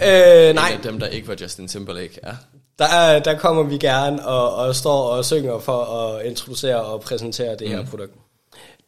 øh, 0.04 0.50
En 0.50 0.56
nej, 0.56 0.72
af 0.74 0.80
dem, 0.84 1.00
der 1.00 1.08
ikke 1.08 1.28
var 1.28 1.36
Justin 1.42 1.68
Timberlake. 1.68 2.20
Ja. 2.24 2.32
der, 2.80 2.86
er, 2.86 3.20
der 3.20 3.38
kommer 3.38 3.64
vi 3.64 3.78
gerne 3.78 4.26
og, 4.26 4.56
og 4.56 4.76
står 4.76 5.04
og 5.04 5.26
synger 5.26 5.60
for 5.60 5.84
at 5.84 6.26
introducere 6.26 6.82
og 6.82 7.02
præsentere 7.02 7.52
det 7.52 7.68
mm. 7.68 7.68
her 7.68 7.86
produkt. 7.86 8.14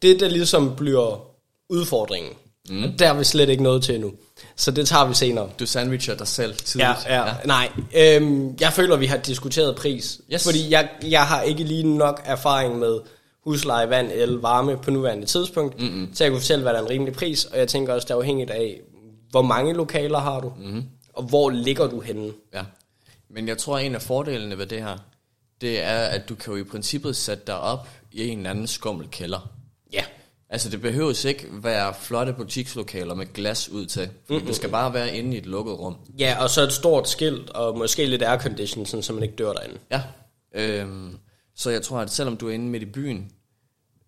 Det, 0.02 0.20
der 0.20 0.28
ligesom 0.28 0.76
bliver 0.76 1.24
udfordringen, 1.70 2.32
mm. 2.70 2.96
der 2.98 3.08
er 3.08 3.14
vi 3.14 3.24
slet 3.24 3.48
ikke 3.48 3.62
noget 3.62 3.82
til 3.82 3.94
endnu. 3.94 4.12
Så 4.56 4.70
det 4.70 4.88
tager 4.88 5.04
vi 5.04 5.14
senere. 5.14 5.48
Du 5.58 5.66
sandwicher 5.66 6.14
dig 6.14 6.28
selv 6.28 6.54
tidligt. 6.54 7.06
Ja, 7.06 7.14
ja. 7.14 7.26
ja. 7.26 7.34
Nej, 7.44 7.68
øhm, 7.96 8.56
jeg 8.60 8.72
føler, 8.72 8.96
vi 8.96 9.06
har 9.06 9.16
diskuteret 9.16 9.76
pris. 9.76 10.20
Yes. 10.32 10.44
Fordi 10.44 10.70
jeg, 10.70 10.88
jeg 11.02 11.26
har 11.26 11.42
ikke 11.42 11.64
lige 11.64 11.96
nok 11.96 12.22
erfaring 12.24 12.78
med 12.78 13.00
husleje, 13.44 13.90
vand, 13.90 14.10
el, 14.12 14.32
varme 14.32 14.76
på 14.76 14.90
nuværende 14.90 15.26
tidspunkt. 15.26 15.80
Mm-hmm. 15.80 16.14
Så 16.14 16.24
jeg 16.24 16.30
kunne 16.30 16.40
fortælle, 16.40 16.62
hvad 16.62 16.72
der 16.72 16.78
er 16.78 16.84
en 16.84 16.90
rimelig 16.90 17.14
pris. 17.14 17.44
Og 17.44 17.58
jeg 17.58 17.68
tænker 17.68 17.94
også, 17.94 18.06
det 18.06 18.14
er 18.14 18.18
afhængigt 18.18 18.50
af, 18.50 18.80
hvor 19.30 19.42
mange 19.42 19.74
lokaler 19.74 20.18
har 20.18 20.40
du? 20.40 20.52
Mm-hmm. 20.58 20.84
Og 21.12 21.22
hvor 21.22 21.50
ligger 21.50 21.86
du 21.86 22.00
henne? 22.00 22.32
Ja. 22.54 22.62
Men 23.30 23.48
jeg 23.48 23.58
tror, 23.58 23.78
at 23.78 23.86
en 23.86 23.94
af 23.94 24.02
fordelene 24.02 24.58
ved 24.58 24.66
det 24.66 24.82
her, 24.82 24.98
det 25.60 25.82
er, 25.82 25.98
at 25.98 26.28
du 26.28 26.34
kan 26.34 26.52
jo 26.52 26.58
i 26.58 26.64
princippet 26.64 27.16
sætte 27.16 27.42
dig 27.46 27.58
op 27.60 27.88
i 28.12 28.28
en 28.28 28.38
eller 28.38 28.50
anden 28.50 28.66
skummel 28.66 29.08
kælder. 29.10 29.50
Ja. 29.92 30.04
Altså, 30.48 30.70
det 30.70 30.80
behøves 30.80 31.24
ikke 31.24 31.46
være 31.50 31.94
flotte 32.00 32.32
butikslokaler 32.32 33.14
med 33.14 33.32
glas 33.32 33.68
ud 33.68 33.86
til. 33.86 34.08
Mm-hmm. 34.28 34.46
Du 34.46 34.54
skal 34.54 34.70
bare 34.70 34.94
være 34.94 35.16
inde 35.16 35.34
i 35.34 35.38
et 35.38 35.46
lukket 35.46 35.78
rum. 35.78 35.96
Ja, 36.18 36.36
og 36.42 36.50
så 36.50 36.62
et 36.62 36.72
stort 36.72 37.08
skilt, 37.08 37.50
og 37.50 37.78
måske 37.78 38.06
lidt 38.06 38.22
aircondition, 38.22 39.02
så 39.02 39.12
man 39.12 39.22
ikke 39.22 39.34
dør 39.34 39.52
derinde. 39.52 39.78
Ja. 39.90 40.02
Øhm, 40.54 41.16
så 41.54 41.70
jeg 41.70 41.82
tror, 41.82 41.98
at 41.98 42.10
selvom 42.10 42.36
du 42.36 42.48
er 42.48 42.52
inde 42.52 42.66
midt 42.66 42.82
i 42.82 42.86
byen, 42.86 43.32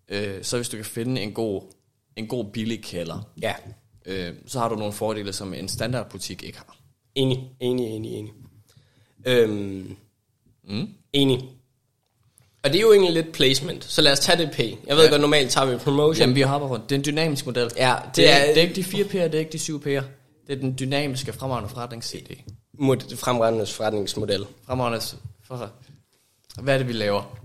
øh, 0.09 0.43
så 0.43 0.55
hvis 0.57 0.69
du 0.69 0.75
kan 0.77 0.85
finde 0.85 1.21
en 1.21 1.33
god, 1.33 1.61
en 2.15 2.27
god 2.27 2.45
billig 2.45 2.83
kælder, 2.83 3.19
Ja, 3.41 3.53
øh, 4.05 4.33
så 4.47 4.59
har 4.59 4.69
du 4.69 4.75
nogle 4.75 4.93
fordele, 4.93 5.33
som 5.33 5.53
en 5.53 5.67
standardbutik 5.69 6.43
ikke 6.43 6.57
har. 6.57 6.77
enig, 7.15 7.49
enig, 7.59 7.87
enig, 7.87 8.11
enig. 8.13 8.33
Øhm, 9.25 9.95
Mm. 10.67 10.87
enig. 11.13 11.49
Og 12.63 12.69
det 12.71 12.77
er 12.77 12.81
jo 12.81 12.91
egentlig 12.93 13.13
lidt 13.13 13.31
placement, 13.31 13.83
så 13.83 14.01
lad 14.01 14.11
os 14.11 14.19
tage 14.19 14.37
det 14.37 14.51
P. 14.51 14.59
Jeg 14.87 14.95
ved 14.95 15.03
Ja. 15.03 15.09
godt, 15.09 15.21
normalt 15.21 15.51
tager 15.51 15.65
vi 15.71 15.77
promotion. 15.77 16.15
Jamen, 16.21 16.35
vi 16.35 16.41
hopper 16.41 16.67
rundt. 16.67 16.89
Det 16.89 16.95
er 16.95 16.99
en 16.99 17.05
dynamisk 17.05 17.45
model. 17.45 17.71
Ja, 17.77 17.95
Det, 18.05 18.15
det 18.15 18.29
er- 18.29 18.35
er, 18.35 18.47
det 18.47 18.57
er 18.57 18.61
ikke 18.61 18.75
de 18.75 18.83
fire 18.83 19.05
P'er, 19.05 19.23
det 19.23 19.35
er 19.35 19.39
ikke 19.39 19.51
de 19.51 19.59
syv 19.59 19.79
P'er. 19.81 20.03
Det 20.47 20.49
er 20.49 20.55
den 20.55 20.75
dynamiske 20.79 21.33
fremragende 21.33 21.69
forretningsidé. 21.69 22.41
mod 22.73 23.15
fremragende 23.17 23.65
forretningsmodel. 23.65 24.45
Fremragende 24.65 25.05
for... 25.43 25.71
Hvad 26.61 26.73
er 26.73 26.77
det, 26.77 26.87
vi 26.87 26.93
laver? 26.93 27.37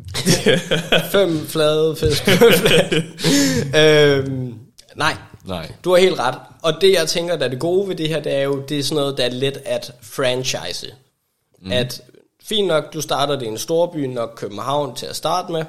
Fem 1.12 1.46
flade 1.46 1.96
fisk. 1.96 2.28
øhm, 3.80 4.54
nej, 4.96 5.16
Nej. 5.44 5.72
du 5.84 5.90
har 5.90 5.98
helt 5.98 6.18
ret. 6.18 6.34
Og 6.62 6.72
det 6.80 6.92
jeg 6.92 7.08
tænker, 7.08 7.36
der 7.36 7.44
er 7.44 7.48
det 7.48 7.58
gode 7.58 7.88
ved 7.88 7.96
det 7.96 8.08
her, 8.08 8.20
det 8.20 8.34
er 8.34 8.42
jo, 8.42 8.62
det 8.68 8.78
er 8.78 8.82
sådan 8.82 9.00
noget, 9.00 9.18
der 9.18 9.24
er 9.24 9.30
let 9.30 9.62
at 9.64 9.92
franchise. 10.02 10.94
Mm. 11.62 11.72
At 11.72 12.02
fint 12.42 12.68
nok, 12.68 12.92
du 12.92 13.00
starter 13.00 13.36
det 13.36 13.46
i 13.46 13.48
en 13.48 13.58
storby, 13.58 13.96
nok 13.96 14.32
København 14.36 14.96
til 14.96 15.06
at 15.06 15.16
starte 15.16 15.52
med. 15.52 15.64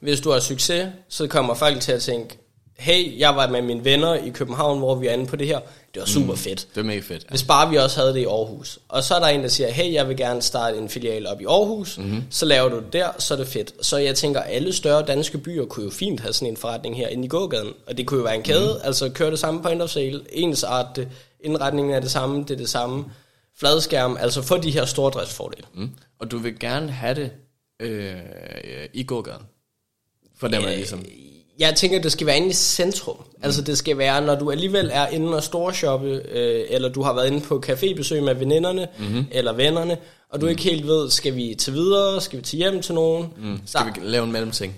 Hvis 0.00 0.20
du 0.20 0.30
har 0.30 0.40
succes, 0.40 0.88
så 1.08 1.26
kommer 1.26 1.54
folk 1.54 1.80
til 1.80 1.92
at 1.92 2.02
tænke, 2.02 2.38
hey, 2.78 3.18
jeg 3.18 3.36
var 3.36 3.48
med 3.48 3.62
mine 3.62 3.84
venner 3.84 4.14
i 4.14 4.28
København, 4.28 4.78
hvor 4.78 4.94
vi 4.94 5.06
er 5.06 5.12
inde 5.12 5.26
på 5.26 5.36
det 5.36 5.46
her. 5.46 5.60
Det 5.96 6.00
var 6.00 6.20
super 6.20 6.34
fedt. 6.34 6.68
Det 6.74 6.80
er 6.80 6.84
mega 6.84 7.00
fedt. 7.00 7.26
Hvis 7.30 7.42
bare 7.42 7.70
vi 7.70 7.76
også 7.76 8.00
havde 8.00 8.14
det 8.14 8.20
i 8.20 8.24
Aarhus. 8.24 8.78
Og 8.88 9.04
så 9.04 9.14
er 9.14 9.18
der 9.18 9.26
en, 9.26 9.42
der 9.42 9.48
siger, 9.48 9.70
hey, 9.70 9.92
jeg 9.92 10.08
vil 10.08 10.16
gerne 10.16 10.42
starte 10.42 10.78
en 10.78 10.88
filial 10.88 11.26
op 11.26 11.40
i 11.40 11.44
Aarhus. 11.44 11.98
Mm-hmm. 11.98 12.22
Så 12.30 12.46
laver 12.46 12.68
du 12.68 12.76
det 12.76 12.92
der, 12.92 13.08
så 13.18 13.34
er 13.34 13.38
det 13.38 13.48
fedt. 13.48 13.74
Så 13.80 13.96
jeg 13.96 14.14
tænker, 14.14 14.40
alle 14.40 14.72
større 14.72 15.02
danske 15.06 15.38
byer 15.38 15.64
kunne 15.64 15.84
jo 15.84 15.90
fint 15.90 16.20
have 16.20 16.32
sådan 16.32 16.48
en 16.48 16.56
forretning 16.56 16.96
her 16.96 17.08
inde 17.08 17.24
i 17.24 17.28
gågaden. 17.28 17.72
Og 17.86 17.98
det 17.98 18.06
kunne 18.06 18.18
jo 18.18 18.24
være 18.24 18.36
en 18.36 18.42
kæde, 18.42 18.66
mm-hmm. 18.66 18.80
altså 18.84 19.08
køre 19.08 19.30
det 19.30 19.38
samme 19.38 19.62
point 19.62 19.82
of 19.82 19.90
sale, 19.90 20.20
ens 20.32 20.64
art, 20.64 20.96
det, 20.96 21.08
indretningen 21.40 21.94
er 21.94 22.00
det 22.00 22.10
samme, 22.10 22.40
det 22.40 22.50
er 22.50 22.56
det 22.56 22.68
samme. 22.68 23.04
Fladskærm, 23.58 24.16
altså 24.20 24.42
få 24.42 24.58
de 24.58 24.70
her 24.70 24.84
stordriftsfordele. 24.84 25.66
Mm. 25.74 25.90
Og 26.18 26.30
du 26.30 26.38
vil 26.38 26.58
gerne 26.58 26.92
have 26.92 27.14
det 27.14 27.30
øh, 27.80 28.16
i 28.92 29.02
gågaden. 29.02 29.42
For 30.38 30.48
dem 30.48 30.62
er 30.64 30.68
ligesom... 30.68 31.04
Jeg 31.58 31.74
tænker, 31.74 32.00
det 32.00 32.12
skal 32.12 32.26
være 32.26 32.36
inde 32.36 32.48
i 32.48 32.52
centrum. 32.52 33.16
Mm. 33.16 33.40
Altså 33.42 33.62
det 33.62 33.78
skal 33.78 33.98
være, 33.98 34.22
når 34.22 34.34
du 34.34 34.50
alligevel 34.50 34.90
er 34.92 35.06
inde 35.06 35.36
og 35.36 35.42
storshoppe, 35.42 36.08
øh, 36.08 36.64
eller 36.68 36.88
du 36.88 37.02
har 37.02 37.14
været 37.14 37.26
inde 37.26 37.40
på 37.40 37.62
cafébesøg 37.66 38.20
med 38.20 38.34
veninderne, 38.34 38.88
mm-hmm. 38.98 39.26
eller 39.30 39.52
vennerne, 39.52 39.98
og 40.30 40.40
du 40.40 40.46
mm. 40.46 40.50
ikke 40.50 40.62
helt 40.62 40.86
ved, 40.86 41.10
skal 41.10 41.36
vi 41.36 41.54
til 41.58 41.72
videre, 41.72 42.20
skal 42.20 42.38
vi 42.38 42.44
til 42.44 42.56
hjem 42.56 42.82
til 42.82 42.94
nogen? 42.94 43.26
Mm. 43.36 43.60
Skal 43.66 43.80
der, 43.80 44.00
vi 44.00 44.06
lave 44.06 44.24
en 44.24 44.32
mellemting? 44.32 44.76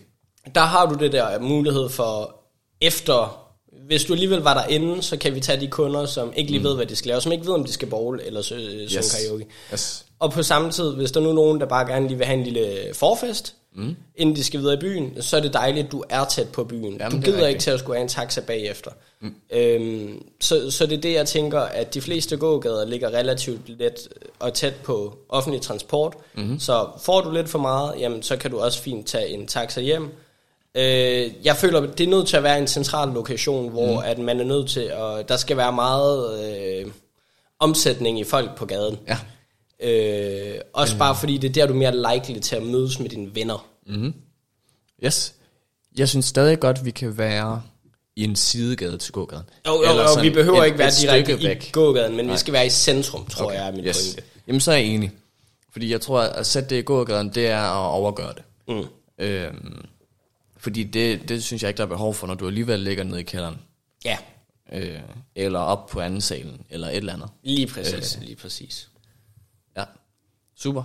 Der 0.54 0.60
har 0.60 0.86
du 0.86 0.94
det 0.94 1.12
der 1.12 1.40
mulighed 1.40 1.88
for, 1.88 2.36
efter, 2.80 3.44
hvis 3.86 4.04
du 4.04 4.12
alligevel 4.12 4.40
var 4.40 4.54
derinde, 4.54 5.02
så 5.02 5.16
kan 5.16 5.34
vi 5.34 5.40
tage 5.40 5.60
de 5.60 5.68
kunder, 5.68 6.06
som 6.06 6.32
ikke 6.36 6.50
lige 6.50 6.60
mm. 6.60 6.64
ved, 6.64 6.76
hvad 6.76 6.86
de 6.86 6.96
skal 6.96 7.08
lave, 7.08 7.20
som 7.20 7.32
ikke 7.32 7.46
ved, 7.46 7.54
om 7.54 7.64
de 7.64 7.72
skal 7.72 7.88
bowl 7.88 8.20
eller 8.24 8.42
synge 8.42 8.62
yes. 8.62 9.16
karaoke. 9.16 9.46
Yes. 9.72 10.04
Og 10.18 10.32
på 10.32 10.42
samme 10.42 10.70
tid, 10.70 10.94
hvis 10.94 11.12
der 11.12 11.20
nu 11.20 11.28
er 11.28 11.34
nogen, 11.34 11.60
der 11.60 11.66
bare 11.66 11.86
gerne 11.86 12.08
lige 12.08 12.18
vil 12.18 12.26
have 12.26 12.38
en 12.38 12.44
lille 12.44 12.94
forfest, 12.94 13.54
mm. 13.74 13.96
inden 14.16 14.36
de 14.36 14.44
skal 14.44 14.60
videre 14.60 14.74
i 14.74 14.80
byen, 14.80 15.22
så 15.22 15.36
er 15.36 15.40
det 15.40 15.52
dejligt, 15.52 15.86
at 15.86 15.92
du 15.92 16.04
er 16.08 16.24
tæt 16.24 16.48
på 16.48 16.64
byen. 16.64 16.96
Jamen, 17.00 17.20
du 17.20 17.24
gider 17.24 17.46
ikke 17.46 17.60
til 17.60 17.70
at 17.70 17.78
skulle 17.78 17.96
have 17.96 18.02
en 18.02 18.08
taxa 18.08 18.40
bagefter. 18.40 18.90
Mm. 19.20 19.34
Øhm, 19.50 20.22
så, 20.40 20.70
så 20.70 20.86
det 20.86 20.96
er 20.96 21.00
det, 21.00 21.12
jeg 21.12 21.26
tænker, 21.26 21.60
at 21.60 21.94
de 21.94 22.00
fleste 22.00 22.36
gågader 22.36 22.84
ligger 22.84 23.10
relativt 23.10 23.68
let 23.68 24.08
og 24.38 24.54
tæt 24.54 24.74
på 24.74 25.18
offentlig 25.28 25.60
transport. 25.60 26.14
Mm. 26.34 26.58
Så 26.58 26.88
får 27.00 27.20
du 27.20 27.30
lidt 27.30 27.48
for 27.48 27.58
meget, 27.58 27.94
jamen, 27.98 28.22
så 28.22 28.36
kan 28.36 28.50
du 28.50 28.58
også 28.58 28.82
fint 28.82 29.06
tage 29.06 29.28
en 29.28 29.46
taxa 29.46 29.80
hjem. 29.80 30.08
Øh, 30.74 31.30
jeg 31.44 31.56
føler, 31.56 31.80
det 31.80 32.00
er 32.00 32.10
nødt 32.10 32.28
til 32.28 32.36
at 32.36 32.42
være 32.42 32.58
en 32.58 32.66
central 32.66 33.08
lokation, 33.08 33.68
hvor 33.68 34.00
mm. 34.00 34.06
at 34.06 34.18
man 34.18 34.40
er 34.40 34.44
nødt 34.44 34.68
til, 34.68 34.80
at 34.80 35.28
der 35.28 35.36
skal 35.36 35.56
være 35.56 35.72
meget 35.72 36.40
øh, 36.44 36.86
omsætning 37.58 38.20
i 38.20 38.24
folk 38.24 38.56
på 38.56 38.66
gaden. 38.66 38.98
Ja. 39.08 39.18
Øh, 39.82 40.54
også 40.72 40.94
mm. 40.94 40.98
bare 40.98 41.16
fordi 41.16 41.38
det 41.38 41.48
er 41.48 41.52
der, 41.52 41.66
du 41.66 41.72
er 41.72 41.76
mere 41.76 42.14
likely 42.14 42.38
til 42.38 42.56
at 42.56 42.62
mødes 42.62 43.00
med 43.00 43.08
dine 43.08 43.34
venner. 43.34 43.68
Mm. 43.86 44.14
Yes. 45.04 45.34
Jeg 45.98 46.08
synes 46.08 46.24
stadig 46.24 46.60
godt, 46.60 46.84
vi 46.84 46.90
kan 46.90 47.18
være 47.18 47.62
i 48.16 48.24
en 48.24 48.36
sidegade 48.36 48.98
til 48.98 49.12
gågaden. 49.12 49.44
Jo, 49.66 49.72
jo, 49.72 49.92
jo 49.92 50.20
vi 50.22 50.30
behøver 50.30 50.62
et, 50.62 50.66
ikke 50.66 50.78
være 50.78 50.90
direkte 51.00 51.52
i 51.68 51.70
gågaden, 51.72 52.16
men 52.16 52.24
Nej. 52.24 52.34
vi 52.34 52.38
skal 52.38 52.52
være 52.52 52.66
i 52.66 52.70
centrum, 52.70 53.26
tror 53.26 53.46
okay. 53.46 53.56
jeg 53.56 53.68
er 53.68 53.72
min 53.72 53.84
yes. 53.84 54.14
pointe. 54.14 54.30
Jamen, 54.46 54.60
så 54.60 54.72
er 54.72 54.76
jeg 54.76 54.86
enig. 54.86 55.12
Fordi 55.72 55.90
jeg 55.90 56.00
tror, 56.00 56.20
at 56.20 56.46
sætte 56.46 56.70
det 56.70 56.76
i 56.76 56.82
gågaden, 56.82 57.28
det 57.28 57.46
er 57.46 57.60
at 57.60 57.90
overgøre 57.90 58.32
det. 58.34 58.42
Mm. 58.68 58.84
Øhm, 59.18 59.84
fordi 60.56 60.84
det, 60.84 61.28
det 61.28 61.44
synes 61.44 61.62
jeg 61.62 61.68
ikke, 61.68 61.78
der 61.78 61.84
er 61.84 61.88
behov 61.88 62.14
for, 62.14 62.26
når 62.26 62.34
du 62.34 62.46
alligevel 62.46 62.80
ligger 62.80 63.04
nede 63.04 63.20
i 63.20 63.22
kælderen. 63.22 63.58
Ja. 64.04 64.16
Øh, 64.72 65.00
eller 65.34 65.58
op 65.58 65.86
på 65.86 66.00
anden 66.00 66.20
salen, 66.20 66.60
eller 66.70 66.88
et 66.88 66.96
eller 66.96 67.12
andet. 67.12 67.28
Lige 67.42 67.66
præcis, 67.66 68.16
øh, 68.16 68.22
lige 68.22 68.36
præcis. 68.36 68.87
Super. 70.58 70.82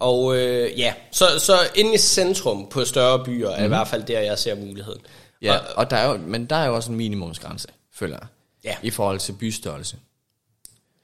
Og 0.00 0.36
øh, 0.36 0.78
ja, 0.78 0.94
så, 1.12 1.26
så 1.38 1.58
inde 1.74 1.94
i 1.94 1.98
centrum 1.98 2.68
på 2.68 2.84
større 2.84 3.24
byer 3.24 3.48
er 3.48 3.56
mm. 3.56 3.58
i 3.58 3.60
mhm. 3.60 3.68
hvert 3.68 3.88
fald 3.88 4.04
der, 4.04 4.20
jeg 4.20 4.38
ser 4.38 4.54
muligheden. 4.54 5.00
Ja, 5.42 5.56
og, 5.56 5.64
og 5.76 5.90
der 5.90 5.96
er 5.96 6.10
jo, 6.10 6.16
men 6.16 6.46
der 6.46 6.56
er 6.56 6.66
jo 6.66 6.74
også 6.74 6.90
en 6.90 6.96
minimumsgrænse, 6.96 7.68
føler 7.94 8.16
jeg, 8.16 8.26
ja. 8.64 8.76
i 8.82 8.90
forhold 8.90 9.18
til 9.18 9.32
bystørrelse. 9.32 9.96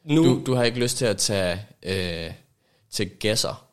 Nu, 0.04 0.24
du, 0.24 0.42
du 0.46 0.54
har 0.54 0.64
ikke 0.64 0.78
lyst 0.78 0.96
til 0.96 1.04
at 1.04 1.16
tage 1.16 1.66
øh, 1.82 2.30
til 2.90 3.10
gæsser. 3.10 3.66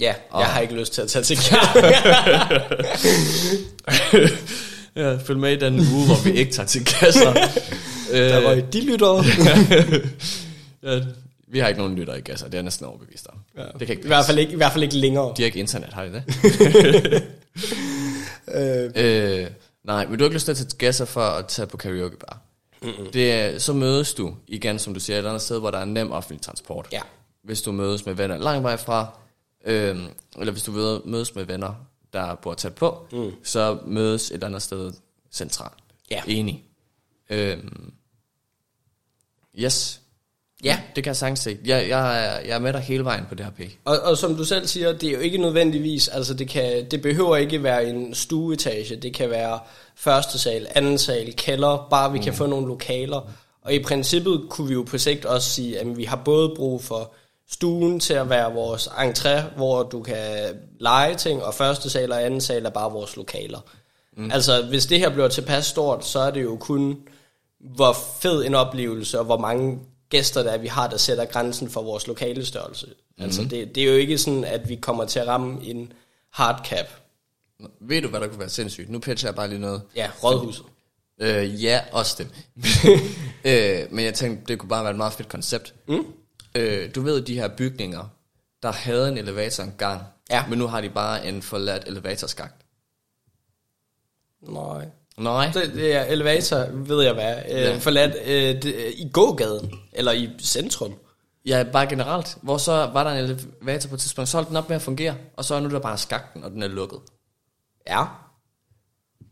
Ja, 0.00 0.14
og, 0.30 0.40
jeg 0.40 0.48
har 0.48 0.60
ikke 0.60 0.74
lyst 0.74 0.92
til 0.92 1.02
at 1.02 1.08
tage 1.08 1.24
til 1.24 1.36
ja, 4.96 5.16
følg 5.16 5.38
med 5.38 5.52
i 5.52 5.56
den 5.56 5.74
uge, 5.78 6.06
hvor 6.06 6.24
vi 6.24 6.32
ikke 6.32 6.52
tager 6.52 6.66
til 6.66 6.84
gæsser. 6.84 7.32
der 8.12 8.40
var 8.40 8.54
de 8.54 8.80
lytter. 8.80 9.24
ja, 10.82 11.00
vi 11.46 11.58
har 11.58 11.68
ikke 11.68 11.80
nogen 11.80 11.96
lytter 11.96 12.14
i 12.14 12.20
gasser, 12.20 12.48
det 12.48 12.58
er 12.58 12.62
næsten 12.62 12.86
overbevist 12.86 13.26
om. 13.26 13.38
Ja. 13.56 13.62
Det 13.78 13.86
kan 13.86 13.96
ikke 13.96 14.04
I, 14.04 14.06
hvert 14.06 14.26
fald 14.26 14.38
ikke, 14.38 14.52
I 14.52 14.56
hvert 14.56 14.72
fald 14.72 14.84
ikke 14.84 14.96
længere. 14.96 15.34
De 15.36 15.42
har 15.42 15.46
ikke 15.46 15.58
internet, 15.58 15.92
har 15.92 16.04
de 16.04 16.12
det? 16.12 16.24
øh. 18.96 19.42
øh, 19.42 19.50
nej, 19.84 20.06
men 20.06 20.18
du 20.18 20.24
har 20.24 20.28
ikke 20.28 20.34
lyst 20.34 20.44
til 20.44 20.52
at 20.52 20.56
tage 20.56 20.76
gasser 20.78 21.04
for 21.04 21.20
at 21.20 21.46
tage 21.46 21.66
på 21.66 21.76
karaoke 21.76 22.16
bar. 22.16 22.40
Mm-hmm. 22.82 23.10
Det 23.12 23.32
er, 23.32 23.58
så 23.58 23.72
mødes 23.72 24.14
du 24.14 24.34
igen, 24.48 24.78
som 24.78 24.94
du 24.94 25.00
siger, 25.00 25.18
et 25.18 25.26
andet 25.26 25.42
sted, 25.42 25.60
hvor 25.60 25.70
der 25.70 25.78
er 25.78 25.84
nem 25.84 26.12
offentlig 26.12 26.42
transport. 26.42 26.88
Ja. 26.92 27.00
Hvis 27.42 27.62
du 27.62 27.72
mødes 27.72 28.06
med 28.06 28.14
venner 28.14 28.38
lang 28.38 28.62
vej 28.62 28.76
fra, 28.76 29.18
øh, 29.64 29.98
eller 30.38 30.52
hvis 30.52 30.62
du 30.62 31.00
mødes 31.04 31.34
med 31.34 31.44
venner, 31.44 31.74
der 32.12 32.34
bor 32.34 32.54
tæt 32.54 32.74
på, 32.74 33.06
mm. 33.12 33.32
så 33.42 33.78
mødes 33.86 34.30
et 34.30 34.44
andet 34.44 34.62
sted 34.62 34.92
centralt. 35.32 35.74
Ja. 36.10 36.22
Enig. 36.26 36.64
Øh, 37.30 37.58
yes. 39.58 40.00
Ja. 40.64 40.78
Det 40.96 41.04
kan 41.04 41.10
jeg 41.10 41.16
sagtens 41.16 41.40
se. 41.40 41.58
Jeg, 41.64 41.88
jeg, 41.88 42.26
er, 42.26 42.40
jeg 42.40 42.54
er 42.54 42.58
med 42.58 42.72
dig 42.72 42.80
hele 42.80 43.04
vejen 43.04 43.24
på 43.28 43.34
det 43.34 43.44
her 43.44 43.52
pik. 43.52 43.78
Og, 43.84 43.98
og 43.98 44.18
som 44.18 44.36
du 44.36 44.44
selv 44.44 44.66
siger, 44.66 44.92
det 44.92 45.08
er 45.08 45.12
jo 45.12 45.18
ikke 45.18 45.38
nødvendigvis, 45.38 46.08
altså 46.08 46.34
det, 46.34 46.48
kan, 46.48 46.90
det 46.90 47.02
behøver 47.02 47.36
ikke 47.36 47.62
være 47.62 47.86
en 47.86 48.14
stueetage, 48.14 48.96
det 48.96 49.14
kan 49.14 49.30
være 49.30 49.58
første 49.96 50.38
sal, 50.38 50.66
anden 50.74 50.98
sal, 50.98 51.34
kælder, 51.36 51.86
bare 51.90 52.12
vi 52.12 52.18
mm. 52.18 52.24
kan 52.24 52.34
få 52.34 52.46
nogle 52.46 52.66
lokaler. 52.66 53.30
Og 53.62 53.74
i 53.74 53.82
princippet 53.82 54.42
kunne 54.50 54.68
vi 54.68 54.74
jo 54.74 54.82
på 54.82 54.98
sigt 54.98 55.24
også 55.24 55.50
sige, 55.50 55.78
at 55.78 55.96
vi 55.96 56.04
har 56.04 56.16
både 56.16 56.52
brug 56.56 56.84
for 56.84 57.12
stuen 57.50 58.00
til 58.00 58.14
at 58.14 58.30
være 58.30 58.52
vores 58.52 58.86
entré, 58.86 59.40
hvor 59.56 59.82
du 59.82 60.02
kan 60.02 60.16
lege 60.80 61.14
ting, 61.14 61.44
og 61.44 61.54
første 61.54 61.90
sal 61.90 62.12
og 62.12 62.24
anden 62.24 62.40
sal 62.40 62.66
er 62.66 62.70
bare 62.70 62.92
vores 62.92 63.16
lokaler. 63.16 63.58
Mm. 64.16 64.30
Altså, 64.30 64.62
hvis 64.62 64.86
det 64.86 64.98
her 64.98 65.10
bliver 65.10 65.28
tilpas 65.28 65.66
stort, 65.66 66.06
så 66.06 66.18
er 66.18 66.30
det 66.30 66.42
jo 66.42 66.56
kun, 66.56 66.98
hvor 67.60 67.96
fed 68.20 68.44
en 68.44 68.54
oplevelse, 68.54 69.18
og 69.18 69.24
hvor 69.24 69.38
mange 69.38 69.78
gæster, 70.08 70.42
der 70.42 70.58
vi 70.58 70.66
har, 70.66 70.90
der 70.90 70.96
sætter 70.96 71.24
grænsen 71.24 71.70
for 71.70 71.82
vores 71.82 72.06
lokale 72.06 72.46
størrelse. 72.46 72.86
Mm-hmm. 72.86 73.24
Altså, 73.24 73.42
det, 73.42 73.74
det 73.74 73.82
er 73.82 73.86
jo 73.86 73.96
ikke 73.96 74.18
sådan, 74.18 74.44
at 74.44 74.68
vi 74.68 74.76
kommer 74.76 75.04
til 75.04 75.18
at 75.18 75.26
ramme 75.26 75.64
en 75.64 75.92
hard 76.30 76.66
cap. 76.66 76.86
Ved 77.80 78.02
du, 78.02 78.08
hvad 78.08 78.20
der 78.20 78.28
kunne 78.28 78.38
være 78.38 78.48
sindssygt? 78.48 78.90
Nu 78.90 78.98
pitcher 78.98 79.28
jeg 79.28 79.34
bare 79.34 79.48
lige 79.48 79.58
noget. 79.58 79.82
Ja, 79.96 80.10
rådhuset. 80.24 80.64
Øh, 81.18 81.64
ja, 81.64 81.80
også 81.92 82.16
det. 82.18 82.28
øh, 83.50 83.92
men 83.92 84.04
jeg 84.04 84.14
tænkte, 84.14 84.44
det 84.48 84.58
kunne 84.58 84.68
bare 84.68 84.84
være 84.84 84.90
et 84.90 84.96
meget 84.96 85.12
fedt 85.12 85.28
koncept. 85.28 85.74
Mm. 85.88 86.06
Øh, 86.54 86.94
du 86.94 87.02
ved, 87.02 87.22
de 87.22 87.34
her 87.34 87.48
bygninger, 87.48 88.08
der 88.62 88.72
havde 88.72 89.08
en 89.08 89.18
elevator 89.18 89.64
engang, 89.64 90.02
ja. 90.30 90.46
men 90.46 90.58
nu 90.58 90.66
har 90.66 90.80
de 90.80 90.90
bare 90.90 91.28
en 91.28 91.42
forladt 91.42 91.88
elevatorskagt. 91.88 92.64
Nej. 94.42 94.86
Nej. 95.18 95.50
Det, 95.54 95.74
det 95.74 95.94
er 95.94 96.04
elevator, 96.04 96.66
ved 96.72 97.02
jeg 97.04 97.14
hvad. 97.14 97.36
Øh, 97.50 97.60
ja. 97.60 97.76
Forladt 97.76 98.16
øh, 98.24 98.62
det, 98.62 98.94
i 98.96 99.10
gågaden, 99.12 99.80
eller 99.92 100.12
i 100.12 100.30
centrum. 100.40 100.94
Ja, 101.46 101.64
bare 101.72 101.86
generelt. 101.86 102.38
Hvor 102.42 102.58
så 102.58 102.72
var 102.72 103.04
der 103.04 103.10
en 103.10 103.18
elevator 103.18 103.88
på 103.88 103.94
et 103.94 104.00
tidspunkt, 104.00 104.28
så 104.28 104.36
holdt 104.36 104.48
den 104.48 104.56
op 104.56 104.68
med 104.68 104.76
at 104.76 104.82
fungere, 104.82 105.16
og 105.36 105.44
så 105.44 105.54
er 105.54 105.60
nu 105.60 105.70
der 105.70 105.78
bare 105.78 105.98
skakten, 105.98 106.44
og 106.44 106.50
den 106.50 106.62
er 106.62 106.68
lukket. 106.68 106.98
Ja. 107.88 108.04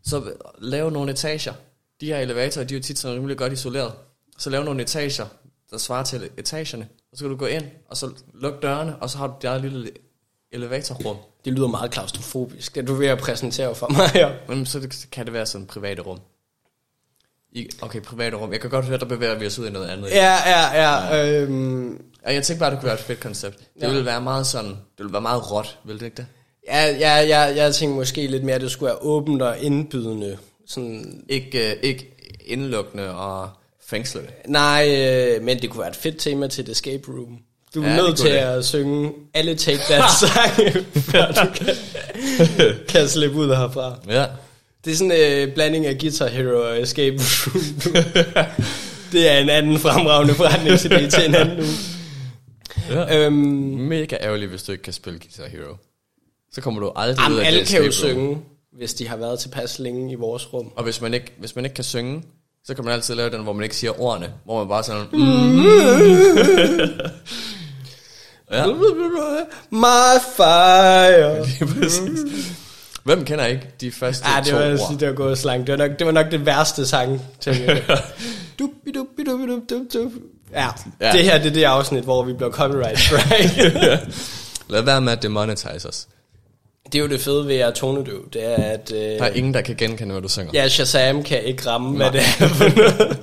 Så 0.04 0.32
lave 0.58 0.90
nogle 0.90 1.12
etager. 1.12 1.52
De 2.00 2.06
her 2.06 2.18
elevatorer, 2.18 2.66
de 2.66 2.74
er 2.74 2.78
jo 2.78 2.82
tit 2.82 2.98
sådan 2.98 3.16
rimelig 3.16 3.38
godt 3.38 3.52
isoleret. 3.52 3.92
Så 4.38 4.50
lave 4.50 4.64
nogle 4.64 4.82
etager, 4.82 5.26
der 5.70 5.78
svarer 5.78 6.04
til 6.04 6.30
etagerne. 6.36 6.88
Og 7.12 7.18
så 7.18 7.24
kan 7.24 7.30
du 7.30 7.36
gå 7.36 7.46
ind, 7.46 7.64
og 7.88 7.96
så 7.96 8.10
lukke 8.34 8.58
dørene, 8.62 8.96
og 8.96 9.10
så 9.10 9.18
har 9.18 9.26
du 9.26 9.34
der 9.42 9.58
lille 9.58 9.90
elevatorrum. 10.52 11.16
Det 11.44 11.52
lyder 11.52 11.66
meget 11.68 11.90
klaustrofobisk, 11.90 12.74
det 12.74 12.88
du 12.88 12.94
vil 12.94 13.06
at 13.06 13.18
præsentere 13.18 13.74
for 13.74 13.88
mig 13.88 14.08
her. 14.08 14.32
Men 14.48 14.66
så 14.66 15.06
kan 15.12 15.24
det 15.24 15.32
være 15.32 15.46
sådan 15.46 15.66
private 15.66 16.02
rum. 16.02 16.18
I, 17.52 17.68
okay, 17.82 18.00
private 18.00 18.36
rum. 18.36 18.52
Jeg 18.52 18.60
kan 18.60 18.70
godt 18.70 18.84
høre, 18.84 18.98
der 18.98 19.04
bevæger 19.04 19.34
vi 19.34 19.46
os 19.46 19.58
ud 19.58 19.66
i 19.66 19.70
noget 19.70 19.88
andet. 19.88 20.10
Ja, 20.10 20.36
ja, 20.46 20.82
ja. 20.82 21.16
ja. 21.16 21.42
Øhm. 21.42 22.04
ja 22.26 22.32
jeg 22.32 22.42
tænkte 22.42 22.60
bare, 22.60 22.70
det 22.70 22.78
kunne 22.78 22.86
være 22.86 22.98
et 22.98 23.04
fedt 23.04 23.20
koncept. 23.20 23.58
Det 23.58 23.82
ja. 23.82 23.88
ville 23.88 24.04
være 24.04 24.20
meget 24.20 24.46
sådan, 24.46 24.70
det 24.70 24.78
ville 24.98 25.12
være 25.12 25.22
meget 25.22 25.52
råt, 25.52 25.78
ville 25.84 26.00
det 26.00 26.06
ikke 26.06 26.16
det? 26.16 26.26
Ja, 26.66 26.90
ja, 26.90 27.20
ja, 27.20 27.40
jeg 27.40 27.74
tænkte 27.74 27.96
måske 27.96 28.26
lidt 28.26 28.44
mere, 28.44 28.54
at 28.54 28.60
det 28.60 28.70
skulle 28.70 28.86
være 28.86 29.02
åbent 29.02 29.42
og 29.42 29.58
indbydende. 29.58 30.38
Sådan. 30.66 31.24
Ikke, 31.28 31.70
øh, 31.70 31.76
ikke 31.82 32.16
indlukkende 32.44 33.14
og 33.14 33.50
fængslende. 33.86 34.28
Nej, 34.46 34.96
øh, 34.98 35.42
men 35.42 35.62
det 35.62 35.70
kunne 35.70 35.80
være 35.80 35.90
et 35.90 35.96
fedt 35.96 36.18
tema 36.18 36.46
til 36.48 36.62
et 36.62 36.68
escape 36.68 37.12
room. 37.12 37.38
Du 37.74 37.82
er 37.82 37.88
ja, 37.88 37.96
nødt 37.96 38.16
til 38.16 38.30
det. 38.30 38.36
at 38.36 38.64
synge 38.64 39.12
alle 39.34 39.54
Take 39.54 39.78
That 39.78 40.04
sange, 40.20 40.84
før 41.10 41.32
du 41.32 41.46
kan, 41.54 41.66
kan 42.88 43.08
slippe 43.08 43.36
ud 43.36 43.48
herfra. 43.48 43.98
Ja. 44.08 44.26
Det 44.84 44.92
er 44.92 44.96
sådan 44.96 45.12
en 45.12 45.48
uh, 45.48 45.54
blanding 45.54 45.86
af 45.86 45.98
Guitar 45.98 46.28
Hero 46.28 46.68
og 46.70 46.82
Escape 46.82 47.16
Room. 47.16 47.64
det 49.12 49.30
er 49.32 49.38
en 49.38 49.48
anden 49.48 49.78
fremragende 49.78 50.34
forretningsidé 50.34 51.08
til 51.10 51.24
en 51.28 51.34
anden 51.34 51.58
uge. 51.58 51.68
Ja. 52.90 53.18
Øhm, 53.18 53.34
Mega 53.78 54.16
ærgerligt, 54.20 54.50
hvis 54.50 54.62
du 54.62 54.72
ikke 54.72 54.82
kan 54.82 54.92
spille 54.92 55.18
Guitar 55.18 55.48
Hero. 55.48 55.76
Så 56.52 56.60
kommer 56.60 56.80
du 56.80 56.92
aldrig 56.96 57.30
ud 57.30 57.36
af 57.38 57.46
alle 57.46 57.64
kan 57.64 57.84
jo 57.84 57.92
synge, 57.92 58.38
hvis 58.72 58.94
de 58.94 59.08
har 59.08 59.16
været 59.16 59.38
tilpas 59.38 59.78
længe 59.78 60.12
i 60.12 60.14
vores 60.14 60.52
rum. 60.52 60.72
Og 60.76 60.84
hvis 60.84 61.00
man 61.00 61.14
ikke, 61.14 61.32
hvis 61.38 61.56
man 61.56 61.64
ikke 61.64 61.74
kan 61.74 61.84
synge, 61.84 62.22
så 62.64 62.74
kan 62.74 62.84
man 62.84 62.94
altid 62.94 63.14
lave 63.14 63.30
den, 63.30 63.42
hvor 63.42 63.52
man 63.52 63.62
ikke 63.62 63.76
siger 63.76 64.00
ordene. 64.00 64.32
Hvor 64.44 64.58
man 64.58 64.68
bare 64.68 64.84
sådan... 64.84 65.06
Ja. 68.52 68.66
My 69.70 70.18
fire. 70.36 71.46
Hvem 73.04 73.24
kender 73.24 73.46
ikke 73.46 73.66
de 73.80 73.92
første 73.92 74.26
ja, 74.28 74.40
det 74.44 74.54
var, 74.54 74.76
to 74.76 74.82
ord? 74.82 74.98
det 75.00 75.08
var 75.08 75.14
gået 75.14 75.38
slang. 75.38 75.66
Det 75.66 75.78
var 75.78 75.88
nok 75.88 75.98
det, 75.98 76.06
var 76.06 76.12
nok 76.12 76.30
det 76.30 76.46
værste 76.46 76.86
sang. 76.86 77.22
Til 77.40 77.52
ja, 80.54 80.68
ja, 81.00 81.12
det 81.12 81.24
her 81.24 81.38
det 81.38 81.46
er 81.46 81.52
det 81.52 81.64
afsnit, 81.64 82.04
hvor 82.04 82.24
vi 82.24 82.32
bliver 82.32 82.50
copyright 82.50 82.98
strike. 82.98 83.70
Lad 84.72 84.82
være 84.82 85.00
med 85.00 85.12
at 85.12 85.22
demonetize 85.22 85.88
os. 85.88 86.06
Det 86.86 86.94
er 86.94 87.02
jo 87.02 87.08
det 87.08 87.20
fede 87.20 87.46
ved 87.46 87.54
at 87.54 87.60
være 87.60 87.72
tonedøv, 87.72 88.28
det 88.32 88.44
er 88.44 88.56
at... 88.56 88.92
Øh, 88.94 88.98
Der 89.00 89.24
er 89.24 89.28
ingen, 89.28 89.54
der 89.54 89.60
kan 89.60 89.76
genkende, 89.76 90.12
hvad 90.12 90.22
du 90.22 90.28
synger. 90.28 90.50
ja, 90.54 90.68
Shazam 90.68 91.22
kan 91.22 91.42
ikke 91.42 91.66
ramme, 91.66 91.96
hvad 91.96 92.10
det 92.10 92.20
er 92.20 92.48
for 92.48 92.76
noget. 92.76 93.16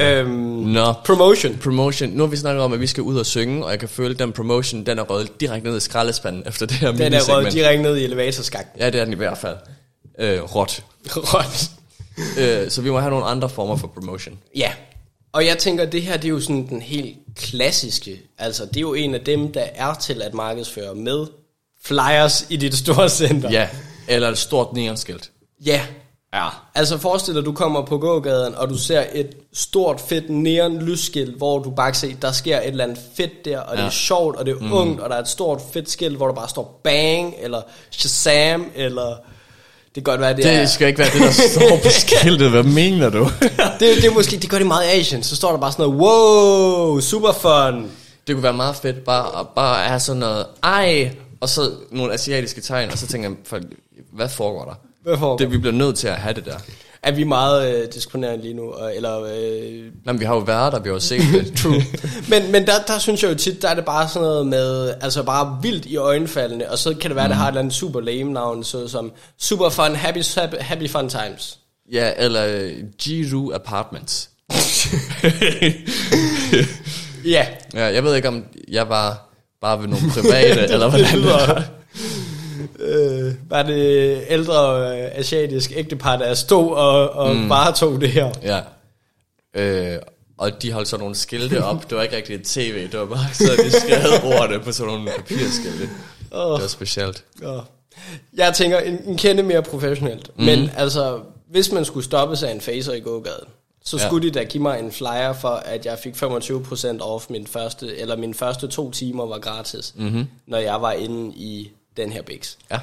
Øhm, 0.00 0.30
Nå, 0.30 0.92
promotion. 1.04 1.56
promotion. 1.56 2.10
Nu 2.10 2.22
har 2.22 2.30
vi 2.30 2.36
snakket 2.36 2.62
om, 2.62 2.72
at 2.72 2.80
vi 2.80 2.86
skal 2.86 3.02
ud 3.02 3.18
og 3.18 3.26
synge, 3.26 3.64
og 3.64 3.70
jeg 3.70 3.78
kan 3.78 3.88
føle, 3.88 4.10
at 4.10 4.18
den 4.18 4.32
promotion, 4.32 4.86
den 4.86 4.98
er 4.98 5.02
røget 5.02 5.40
direkte 5.40 5.68
ned 5.68 5.76
i 5.76 5.80
skraldespanden 5.80 6.42
efter 6.46 6.66
det 6.66 6.76
her 6.76 6.92
Den 6.92 7.12
er 7.14 7.20
røget 7.28 7.52
direkte 7.52 7.82
ned 7.82 7.96
i 7.96 8.04
elevatorskakten. 8.04 8.80
Ja, 8.80 8.90
det 8.90 9.00
er 9.00 9.04
den 9.04 9.12
i 9.12 9.16
hvert 9.16 9.38
fald. 9.38 9.56
Øh, 10.18 10.42
råt. 10.42 10.84
Råt. 11.16 11.70
Øh, 12.38 12.70
så 12.70 12.82
vi 12.82 12.90
må 12.90 13.00
have 13.00 13.10
nogle 13.10 13.26
andre 13.26 13.48
former 13.48 13.76
for 13.76 13.86
promotion. 13.86 14.38
Ja, 14.56 14.72
og 15.32 15.46
jeg 15.46 15.58
tænker, 15.58 15.84
det 15.84 16.02
her 16.02 16.16
det 16.16 16.24
er 16.24 16.28
jo 16.28 16.40
sådan 16.40 16.68
den 16.68 16.82
helt 16.82 17.16
klassiske. 17.36 18.20
Altså, 18.38 18.66
det 18.66 18.76
er 18.76 18.80
jo 18.80 18.94
en 18.94 19.14
af 19.14 19.20
dem, 19.20 19.52
der 19.52 19.64
er 19.74 19.94
til 19.94 20.22
at 20.22 20.34
markedsføre 20.34 20.94
med 20.94 21.26
flyers 21.84 22.46
i 22.50 22.56
dit 22.56 22.74
store 22.74 23.08
center. 23.08 23.50
Ja, 23.50 23.68
eller 24.08 24.28
et 24.28 24.38
stort 24.38 24.72
neonskilt. 24.72 25.30
Ja. 25.64 25.80
Ja. 26.36 26.48
Altså 26.74 26.98
forestil 26.98 27.34
dig, 27.34 27.44
du 27.44 27.52
kommer 27.52 27.82
på 27.82 27.98
gågaden, 27.98 28.54
og 28.54 28.68
du 28.68 28.78
ser 28.78 29.04
et 29.12 29.34
stort, 29.52 30.00
fedt 30.00 30.30
neon 30.30 30.78
lysskilt, 30.78 31.36
hvor 31.36 31.58
du 31.58 31.70
bare 31.70 31.90
kan 31.90 31.94
se, 31.94 32.16
der 32.22 32.32
sker 32.32 32.58
et 32.58 32.66
eller 32.66 32.84
andet 32.84 32.98
fedt 33.16 33.44
der, 33.44 33.58
og 33.60 33.76
ja. 33.76 33.80
det 33.80 33.86
er 33.86 33.90
sjovt, 33.90 34.36
og 34.36 34.46
det 34.46 34.52
er 34.52 34.64
mm. 34.64 34.72
ungt, 34.72 35.00
og 35.00 35.10
der 35.10 35.16
er 35.16 35.20
et 35.20 35.28
stort, 35.28 35.62
fedt 35.72 35.90
skilt, 35.90 36.16
hvor 36.16 36.26
der 36.26 36.34
bare 36.34 36.48
står 36.48 36.80
bang, 36.84 37.34
eller 37.40 37.62
Shazam, 37.90 38.66
eller... 38.74 39.16
Det 39.94 40.04
kan 40.04 40.12
godt 40.12 40.20
være, 40.20 40.36
det, 40.36 40.44
Det 40.44 40.52
er... 40.52 40.66
skal 40.66 40.88
ikke 40.88 40.98
være 40.98 41.10
det, 41.12 41.20
der 41.20 41.30
står 41.30 41.76
på 41.82 41.88
skiltet. 42.06 42.50
Hvad 42.50 42.62
mener 42.62 43.10
du? 43.10 43.24
det, 43.80 43.96
det, 43.96 44.04
er 44.04 44.14
måske, 44.14 44.36
det 44.36 44.50
gør 44.50 44.58
det 44.58 44.66
meget 44.66 44.86
i 44.86 45.00
Asian, 45.00 45.22
så 45.22 45.36
står 45.36 45.50
der 45.50 45.58
bare 45.58 45.72
sådan 45.72 45.86
noget, 45.86 46.00
wow, 46.00 47.00
super 47.00 47.32
fun. 47.32 47.90
Det 48.26 48.34
kunne 48.34 48.42
være 48.42 48.52
meget 48.52 48.76
fedt 48.76 49.04
bare 49.04 49.40
at 49.40 49.46
bare 49.48 49.84
have 49.84 50.00
sådan 50.00 50.20
noget, 50.20 50.46
ej, 50.62 51.10
og 51.40 51.48
så 51.48 51.70
nogle 51.90 52.12
asiatiske 52.12 52.60
tegn, 52.60 52.90
og 52.90 52.98
så 52.98 53.06
tænker 53.06 53.28
jeg, 53.28 53.36
for, 53.44 53.60
hvad 54.12 54.28
foregår 54.28 54.64
der? 54.64 54.74
Hvad 55.06 55.18
foregår? 55.18 55.36
Det, 55.36 55.52
vi 55.52 55.58
bliver 55.58 55.72
nødt 55.74 55.96
til 55.96 56.08
at 56.08 56.14
have 56.16 56.34
det 56.34 56.44
der. 56.44 56.56
Er 57.02 57.12
vi 57.12 57.24
meget 57.24 57.74
øh, 57.82 57.88
diskriminerende 57.94 58.42
lige 58.44 58.54
nu? 58.54 58.70
og- 58.70 58.96
Eller, 58.96 59.20
øh, 59.22 59.84
Nå, 60.04 60.12
men 60.12 60.20
vi 60.20 60.24
har 60.24 60.34
jo 60.34 60.40
været 60.40 60.72
der, 60.72 60.78
vi 60.80 60.88
har 60.88 60.94
jo 60.94 61.00
set 61.00 61.20
det. 61.32 61.52
true. 61.62 61.82
men 62.28 62.52
men 62.52 62.66
der, 62.66 62.72
der 62.86 62.98
synes 62.98 63.22
jeg 63.22 63.30
jo 63.30 63.34
tit, 63.34 63.62
der 63.62 63.68
er 63.68 63.74
det 63.74 63.84
bare 63.84 64.08
sådan 64.08 64.22
noget 64.22 64.46
med, 64.46 64.94
altså 65.00 65.22
bare 65.22 65.58
vildt 65.62 65.86
i 65.86 65.96
øjenfaldene, 65.96 66.70
og 66.70 66.78
så 66.78 66.94
kan 67.00 67.10
det 67.10 67.16
være, 67.16 67.26
mm. 67.26 67.30
det 67.30 67.36
har 67.36 67.44
et 67.44 67.48
eller 67.50 67.60
andet 67.60 67.74
super 67.74 68.00
lame 68.00 68.32
navn, 68.32 68.64
så 68.64 68.88
som 68.88 69.12
Super 69.40 69.68
Fun, 69.68 69.94
Happy, 69.96 70.22
happy, 70.36 70.54
happy 70.60 70.88
Fun 70.90 71.08
Times. 71.08 71.58
Ja, 71.92 72.10
eller 72.16 72.46
øh, 72.46 72.72
Jiru 73.06 73.52
Apartments. 73.54 74.30
Ja, 77.24 77.46
Ja, 77.74 77.84
jeg 77.84 78.04
ved 78.04 78.14
ikke, 78.14 78.28
om 78.28 78.44
jeg 78.68 78.88
var 78.88 79.28
bare 79.60 79.80
ved 79.80 79.88
nogle 79.88 80.04
private, 80.12 80.60
eller 80.72 80.88
hvordan 80.90 81.16
det 81.16 81.24
var. 81.24 81.64
Øh, 82.78 83.34
var 83.48 83.62
det 83.62 84.20
ældre 84.28 84.88
øh, 84.90 85.10
asiatisk 85.18 85.72
ægtepar, 85.76 86.16
der 86.16 86.34
stod 86.34 86.70
og, 86.76 87.10
og 87.10 87.36
mm. 87.36 87.48
varetog 87.48 88.00
det 88.00 88.08
her. 88.10 88.32
Ja. 88.42 88.60
Øh, 89.54 89.98
og 90.38 90.62
de 90.62 90.72
holdt 90.72 90.88
sådan 90.88 91.00
nogle 91.00 91.14
skilte 91.14 91.64
op. 91.64 91.90
Det 91.90 91.96
var 91.96 92.02
ikke 92.02 92.16
rigtig 92.16 92.34
et 92.34 92.42
tv, 92.42 92.90
det 92.92 93.00
var 93.00 93.06
bare 93.06 93.34
så 93.34 93.52
de 93.64 93.70
skrev 93.70 94.32
ordene 94.40 94.60
på 94.64 94.72
sådan 94.72 94.92
nogle 94.92 95.10
papirskilte. 95.16 95.88
Åh. 96.32 96.52
Det 96.54 96.62
var 96.62 96.68
specielt. 96.68 97.24
Ja. 97.42 97.58
Jeg 98.36 98.54
tænker, 98.54 98.78
en, 98.78 99.00
en 99.06 99.16
kende 99.16 99.42
mere 99.42 99.62
professionelt. 99.62 100.30
Mm. 100.38 100.44
Men 100.44 100.70
altså, 100.76 101.20
hvis 101.50 101.72
man 101.72 101.84
skulle 101.84 102.04
stoppe 102.04 102.36
sig 102.36 102.52
en 102.52 102.60
facer 102.60 102.92
i 102.92 103.00
gågaden, 103.00 103.48
så 103.84 103.96
Ja. 103.96 104.06
skulle 104.06 104.28
de 104.28 104.34
da 104.34 104.44
give 104.44 104.62
mig 104.62 104.78
en 104.78 104.92
flyer 104.92 105.32
for, 105.32 105.48
at 105.48 105.86
jeg 105.86 105.98
fik 105.98 106.14
25% 106.22 107.00
off 107.00 107.30
min 107.30 107.46
første, 107.46 107.96
eller 107.96 108.16
mine 108.16 108.34
første 108.34 108.66
to 108.68 108.90
timer 108.90 109.26
var 109.26 109.38
gratis, 109.38 109.94
mm-hmm. 109.96 110.26
når 110.46 110.58
jeg 110.58 110.82
var 110.82 110.92
inde 110.92 111.36
i 111.36 111.70
den 111.96 112.12
her 112.12 112.22
Bix. 112.22 112.56
Ja. 112.70 112.78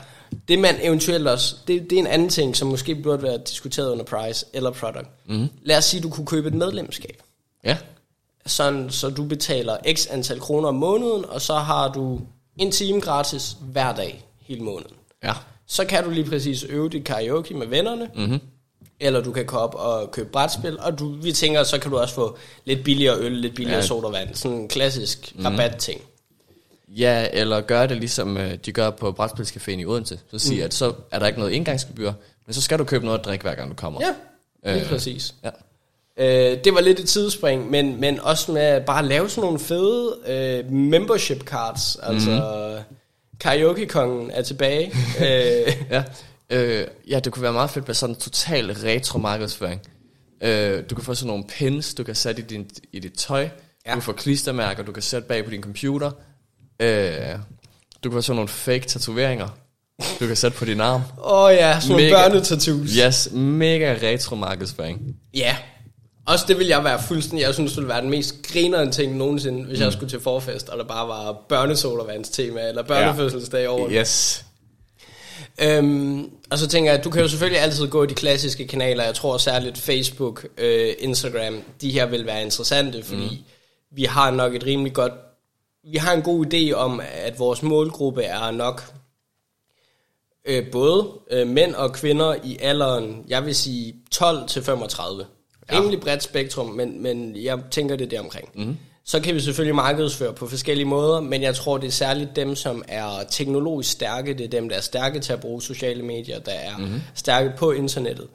Det 0.48 0.60
man 0.60 0.76
eventuelt 0.82 1.28
også, 1.28 1.56
det, 1.68 1.90
det 1.90 1.96
er 1.96 2.00
en 2.00 2.08
anden 2.08 2.30
ting, 2.30 2.56
som 2.56 2.68
måske 2.68 2.96
burde 2.96 3.24
være 3.24 3.38
diskuteret 3.38 3.92
under 3.92 4.04
price 4.04 4.46
eller 4.54 4.72
product. 4.72 5.08
Mm-hmm. 5.26 5.48
Lad 5.64 5.78
os 5.78 5.86
sige, 5.86 6.02
du 6.04 6.10
kunne 6.10 6.26
købe 6.26 6.48
et 6.48 6.54
medlemskab. 6.54 7.24
Ja. 7.64 7.78
Sådan, 8.46 8.90
så 8.90 9.10
du 9.10 9.24
betaler 9.26 9.78
x 9.94 10.08
antal 10.10 10.40
kroner 10.40 10.68
om 10.68 10.76
måneden, 10.76 11.26
og 11.26 11.42
så 11.42 11.54
har 11.54 11.92
du 11.92 12.22
en 12.58 12.72
time 12.72 13.02
gratis 13.02 13.58
hver 13.62 13.96
dag 13.96 14.26
hele 14.40 14.62
måneden. 14.64 14.96
Ja. 15.24 15.34
Så 15.68 15.86
kan 15.86 16.04
du 16.04 16.10
lige 16.10 16.30
præcis 16.30 16.64
øve 16.64 16.90
dit 16.90 17.04
karaoke 17.04 17.54
med 17.54 17.68
vennerne, 17.68 18.10
mm-hmm. 18.16 18.40
eller 19.00 19.22
du 19.22 19.32
kan 19.32 19.46
komme 19.46 19.64
op 19.64 19.76
og 19.76 20.12
købe 20.12 20.30
brætspil, 20.30 20.80
og 20.80 21.00
du, 21.00 21.10
vi 21.10 21.32
tænker, 21.32 21.64
så 21.64 21.80
kan 21.80 21.92
du 21.92 21.98
også 21.98 22.16
få 22.16 22.38
lidt 22.66 22.84
billigere 22.84 23.18
øl, 23.18 23.32
lidt 23.32 23.56
billigere 23.56 23.78
Ja. 23.78 23.82
ja. 23.82 23.88
sodavand. 23.88 24.36
Sådan 24.36 24.58
en 24.58 24.68
klassisk 24.68 25.32
mm-hmm. 25.36 25.46
rabat-ting. 25.46 26.02
Ja, 26.98 27.28
eller 27.34 27.62
gøre 27.62 27.88
det 27.88 27.98
ligesom 27.98 28.38
øh, 28.38 28.54
de 28.66 28.72
gør 28.72 28.90
på 28.90 29.12
Brætspilscaféen 29.12 29.72
i 29.80 29.86
Odense. 29.86 30.20
Så 30.32 30.40
sige, 30.40 30.60
mm. 30.62 30.66
at 30.66 30.74
så 30.74 30.94
er 31.12 31.20
der 31.20 31.28
ikke 31.28 31.40
noget 31.40 31.52
indgangsgebyr, 31.54 32.12
men 32.46 32.54
så 32.54 32.62
skal 32.62 32.80
du 32.80 32.84
købe 32.84 33.06
noget 33.06 33.20
at 33.20 33.26
drikke, 33.26 33.44
hver 33.44 33.56
gang 33.56 33.70
du 33.70 33.76
kommer. 33.76 34.02
Ja, 34.02 34.74
lige 34.74 34.84
Øh. 34.84 34.90
præcis. 34.90 35.36
ja. 35.44 35.50
Øh, 36.18 36.64
det 36.64 36.74
var 36.74 36.82
lidt 36.82 37.00
et 37.00 37.08
tidsspring, 37.08 37.72
men, 37.72 38.00
men 38.00 38.20
også 38.20 38.52
med 38.52 38.62
at 38.62 38.86
bare 38.86 39.06
lave 39.06 39.30
sådan 39.30 39.42
nogle 39.44 39.60
fede 39.60 40.16
øh, 40.28 40.72
membership 40.72 41.44
cards. 41.44 41.96
Altså, 42.04 42.30
mm. 42.32 42.96
karaoke-kongen 43.40 44.32
er 44.32 44.42
tilbage. 44.42 44.86
øh, 45.26 45.74
Ja. 45.92 46.04
Øh, 46.50 46.88
ja, 47.10 47.20
det 47.20 47.34
kunne 47.34 47.44
være 47.44 47.54
meget 47.54 47.70
fedt 47.70 47.88
med 47.88 47.96
sådan 47.96 48.16
en 48.16 48.20
total 48.22 48.72
retro 48.72 49.20
markedsføring. 49.20 49.82
Øh, 50.42 50.84
du 50.90 50.96
kan 50.96 51.04
få 51.04 51.14
sådan 51.14 51.28
nogle 51.28 51.44
pins, 51.48 51.94
du 51.94 52.04
kan 52.04 52.16
sætte 52.16 52.42
i, 52.42 52.46
din, 52.46 52.70
i 52.92 53.00
dit 53.00 53.14
tøj. 53.14 53.42
Ja. 53.42 53.50
Ja. 53.86 53.92
Du 53.92 53.96
kan 53.96 54.02
få 54.02 54.12
klistermærker, 54.12 54.84
du 54.84 54.92
kan 54.92 55.04
sætte 55.04 55.28
bag 55.28 55.46
på 55.46 55.52
din 55.52 55.62
computer. 55.64 56.12
Øh, 56.84 57.40
du 58.04 58.10
kan 58.10 58.18
få 58.18 58.22
sådan 58.22 58.36
nogle 58.36 58.50
fake 58.50 58.86
tatoveringer, 58.88 59.48
du 60.20 60.28
kan 60.28 60.36
sætte 60.36 60.58
på 60.58 60.66
din 60.66 60.82
arm. 60.82 61.02
Åh 61.24 61.44
oh 61.44 61.54
ja, 61.54 61.80
sådan 61.80 61.96
nogle 61.96 62.12
børnetattoos. 62.12 62.90
Yes, 62.92 63.30
mega 63.32 63.96
retro 64.04 64.36
markedsføring. 64.36 65.16
Ja. 65.34 65.58
Også 66.28 66.46
det 66.48 66.60
vil 66.60 66.68
jeg 66.68 66.84
være 66.84 67.02
fuldstændig, 67.08 67.46
jeg 67.46 67.54
synes, 67.54 67.72
det 67.72 67.78
ville 67.78 67.90
være 67.90 68.02
den 68.02 68.10
mest 68.10 68.36
grinerende 68.44 68.92
ting 68.94 69.18
nogensinde, 69.18 69.64
hvis 69.64 69.80
mm. 69.80 69.84
jeg 69.84 69.94
skulle 69.94 70.10
til 70.10 70.20
forfest, 70.20 70.70
og 70.70 70.78
der 70.78 70.84
bare 70.84 71.08
var 71.08 71.38
børnesodavands 71.50 72.30
tema, 72.30 72.68
eller 72.68 72.84
børnefødselsdag 72.84 73.68
over. 73.68 73.88
det. 73.88 73.98
Yes. 74.00 74.46
Øhm, 75.62 76.30
og 76.52 76.58
så 76.58 76.68
tænker 76.68 76.92
jeg, 76.92 77.00
at 77.00 77.06
du 77.06 77.10
kan 77.10 77.22
jo 77.22 77.28
selvfølgelig 77.28 77.62
altid 77.62 77.88
gå 77.88 78.04
i 78.04 78.08
de 78.08 78.14
klassiske 78.14 78.68
kanaler. 78.68 79.04
Jeg 79.04 79.16
tror 79.16 79.38
særligt 79.38 79.78
Facebook, 79.78 80.46
øh, 80.58 80.94
Instagram, 81.00 81.62
de 81.82 81.92
her 81.92 82.06
vil 82.06 82.26
være 82.26 82.44
interessante, 82.44 83.04
fordi 83.04 83.46
mm. 83.46 83.96
vi 83.96 84.04
har 84.04 84.32
nok 84.32 84.56
et 84.56 84.66
rimelig 84.66 84.94
godt... 84.94 85.14
Vi 85.84 85.98
har 85.98 86.14
en 86.14 86.22
god 86.22 86.54
idé 86.54 86.74
om, 86.74 87.02
at 87.14 87.40
vores 87.40 87.64
målgruppe 87.64 88.24
er 88.24 88.52
nok 88.52 88.94
øh, 90.46 90.72
både 90.72 91.08
øh, 91.32 91.48
mænd 91.48 91.76
og 91.76 91.94
kvinder 91.94 92.36
i 92.44 92.58
alderen, 92.62 93.26
jeg 93.28 93.46
vil 93.46 93.56
sige 93.56 93.96
12 94.12 94.48
til 94.48 94.64
35. 94.64 95.26
Ja. 95.72 95.78
Rimelig 95.78 96.00
bredt 96.00 96.24
spektrum, 96.24 96.68
men, 96.68 97.04
men 97.04 97.36
jeg 97.44 97.60
tænker 97.72 97.96
det 97.96 98.12
der 98.12 98.20
omkring. 98.20 98.50
Mm. 98.56 98.78
Så 99.06 99.20
kan 99.20 99.36
vi 99.36 99.40
selvfølgelig 99.40 99.76
markedsføre 99.76 100.34
på 100.34 100.48
forskellige 100.48 100.86
måder, 100.86 101.22
men 101.22 101.42
jeg 101.42 101.56
tror, 101.56 101.78
det 101.78 101.88
er 101.88 101.92
særligt 101.92 102.36
dem, 102.36 102.56
som 102.56 102.84
er 102.88 103.24
teknologisk 103.30 103.92
stærke. 103.92 104.34
Det 104.34 104.44
er 104.44 104.50
dem, 104.50 104.70
der 104.70 104.76
er 104.76 104.82
stærke 104.82 105.20
til 105.20 105.34
at 105.34 105.40
bruge 105.40 105.62
sociale 105.62 106.04
medier, 106.04 106.40
der 106.40 106.52
er 106.52 106.78
mm. 106.78 107.02
stærke 107.16 107.54
på 107.58 107.72
internettet. 107.72 108.28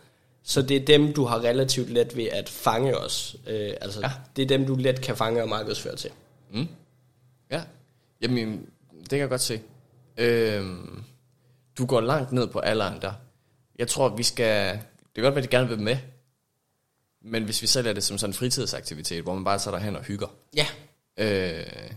Så 0.45 0.63
det 0.63 0.77
er 0.77 0.85
dem, 0.85 1.13
du 1.13 1.25
har 1.25 1.45
relativt 1.45 1.91
let 1.91 2.17
ved 2.17 2.29
at 2.33 2.49
fange 2.49 2.97
os. 2.97 3.37
Øh, 3.47 3.71
altså, 3.81 4.01
ja. 4.01 4.11
det 4.37 4.43
er 4.43 4.47
dem, 4.47 4.67
du 4.67 4.75
let 4.75 5.01
kan 5.01 5.17
fange 5.17 5.43
og 5.43 5.49
markedsføre 5.49 5.97
til. 5.97 6.11
Ja, 7.51 7.63
jamen, 8.21 8.67
det 9.01 9.09
kan 9.11 9.19
jeg 9.19 9.29
godt 9.29 9.41
se. 9.41 9.61
Øhm, 10.17 11.03
du 11.79 11.87
går 11.87 12.01
langt 12.01 12.33
ned 12.33 12.47
på 12.47 12.59
alderen 12.59 13.03
der. 13.03 13.13
Jeg 13.79 13.89
tror, 13.89 14.09
vi 14.09 14.23
skal... 14.23 14.73
Det 14.75 15.15
kan 15.15 15.25
godt 15.25 15.35
være, 15.35 15.45
at 15.45 15.51
de 15.51 15.57
gerne 15.57 15.69
vil 15.69 15.81
med. 15.81 15.97
Men 17.23 17.45
hvis 17.45 17.63
vi 17.63 17.67
sælger 17.67 17.93
det 17.93 18.05
som 18.05 18.19
sådan 18.19 18.31
en 18.31 18.35
fritidsaktivitet, 18.35 19.23
hvor 19.23 19.35
man 19.35 19.45
bare 19.45 19.59
sætter 19.59 19.79
hen 19.79 19.97
og 19.97 20.03
hygger, 20.05 20.27
Ja, 20.57 20.67
øh, 21.19 21.91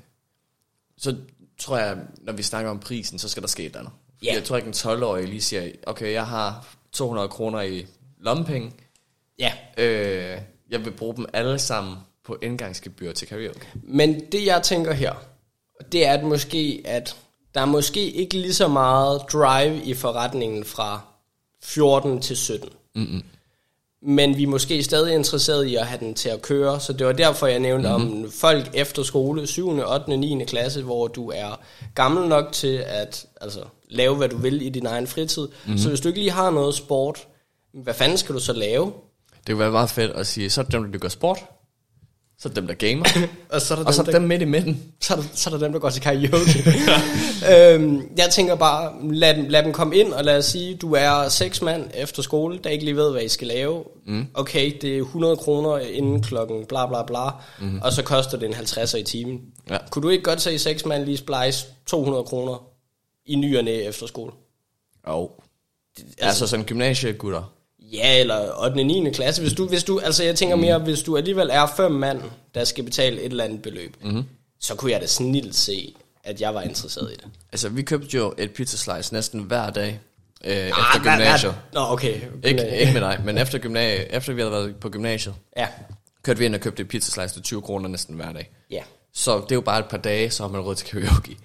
så 0.97 1.15
tror 1.57 1.77
jeg, 1.77 1.97
når 2.17 2.33
vi 2.33 2.43
snakker 2.43 2.71
om 2.71 2.79
prisen, 2.79 3.19
så 3.19 3.29
skal 3.29 3.41
der 3.43 3.47
ske 3.47 3.63
et 3.63 3.65
eller 3.65 3.79
andet. 3.79 3.93
Ja. 4.23 4.33
Jeg 4.33 4.43
tror 4.43 4.57
ikke, 4.57 4.67
en 4.67 4.73
12-årig 4.73 5.27
lige 5.27 5.41
siger, 5.41 5.71
okay, 5.87 6.13
jeg 6.13 6.27
har 6.27 6.75
200 6.91 7.29
kroner 7.29 7.61
i 7.61 7.87
lommepenge. 8.19 8.71
ja. 9.39 9.53
Øh, 9.77 10.41
jeg 10.69 10.85
vil 10.85 10.91
bruge 10.91 11.15
dem 11.15 11.25
alle 11.33 11.59
sammen 11.59 11.97
på 12.23 12.37
indgangsgebyr 12.41 13.11
til 13.13 13.27
karaoke. 13.27 13.67
Men 13.83 14.31
det 14.31 14.45
jeg 14.45 14.63
tænker 14.63 14.93
her, 14.93 15.13
det 15.91 16.05
er 16.05 16.13
at 16.13 16.23
måske, 16.23 16.81
at 16.85 17.15
der 17.55 17.61
er 17.61 17.65
måske 17.65 18.11
ikke 18.11 18.37
lige 18.37 18.53
så 18.53 18.67
meget 18.67 19.21
drive 19.33 19.83
i 19.83 19.93
forretningen 19.93 20.65
fra 20.65 21.01
14 21.63 22.21
til 22.21 22.37
17. 22.37 22.69
Mm-hmm. 22.95 23.23
Men 24.03 24.37
vi 24.37 24.43
er 24.43 24.47
måske 24.47 24.83
stadig 24.83 25.15
interesseret 25.15 25.65
i 25.65 25.75
at 25.75 25.87
have 25.87 25.99
den 25.99 26.13
til 26.13 26.29
at 26.29 26.41
køre, 26.41 26.79
så 26.79 26.93
det 26.93 27.07
var 27.07 27.13
derfor, 27.13 27.47
jeg 27.47 27.59
nævnte 27.59 27.89
mm-hmm. 27.89 28.23
om 28.23 28.31
folk 28.31 28.69
efter 28.73 29.03
skole, 29.03 29.47
7., 29.47 29.69
8., 29.69 30.17
9. 30.17 30.45
klasse, 30.45 30.81
hvor 30.81 31.07
du 31.07 31.31
er 31.31 31.59
gammel 31.95 32.29
nok 32.29 32.51
til 32.51 32.83
at 32.87 33.25
altså, 33.41 33.59
lave, 33.89 34.15
hvad 34.15 34.29
du 34.29 34.37
vil 34.37 34.61
i 34.61 34.69
din 34.69 34.85
egen 34.85 35.07
fritid. 35.07 35.47
Mm-hmm. 35.47 35.77
Så 35.77 35.89
hvis 35.89 36.01
du 36.01 36.07
ikke 36.07 36.19
lige 36.19 36.31
har 36.31 36.51
noget 36.51 36.75
sport, 36.75 37.27
hvad 37.73 37.93
fanden 37.93 38.17
skal 38.17 38.35
du 38.35 38.39
så 38.39 38.53
lave? 38.53 38.93
Det 39.47 39.53
kunne 39.53 39.59
være 39.59 39.71
meget 39.71 39.89
fedt 39.89 40.11
at 40.11 40.27
sige, 40.27 40.49
så 40.49 40.63
dem, 40.63 40.91
der 40.91 40.99
gør 40.99 41.09
sport. 41.09 41.45
Så 42.41 42.49
er 42.49 42.53
der 42.53 42.61
dem, 42.61 42.67
der 42.67 42.73
gamer. 42.73 43.05
Og 43.49 43.61
så 43.61 43.73
er 43.73 43.77
der 43.77 43.85
og 43.85 43.93
så 43.93 44.03
dem, 44.03 44.07
er 44.07 44.11
der, 44.11 44.19
dem 44.19 44.27
midt 44.27 44.41
i 44.41 44.45
midten. 44.45 44.83
så 45.01 45.13
er 45.13 45.17
der, 45.17 45.23
så 45.33 45.49
er 45.49 45.57
der 45.57 45.65
dem, 45.65 45.71
der 45.71 45.79
går 45.79 45.89
til 45.89 46.01
karaoke. 46.01 46.63
øhm, 47.53 48.09
jeg 48.17 48.29
tænker 48.31 48.55
bare, 48.55 48.93
lad 49.13 49.35
dem, 49.35 49.45
lad 49.49 49.63
dem 49.63 49.73
komme 49.73 49.95
ind, 49.95 50.13
og 50.13 50.23
lad 50.23 50.37
os 50.37 50.45
sige, 50.45 50.75
du 50.75 50.93
er 50.93 51.29
seks 51.29 51.61
mand 51.61 51.89
efter 51.93 52.21
skole, 52.21 52.59
der 52.63 52.69
ikke 52.69 52.85
lige 52.85 52.95
ved, 52.95 53.11
hvad 53.11 53.21
I 53.21 53.27
skal 53.27 53.47
lave. 53.47 53.83
Mm. 54.05 54.27
Okay, 54.33 54.77
det 54.81 54.97
er 54.97 55.01
100 55.01 55.37
kroner 55.37 55.77
inden 55.77 56.21
klokken 56.21 56.65
bla 56.65 56.87
bla 56.87 57.03
bla, 57.03 57.29
mm. 57.59 57.79
og 57.83 57.93
så 57.93 58.03
koster 58.03 58.37
det 58.37 58.47
en 58.47 58.53
50'er 58.53 58.97
i 58.97 59.03
timen. 59.03 59.41
Ja. 59.69 59.77
Kunne 59.89 60.03
du 60.03 60.09
ikke 60.09 60.23
godt 60.23 60.41
se 60.41 60.59
seks 60.59 60.85
mand 60.85 61.05
lige 61.05 61.17
splice 61.17 61.67
200 61.85 62.23
kroner 62.23 62.63
i 63.25 63.35
ny 63.35 63.57
og 63.57 63.63
næ 63.63 63.87
efter 63.87 64.07
skole? 64.07 64.31
Jo. 65.07 65.29
Altså 66.17 66.47
sådan 66.47 66.65
gymnasiegutter. 66.65 67.53
Ja, 67.93 68.19
eller 68.19 68.39
8. 68.63 68.73
og 68.79 68.85
9. 68.85 69.11
klasse. 69.13 69.41
Hvis 69.41 69.53
du, 69.53 69.67
hvis 69.67 69.83
du, 69.83 69.99
altså 69.99 70.23
jeg 70.23 70.35
tænker 70.35 70.55
mere, 70.55 70.79
hvis 70.79 71.01
du 71.03 71.17
alligevel 71.17 71.49
er 71.51 71.65
fem 71.77 71.91
mand, 71.91 72.21
der 72.55 72.63
skal 72.63 72.83
betale 72.83 73.19
et 73.21 73.25
eller 73.31 73.43
andet 73.43 73.61
beløb, 73.61 73.95
mm-hmm. 74.03 74.23
så 74.59 74.75
kunne 74.75 74.91
jeg 74.91 75.01
da 75.01 75.07
snilt 75.07 75.55
se, 75.55 75.95
at 76.23 76.41
jeg 76.41 76.53
var 76.55 76.61
interesseret 76.61 77.11
i 77.11 77.15
det. 77.15 77.25
Altså, 77.51 77.69
vi 77.69 77.81
købte 77.81 78.17
jo 78.17 78.33
et 78.37 78.51
pizza 78.51 78.77
slice 78.77 79.13
næsten 79.13 79.41
hver 79.41 79.69
dag 79.69 79.99
øh, 80.45 80.53
efter 80.53 80.75
Ah, 80.95 81.01
hvad- 81.01 81.11
gymnasiet. 81.15 81.55
Nå, 81.73 81.79
okay. 81.79 82.15
Ikke, 82.43 82.79
ikke 82.79 82.93
med 82.93 83.01
dig, 83.01 83.21
men 83.25 83.37
efter, 83.37 83.57
gymnasiet, 83.59 84.07
efter 84.17 84.33
vi 84.33 84.41
havde 84.41 84.51
været 84.51 84.75
på 84.75 84.89
gymnasiet, 84.89 85.35
Ja, 85.57 85.67
kørte 86.23 86.39
vi 86.39 86.45
ind 86.45 86.55
og 86.55 86.61
købte 86.61 86.81
et 86.81 86.87
pizza 86.87 87.11
slice 87.11 87.33
til 87.33 87.41
20 87.43 87.61
kroner 87.61 87.89
næsten 87.89 88.15
hver 88.15 88.33
dag. 88.33 88.51
ja. 88.71 88.81
Så 89.13 89.37
det 89.37 89.51
er 89.51 89.55
jo 89.55 89.61
bare 89.61 89.79
et 89.79 89.85
par 89.85 89.97
dage, 89.97 90.29
så 90.31 90.43
har 90.43 90.49
man 90.49 90.61
råd 90.61 90.75
til 90.75 90.87
karaoke. 90.87 91.37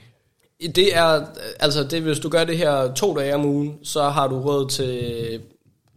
Det 0.75 0.97
er, 0.97 1.27
altså 1.61 1.85
det, 1.85 2.03
hvis 2.03 2.19
du 2.19 2.29
gør 2.29 2.45
det 2.45 2.59
her 2.59 2.95
to 2.95 3.17
dage 3.19 3.35
om 3.35 3.45
ugen, 3.45 3.75
så 3.85 4.03
har 4.09 4.29
du 4.29 4.41
råd 4.41 4.69
til 4.71 5.41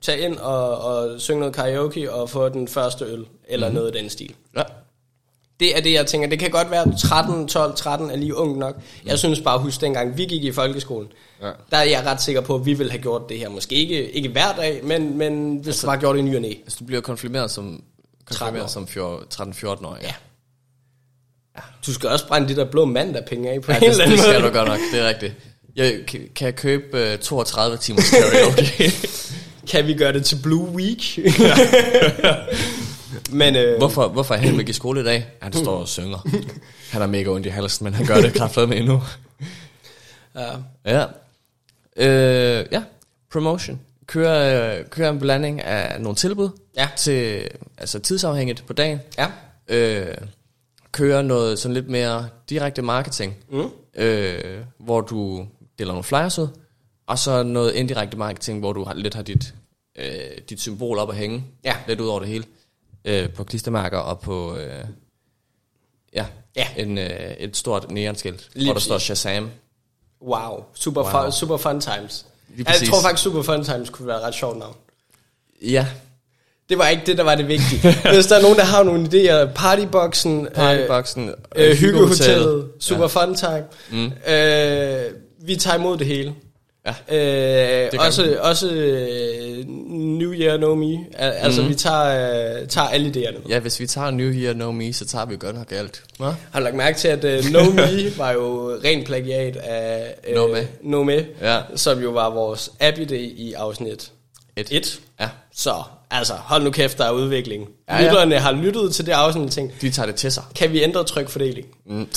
tage 0.02 0.20
ind 0.20 0.38
og, 0.38 0.78
og 0.82 1.22
synge 1.22 1.39
noget 1.39 1.56
karaoke 1.56 2.14
og 2.14 2.30
få 2.30 2.50
den 2.50 2.68
første 2.68 3.06
øl, 3.06 3.26
eller 3.47 3.68
mm-hmm. 3.68 3.80
noget 3.82 3.95
i 3.95 4.00
den 4.00 4.10
stil. 4.10 4.34
Ja. 4.58 4.64
Det 5.60 5.78
er 5.78 5.82
det, 5.82 5.93
jeg 5.93 6.06
tænker. 6.08 6.30
Det 6.30 6.39
kan 6.39 6.52
godt 6.52 6.72
være, 6.72 6.82
at 6.82 7.00
13, 7.00 7.47
12, 7.47 7.76
13 7.76 8.12
er 8.12 8.16
lige 8.16 8.36
ung 8.36 8.58
nok. 8.58 8.76
Jeg 9.06 9.20
synes 9.20 9.41
bare, 9.41 9.60
husk 9.60 9.82
dengang 9.82 10.18
vi 10.18 10.26
gik 10.26 10.43
i 10.43 10.52
folkeskolen, 10.52 11.08
Ja. 11.41 11.52
der 11.72 11.78
er 11.78 11.84
jeg 11.84 12.06
ret 12.06 12.22
sikker 12.22 12.41
på, 12.41 12.56
at 12.56 12.66
vi 12.66 12.74
ville 12.74 12.91
have 12.91 13.02
gjort 13.02 13.30
det 13.30 13.39
her. 13.39 13.50
Måske 13.50 13.76
ikke, 13.76 14.12
ikke 14.12 14.30
hver 14.30 14.54
dag, 14.58 14.80
men, 14.84 15.18
men 15.18 15.56
hvis 15.58 15.68
altså, 15.68 15.82
det 15.82 15.88
var 15.88 16.00
gjort 16.00 16.18
i 16.18 16.22
ny 16.22 16.36
og 16.36 16.41
næ. 16.41 16.54
Altså, 16.64 16.78
du 16.80 16.86
bliver 16.86 17.02
konfirmeret 17.02 17.52
som, 17.52 17.64
13 17.66 17.82
år. 17.82 18.68
konfirmeret 18.68 18.72
som 18.72 18.88
fjor- 18.88 19.24
13-14 19.82 19.86
år. 19.88 19.97
Ja. 20.02 20.14
Du 21.86 21.93
skal 21.93 22.10
også 22.10 22.28
brænde 22.28 22.50
de 22.50 22.56
der 22.56 22.66
blå 22.66 22.86
mandag-penge 22.86 23.50
af 23.50 23.62
på 23.62 23.72
Ja, 23.72 23.78
en 23.78 23.84
det, 23.84 23.89
eller 23.89 24.04
anden 24.04 24.18
det 24.18 24.26
skal 24.26 24.41
måde. 24.41 24.52
du 24.54 24.58
godt 24.58 24.68
nok, 24.68 24.80
det 24.93 25.00
er 25.00 25.08
rigtigt. 25.08 25.34
Jeg, 25.76 26.00
kan, 26.08 26.20
kan 26.36 26.45
jeg 26.45 26.56
købe 26.56 27.14
uh, 27.14 27.20
32 27.20 27.78
timers 27.78 28.10
karaoke? 28.10 28.91
Kan 29.70 29.88
vi 29.88 29.93
gøre 29.93 30.13
det 30.13 30.26
til 30.26 30.39
Blue 30.43 30.70
Week? 30.70 31.20
men 33.32 33.55
øh, 33.55 33.78
hvorfor, 33.78 34.07
hvorfor 34.07 34.34
er 34.36 34.39
Henrik 34.39 34.70
i 34.70 34.74
skole 34.74 35.01
i 35.01 35.03
dag? 35.03 35.28
Han 35.41 35.53
står 35.53 35.78
og 35.78 35.88
synger. 35.88 36.28
Han 36.91 37.01
er 37.01 37.07
mega 37.07 37.30
ondt 37.30 37.45
i 37.45 37.49
halsen, 37.49 37.84
men 37.84 37.93
han 37.93 38.05
gør 38.05 38.22
det 38.22 38.34
kraftigt 38.34 38.70
med 38.70 38.78
endnu. 38.78 39.01
ja, 40.36 40.51
Ja. 40.86 41.05
Øh, 41.95 42.65
ja, 42.72 42.84
promotion. 43.32 43.80
Kører, 44.07 44.84
kører 44.84 45.09
en 45.09 45.20
blanding 45.20 45.61
af 45.61 46.01
nogle 46.01 46.15
tilbud 46.15 46.49
Ja. 46.78 46.88
til 46.97 47.47
altså 47.78 47.99
tidsafhængigt 47.99 48.63
på 48.67 48.74
dagen. 48.74 48.99
ja. 49.17 49.28
Øh, 49.67 50.15
kører 50.91 51.22
noget 51.22 51.59
sådan 51.59 51.74
lidt 51.74 51.89
mere 51.89 52.28
direkte 52.49 52.82
marketing, 52.82 53.36
Mm. 53.51 53.70
øh, 53.95 54.39
hvor 54.80 55.01
du 55.01 55.45
deler 55.80 55.91
nogle 55.91 56.03
flyers 56.03 56.39
ud, 56.39 56.47
og 57.07 57.20
så 57.20 57.43
noget 57.43 57.72
indirekte 57.74 58.17
marketing, 58.17 58.59
hvor 58.59 58.74
du 58.74 58.84
har, 58.84 58.93
lidt 58.93 59.13
har 59.13 59.22
dit, 59.24 59.53
øh, 60.00 60.38
dit 60.50 60.62
symbol 60.62 60.97
op 60.97 61.10
at 61.10 61.16
hænge, 61.16 61.43
Ja. 61.66 61.76
lidt 61.88 62.00
ud 62.02 62.08
over 62.08 62.20
det 62.20 62.30
hele, 62.30 62.43
øh, 63.06 63.30
på 63.30 63.43
klistermærker 63.43 63.97
og 63.97 64.20
på 64.20 64.56
øh, 64.58 64.84
ja, 66.14 66.26
Ja. 66.56 66.68
En, 66.78 66.97
øh, 66.97 67.10
et 67.39 67.58
stort 67.58 67.91
neonskilt, 67.91 68.50
Lige 68.54 68.66
hvor 68.66 68.74
der 68.74 68.80
står 68.82 68.97
Shazam. 68.97 69.50
Wow, 70.22 70.64
super, 70.74 71.02
Wow. 71.02 71.12
Fun, 71.24 71.32
super 71.32 71.58
fun 71.58 71.82
times. 71.82 72.26
Jeg 72.58 72.76
tror 72.89 73.02
faktisk, 73.02 73.24
Super 73.24 73.41
Fun 73.41 73.64
Times 73.64 73.89
kunne 73.89 74.08
være 74.08 74.18
et 74.18 74.24
ret 74.24 74.34
sjovt 74.34 74.58
navn. 74.60 74.76
Ja, 75.62 75.88
Det 76.70 76.78
var 76.78 76.88
ikke 76.88 77.04
det, 77.06 77.18
der 77.18 77.24
var 77.24 77.36
det 77.36 77.47
vigtige. 77.47 77.82
Hvis 78.14 78.26
der 78.26 78.36
er 78.38 78.41
nogen, 78.41 78.58
der 78.58 78.64
har 78.64 78.84
nogle 78.84 79.06
idéer, 79.08 79.54
Partyboxen, 79.54 80.47
Partyboxen, 80.56 81.30
øh, 81.56 81.70
øh, 81.70 81.78
Hyggehotellet, 81.78 82.72
Super 82.80 83.02
Ja. 83.02 83.26
Fun 83.26 83.36
Time. 83.36 83.64
Mm. 83.91 84.12
Øh, 84.34 85.14
vi 85.47 85.56
tager 85.56 85.78
imod 85.78 85.97
det 85.97 86.08
hele. 86.08 86.36
Ja. 86.86 87.86
Øh, 87.86 87.92
gør 87.92 87.98
også 88.00 88.38
også 88.42 88.70
øh, 88.72 89.66
New 89.90 90.34
Year 90.34 90.58
No 90.58 90.76
Me. 90.76 90.94
Al- 90.94 90.98
Altså, 91.18 91.62
Mhm. 91.62 91.70
vi 91.70 91.76
tager, 91.76 92.60
øh, 92.62 92.68
tager 92.68 92.88
alle 92.88 93.10
idéerne. 93.16 93.50
Ja, 93.50 93.60
hvis 93.60 93.80
vi 93.80 93.88
tager 93.88 94.12
New 94.12 94.30
Year, 94.32 94.54
No 94.54 94.72
Me, 94.72 94.94
så 94.94 95.06
tager 95.06 95.26
vi 95.26 95.36
godt 95.40 95.56
nok 95.56 95.72
alt. 95.72 96.02
Hva? 96.18 96.26
Har 96.52 96.60
du 96.60 96.64
lagt 96.64 96.76
mærke 96.76 96.98
til, 96.98 97.08
at 97.08 97.46
uh, 97.46 97.52
No 97.52 97.64
Me 97.64 98.10
var 98.18 98.32
jo 98.32 98.72
ren 98.84 99.04
plagiat 99.04 99.56
af 99.56 100.14
uh, 100.30 100.36
No 100.36 100.48
Me. 100.48 100.68
no 100.84 101.04
Me 101.04 101.26
Ja. 101.42 101.60
som 101.76 102.00
jo 102.02 102.10
var 102.10 102.30
vores 102.30 102.72
app-idé 102.82 103.14
i 103.16 103.54
afsnit 103.54 104.12
Et. 104.56 104.68
1. 104.72 105.00
Ja, 105.20 105.30
Så, 105.56 105.74
altså, 106.12 106.34
hold 106.34 106.64
nu 106.64 106.72
kæft, 106.72 106.98
der 106.98 107.06
er 107.06 107.12
udvikling. 107.12 107.68
Ja, 107.90 107.96
Ja, 107.96 108.02
ja. 108.02 108.08
Lytterne 108.10 108.40
har 108.40 108.52
lyttet 108.52 108.94
til 108.96 109.06
det 109.06 109.12
afsnit 109.12 109.46
og 109.46 109.52
tænkt, 109.52 109.82
de 109.82 109.92
tager 109.92 110.06
det 110.06 110.16
til 110.16 110.32
sig. 110.32 110.44
kan 110.56 110.72
vi 110.74 110.84
ændre 110.84 111.04
trykfordeling? 111.04 111.68
Mm. 111.86 112.00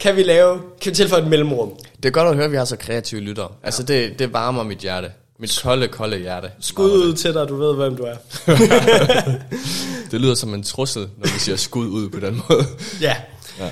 Kan 0.00 0.16
vi 0.16 0.22
lave, 0.22 0.60
kan 0.80 0.90
vi 0.90 0.96
tilføje 0.96 1.22
et 1.22 1.28
mellemrum? 1.28 1.72
Det 1.96 2.04
er 2.04 2.10
godt 2.10 2.28
at 2.28 2.34
høre, 2.34 2.44
at 2.44 2.50
vi 2.52 2.56
har 2.56 2.64
så 2.64 2.76
kreative 2.76 3.20
lyttere. 3.20 3.48
Altså, 3.62 3.82
det, 3.82 4.18
det 4.18 4.32
varmer 4.32 4.62
mit 4.62 4.78
hjerte. 4.78 5.10
Mit 5.38 5.60
kolde, 5.62 5.88
kolde 5.88 6.18
hjerte. 6.18 6.50
Skud 6.60 6.90
ud 6.90 7.14
til 7.14 7.34
dig, 7.34 7.48
du 7.48 7.56
ved, 7.56 7.74
hvem 7.74 7.96
du 7.96 8.02
er. 8.02 8.16
Det 10.10 10.20
lyder 10.20 10.34
som 10.34 10.54
en 10.54 10.62
trussel, 10.62 11.02
når 11.02 11.32
vi 11.32 11.38
siger 11.38 11.56
skud 11.56 11.86
ud 11.86 12.08
på 12.08 12.20
den 12.20 12.42
måde. 12.48 12.64
Ja. 13.00 13.16
Ja. 13.58 13.70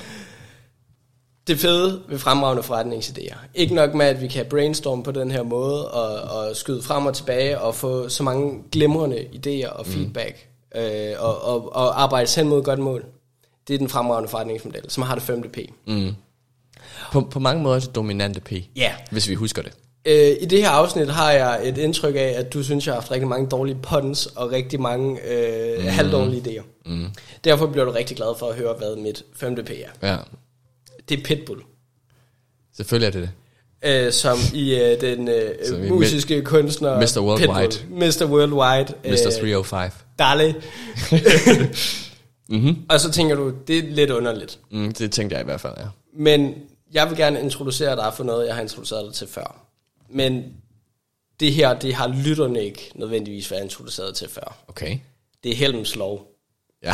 Det 1.46 1.58
fede 1.58 2.02
ved 2.08 2.18
fremragende 2.18 2.62
forretningsidéer. 2.62 3.36
Ikke 3.54 3.74
nok 3.74 3.94
med, 3.94 4.06
at 4.06 4.20
vi 4.20 4.28
kan 4.28 4.46
brainstorme 4.50 5.02
på 5.02 5.12
den 5.12 5.30
her 5.30 5.42
måde, 5.42 5.90
og, 5.90 6.38
og 6.38 6.56
skyde 6.56 6.82
frem 6.82 7.06
og 7.06 7.14
tilbage, 7.14 7.60
og 7.60 7.74
få 7.74 8.08
så 8.08 8.22
mange 8.22 8.62
glimrende 8.72 9.18
idéer 9.18 9.68
og 9.68 9.86
feedback, 9.86 10.48
mm. 10.74 10.80
øh, 10.80 11.14
og, 11.18 11.44
og, 11.44 11.76
og 11.76 12.02
arbejde 12.02 12.30
hen 12.36 12.48
mod 12.48 12.58
et 12.58 12.64
godt 12.64 12.78
mål. 12.78 13.04
Det 13.68 13.74
er 13.74 13.78
den 13.78 13.88
fremragende 13.88 14.28
forretningsmodel, 14.28 14.82
som 14.88 15.02
har 15.02 15.14
det 15.14 15.22
femte 15.24 15.48
P. 15.48 15.58
Mm. 15.86 16.14
På, 17.12 17.20
på 17.20 17.38
mange 17.38 17.62
måder 17.62 17.76
er 17.76 17.80
det 17.80 17.94
dominante 17.94 18.40
P, 18.40 18.52
Ja. 18.76 18.92
hvis 19.10 19.28
vi 19.28 19.34
husker 19.34 19.62
det. 19.62 19.72
Øh, 20.06 20.36
I 20.40 20.44
det 20.44 20.58
her 20.62 20.68
afsnit 20.70 21.08
har 21.10 21.32
jeg 21.32 21.68
et 21.68 21.78
indtryk 21.78 22.14
af, 22.14 22.34
at 22.36 22.52
du 22.52 22.62
synes, 22.62 22.86
jeg 22.86 22.94
har 22.94 23.00
haft 23.00 23.10
rigtig 23.10 23.28
mange 23.28 23.48
dårlige 23.48 23.78
puns 23.82 24.26
og 24.26 24.50
rigtig 24.52 24.80
mange 24.80 25.20
øh, 25.30 25.78
mm. 25.80 25.86
halvdårlige 25.86 26.42
idéer. 26.46 26.62
Mm. 26.86 27.06
Derfor 27.44 27.66
bliver 27.66 27.84
du 27.84 27.90
rigtig 27.90 28.16
glad 28.16 28.38
for 28.38 28.46
at 28.48 28.56
høre, 28.56 28.74
hvad 28.78 28.96
mit 28.96 29.22
femte 29.36 29.62
P 29.62 29.70
er. 29.70 30.08
Ja, 30.10 30.16
Det 31.08 31.18
er 31.18 31.22
Pitbull. 31.24 31.62
selvfølgelig 32.76 33.06
er 33.06 33.10
det 33.20 33.22
det. 33.22 33.30
Øh, 34.06 34.12
som 34.12 34.38
i 34.54 34.74
øh, 34.74 35.00
den 35.00 35.28
øh, 35.28 35.50
Som 35.68 35.78
musiske 35.80 36.42
kunstner 36.42 36.96
Mr. 37.00 37.20
Worldwide. 37.20 37.68
Pitbull. 37.68 37.98
Mr. 38.08 38.24
Worldwide. 38.26 38.94
Mr. 39.04 39.26
Øh, 39.26 39.32
305. 39.40 39.90
Dale. 40.18 40.54
Mhm. 42.48 42.76
Og 42.88 43.00
så 43.00 43.10
tænker 43.10 43.36
du, 43.36 43.52
det 43.68 43.78
er 43.78 43.82
lidt 43.82 44.10
underligt. 44.10 44.58
Mm, 44.70 44.92
det 44.92 45.12
tænkte 45.12 45.34
jeg 45.36 45.42
i 45.42 45.44
hvert 45.44 45.60
fald, 45.60 45.74
ja. 45.78 45.84
Men 46.16 46.54
jeg 46.92 47.08
vil 47.08 47.16
gerne 47.18 47.40
introducere 47.40 47.96
dig 47.96 48.12
for 48.16 48.24
noget, 48.24 48.46
jeg 48.46 48.54
har 48.54 48.62
introduceret 48.62 49.06
dig 49.06 49.14
til 49.14 49.26
før. 49.28 49.64
Men 50.10 50.44
det 51.40 51.52
her, 51.52 51.74
det 51.78 51.94
har 51.94 52.08
lytterne 52.24 52.64
ikke 52.64 52.90
nødvendigvis 52.94 53.50
været 53.50 53.62
introduceret 53.62 54.14
til 54.14 54.28
før. 54.28 54.56
Okay. 54.68 54.98
Det 55.44 55.52
er 55.52 55.56
Helms 55.56 55.96
lov. 55.96 56.26
Ja, 56.82 56.92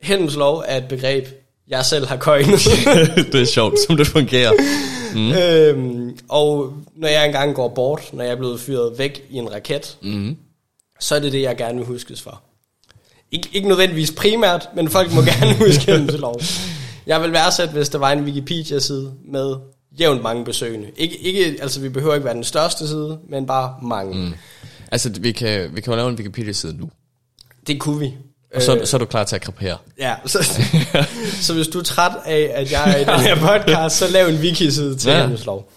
Helms 0.00 0.36
lov 0.36 0.64
er 0.66 0.76
et 0.76 0.88
begreb, 0.88 1.26
jeg 1.68 1.84
selv 1.84 2.06
har 2.06 2.16
coined. 2.16 2.58
det 3.32 3.40
er 3.40 3.44
sjovt, 3.46 3.74
som 3.86 3.96
det 3.96 4.06
fungerer. 4.06 4.52
mm. 5.14 5.32
øhm, 5.32 6.18
og 6.28 6.74
når 6.94 7.08
jeg 7.08 7.26
engang 7.26 7.54
går 7.54 7.68
bort, 7.68 8.12
når 8.12 8.24
jeg 8.24 8.32
er 8.32 8.36
blevet 8.36 8.60
fyret 8.60 8.98
væk 8.98 9.24
i 9.30 9.36
en 9.36 9.52
raket, 9.52 9.98
Mm. 10.02 10.36
så 11.00 11.14
er 11.14 11.20
det 11.20 11.32
det, 11.32 11.42
jeg 11.42 11.56
gerne 11.56 11.78
vil 11.78 11.86
huskes 11.86 12.22
for. 12.22 12.42
Ik- 13.34 13.50
ikke 13.52 13.68
nødvendigvis 13.68 14.10
primært, 14.12 14.68
men 14.76 14.88
folk 14.88 15.12
må 15.12 15.22
gerne 15.22 15.54
huske 15.66 15.84
Helms 15.92 16.12
lov. 16.12 16.40
Jeg 17.06 17.22
vil 17.22 17.32
værdsætte, 17.32 17.72
hvis 17.74 17.88
der 17.88 17.98
var 17.98 18.12
en 18.12 18.24
Wikipedia-side 18.24 19.12
med 19.32 19.54
jævnt 20.00 20.22
mange 20.22 20.44
besøgende. 20.44 20.86
Ikke, 20.96 21.18
ikke, 21.18 21.56
altså 21.62 21.80
vi 21.80 21.88
behøver 21.88 22.14
ikke 22.14 22.24
være 22.24 22.34
den 22.34 22.44
største 22.44 22.88
side, 22.88 23.18
men 23.30 23.46
bare 23.46 23.74
mange. 23.82 24.14
Mm. 24.18 24.32
Altså, 24.92 25.10
vi 25.20 25.32
kan, 25.32 25.70
vi 25.74 25.80
kan 25.80 25.92
jo 25.92 25.96
lave 25.96 26.08
en 26.08 26.14
Wikipedia-side 26.14 26.76
nu. 26.80 26.90
Det 27.66 27.80
kunne 27.80 27.98
vi. 27.98 28.14
Og 28.54 28.62
så, 28.62 28.80
så 28.84 28.96
er 28.96 28.98
du 28.98 29.04
klar 29.04 29.24
til 29.24 29.36
at 29.36 29.42
krepere. 29.42 29.76
Ja, 29.98 30.14
så, 30.26 30.38
så 31.40 31.54
hvis 31.54 31.68
du 31.68 31.78
er 31.78 31.82
træt 31.82 32.12
af, 32.24 32.50
at 32.54 32.72
jeg 32.72 32.90
er 32.92 32.96
i 32.96 33.04
den 33.04 33.20
her 33.26 33.36
podcast, 33.36 33.96
så 33.96 34.08
lav 34.10 34.28
en 34.28 34.34
wiki-side 34.36 34.96
til 34.96 35.10
Ja. 35.10 35.26
Helms 35.26 35.46
Lov. 35.46 35.72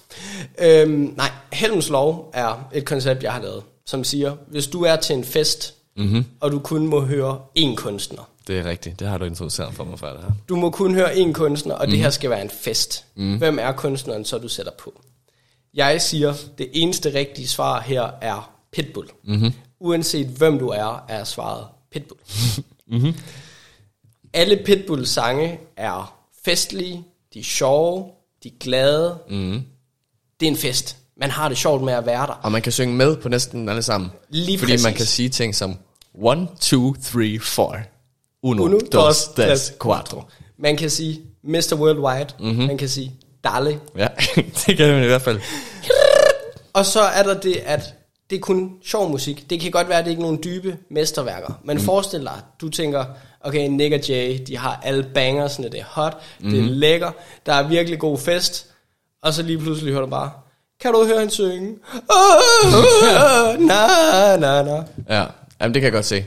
Øhm, 0.62 1.14
nej, 1.18 1.30
Helms 1.54 1.90
Lov 1.90 2.32
er 2.34 2.68
et 2.74 2.86
koncept, 2.86 3.24
jeg 3.24 3.32
har 3.32 3.42
lavet, 3.42 3.64
som 3.88 4.04
siger, 4.04 4.36
hvis 4.52 4.68
du 4.68 4.84
er 4.84 4.96
til 4.96 5.16
en 5.16 5.24
fest, 5.24 5.74
mm-hmm. 5.98 6.26
og 6.40 6.52
du 6.52 6.60
kun 6.60 6.88
må 6.88 7.02
høre 7.02 7.40
én 7.60 7.76
kunstner, 7.76 8.30
Det 8.48 8.60
er 8.60 8.66
rigtigt. 8.66 9.00
Det 9.00 9.08
har 9.08 9.18
du 9.18 9.26
introduceret 9.26 9.74
for 9.74 9.84
mig 9.84 10.00
før, 10.00 10.14
det 10.14 10.22
her. 10.22 10.32
du 10.50 10.56
må 10.56 10.70
kun 10.70 10.94
høre 10.94 11.14
én 11.14 11.32
kunstner, 11.32 11.76
og 11.76 11.86
mm. 11.86 11.92
det 11.92 12.00
her 12.00 12.10
skal 12.10 12.30
være 12.30 12.42
en 12.42 12.50
fest. 12.50 13.06
Mm. 13.16 13.38
Hvem 13.38 13.60
er 13.62 13.72
kunstneren, 13.72 14.26
så 14.26 14.38
du 14.38 14.48
sætter 14.48 14.72
på? 14.80 15.02
Jeg 15.74 16.02
siger, 16.02 16.34
det 16.58 16.70
eneste 16.74 17.14
rigtige 17.14 17.48
svar 17.48 17.82
her 17.82 18.10
er 18.22 18.52
Pitbull. 18.72 19.08
Mm-hmm. 19.24 19.52
Uanset 19.80 20.28
hvem 20.28 20.60
du 20.60 20.68
er, 20.68 21.06
er 21.10 21.24
svaret 21.24 21.66
Pitbull. 21.92 22.20
mm-hmm. 22.92 23.14
Alle 24.34 24.60
Pitbull 24.66 25.06
sange 25.06 25.60
er 25.78 26.18
festlige, 26.46 27.04
de 27.34 27.40
er 27.40 27.44
sjove, 27.44 28.06
de 28.44 28.48
er 28.48 28.54
glade. 28.60 29.18
Mm. 29.30 29.62
Det 30.40 30.46
er 30.46 30.52
en 30.52 30.58
fest. 30.58 30.98
Man 31.20 31.32
har 31.32 31.50
det 31.50 31.58
sjovt 31.58 31.84
med 31.84 31.94
at 31.94 32.06
være 32.06 32.28
der. 32.28 32.34
Og 32.34 32.52
man 32.52 32.62
kan 32.62 32.72
synge 32.72 32.96
med 32.96 33.18
på 33.18 33.30
næsten 33.30 33.70
alle 33.70 33.82
sammen. 33.82 34.12
Lige 34.30 34.60
fordi 34.60 34.72
præcis. 34.72 34.86
man 34.86 34.94
kan 34.94 35.06
sige 35.06 35.30
ting 35.30 35.56
som 35.56 35.76
1, 36.18 36.48
2, 36.60 36.96
3, 37.04 37.40
4. 37.40 37.84
Uno, 38.44 38.64
Uno, 38.64 38.78
dos, 38.92 39.28
tres, 39.36 39.74
cuatro. 39.80 40.24
Man 40.58 40.78
kan 40.78 40.90
sige 40.90 41.22
Mr. 41.44 41.76
Worldwide. 41.76 42.28
Mhm. 42.40 42.48
Mm-hmm. 42.48 42.68
Man 42.68 42.78
kan 42.78 42.90
sige 42.90 43.14
Dalle. 43.44 43.80
Ja, 43.98 44.08
det 44.66 44.78
kan 44.78 44.94
man 44.94 45.04
i 45.04 45.08
hvert 45.08 45.22
fald. 45.22 45.40
Og 46.74 46.86
så 46.86 47.02
er 47.02 47.24
der 47.24 47.40
det, 47.40 47.56
at 47.66 47.94
det 48.30 48.36
er 48.36 48.40
kun 48.40 48.72
sjov 48.86 49.10
musik. 49.10 49.50
Det 49.50 49.60
kan 49.60 49.72
godt 49.72 49.90
være, 49.90 50.00
at 50.00 50.06
det 50.06 50.12
ikke 50.12 50.20
er 50.20 50.24
nogen 50.24 50.44
dybe 50.44 50.78
mesterværker. 50.90 51.60
Men 51.64 51.78
mm. 51.78 51.84
forestil 51.84 52.22
dig, 52.22 52.42
du 52.62 52.70
tænker, 52.70 53.06
okay, 53.42 53.68
Nick 53.68 53.94
og 53.94 54.10
Jay, 54.10 54.40
de 54.48 54.58
har 54.58 54.82
alle 54.84 55.06
bangersne, 55.14 55.70
det 55.70 55.80
er 55.80 55.86
hot, 55.88 56.18
mm. 56.40 56.50
det 56.50 56.60
er 56.60 56.64
lækker, 56.64 57.12
der 57.46 57.54
er 57.54 57.68
virkelig 57.68 58.00
god 58.00 58.18
fest. 58.18 58.66
Og 59.22 59.34
så 59.34 59.44
lige 59.44 59.58
pludselig 59.58 59.94
hører 59.94 60.06
du 60.06 60.10
bare, 60.10 60.32
kan 60.82 60.94
du 60.94 61.06
høre 61.06 61.20
hende 61.20 61.34
synge? 61.34 61.76
Oh, 62.10 63.60
na, 63.70 64.38
na, 64.38 64.64
na. 64.64 64.84
Ja, 65.10 65.26
Jamen, 65.62 65.74
det 65.74 65.82
kan 65.82 65.86
jeg 65.86 65.92
godt 65.94 66.06
se. 66.06 66.26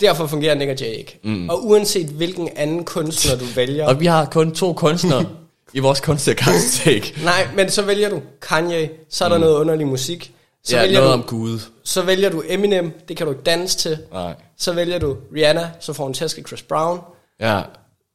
Derfor 0.00 0.26
fungerer 0.26 0.54
Nick 0.54 0.70
og 0.70 0.80
Jay 0.80 0.98
ikke. 0.98 1.18
Mm. 1.24 1.48
Og 1.48 1.66
uanset 1.66 2.06
hvilken 2.06 2.48
anden 2.56 2.84
kunstner 2.84 3.38
du 3.38 3.44
vælger, 3.44 3.86
Og 3.86 4.00
vi 4.00 4.06
har 4.06 4.24
kun 4.24 4.54
to 4.54 4.72
kunstnere 4.72 5.26
i 5.74 5.78
vores 5.78 6.00
kunstakastek. 6.00 7.18
nej, 7.24 7.48
men 7.56 7.70
så 7.70 7.82
vælger 7.82 8.08
du 8.08 8.22
Kanye, 8.42 8.90
så 9.08 9.24
er 9.24 9.28
der 9.28 9.36
mm. 9.36 9.40
noget 9.44 9.56
underlig 9.56 9.86
musik. 9.86 10.32
Så, 10.64 10.76
Ja, 10.76 10.82
vælger 10.82 10.98
noget 11.00 11.14
du, 11.16 11.22
om 11.22 11.28
Gud. 11.28 11.58
så 11.84 12.02
vælger 12.02 12.30
du 12.30 12.42
Eminem, 12.48 12.92
det 13.08 13.16
kan 13.16 13.26
du 13.26 13.32
ikke 13.32 13.42
danse 13.42 13.78
til. 13.78 13.98
Nej. 14.12 14.34
Så 14.56 14.72
vælger 14.72 14.98
du 14.98 15.16
Rihanna, 15.34 15.70
så 15.80 15.92
får 15.92 16.04
hun 16.04 16.14
tæsk 16.14 16.38
af 16.38 16.44
Chris 16.46 16.62
Brown. 16.62 17.00
Ja, 17.40 17.62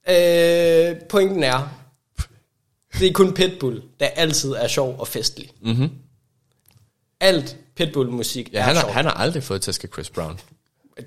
Øh, 0.10 0.96
pointen 1.10 1.44
er, 1.44 1.70
det 3.00 3.08
er 3.08 3.14
kun 3.14 3.34
Pitbull, 3.34 3.82
der 4.00 4.06
altid 4.06 4.52
er 4.52 4.68
sjov 4.68 4.96
og 5.00 5.08
festlig. 5.08 5.50
Mm-hmm. 5.62 5.90
Alt 7.20 7.58
Pitbull-musik 7.76 8.50
ja 8.54 8.62
han, 8.62 8.76
har, 8.76 8.88
han 8.88 9.06
har 9.06 9.12
aldrig 9.12 9.44
fået 9.44 9.62
tæsk 9.62 9.84
af 9.84 9.90
Chris 9.94 10.10
Brown. 10.10 10.40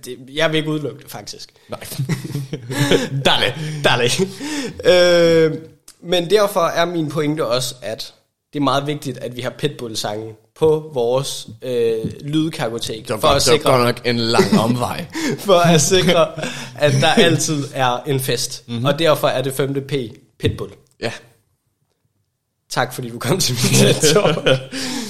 Det, 0.05 0.19
jeg 0.35 0.51
vil 0.51 0.59
ikke 0.59 0.71
udelukke 0.71 1.03
det, 1.03 1.11
faktisk. 1.11 1.53
Nej. 1.69 1.81
Dalle, 3.27 3.55
dalle. 3.85 4.11
øh, 4.85 5.59
men 6.03 6.31
derfor 6.31 6.61
er 6.61 6.85
min 6.85 7.09
pointe 7.09 7.47
også, 7.47 7.75
at 7.83 8.15
det 8.53 8.59
er 8.59 8.63
meget 8.63 8.87
vigtigt, 8.87 9.19
at 9.19 9.37
vi 9.37 9.41
har 9.41 9.51
Pitbull-sange 9.51 10.35
på 10.59 10.91
vores 10.95 11.49
øh, 11.63 12.05
lydkartotek, 12.21 13.03
Det 13.03 13.11
var, 13.11 13.21
for, 13.21 13.29
at 13.29 13.33
var 13.35 13.39
sikre, 13.39 13.71
godt 13.73 13.83
nok 13.85 14.01
en 14.07 14.19
lang 14.19 14.61
omvej. 14.61 15.07
for 15.39 15.59
at 15.59 15.81
sikre, 15.81 16.29
at 16.79 16.93
der 17.01 17.09
altid 17.09 17.65
er 17.75 18.03
en 18.07 18.21
fest. 18.21 18.65
Mm-hmm. 18.69 18.85
Og 18.85 18.99
derfor 18.99 19.29
er 19.29 19.43
det 19.43 19.53
5. 19.55 19.75
P 19.89 19.93
Pitbull. 20.41 20.71
ja. 21.01 21.13
Tak 22.71 22.95
fordi 22.95 23.11
du 23.11 23.19
kom 23.19 23.39
til 23.39 23.55
min 23.55 23.73
TED-talk. 23.73 24.49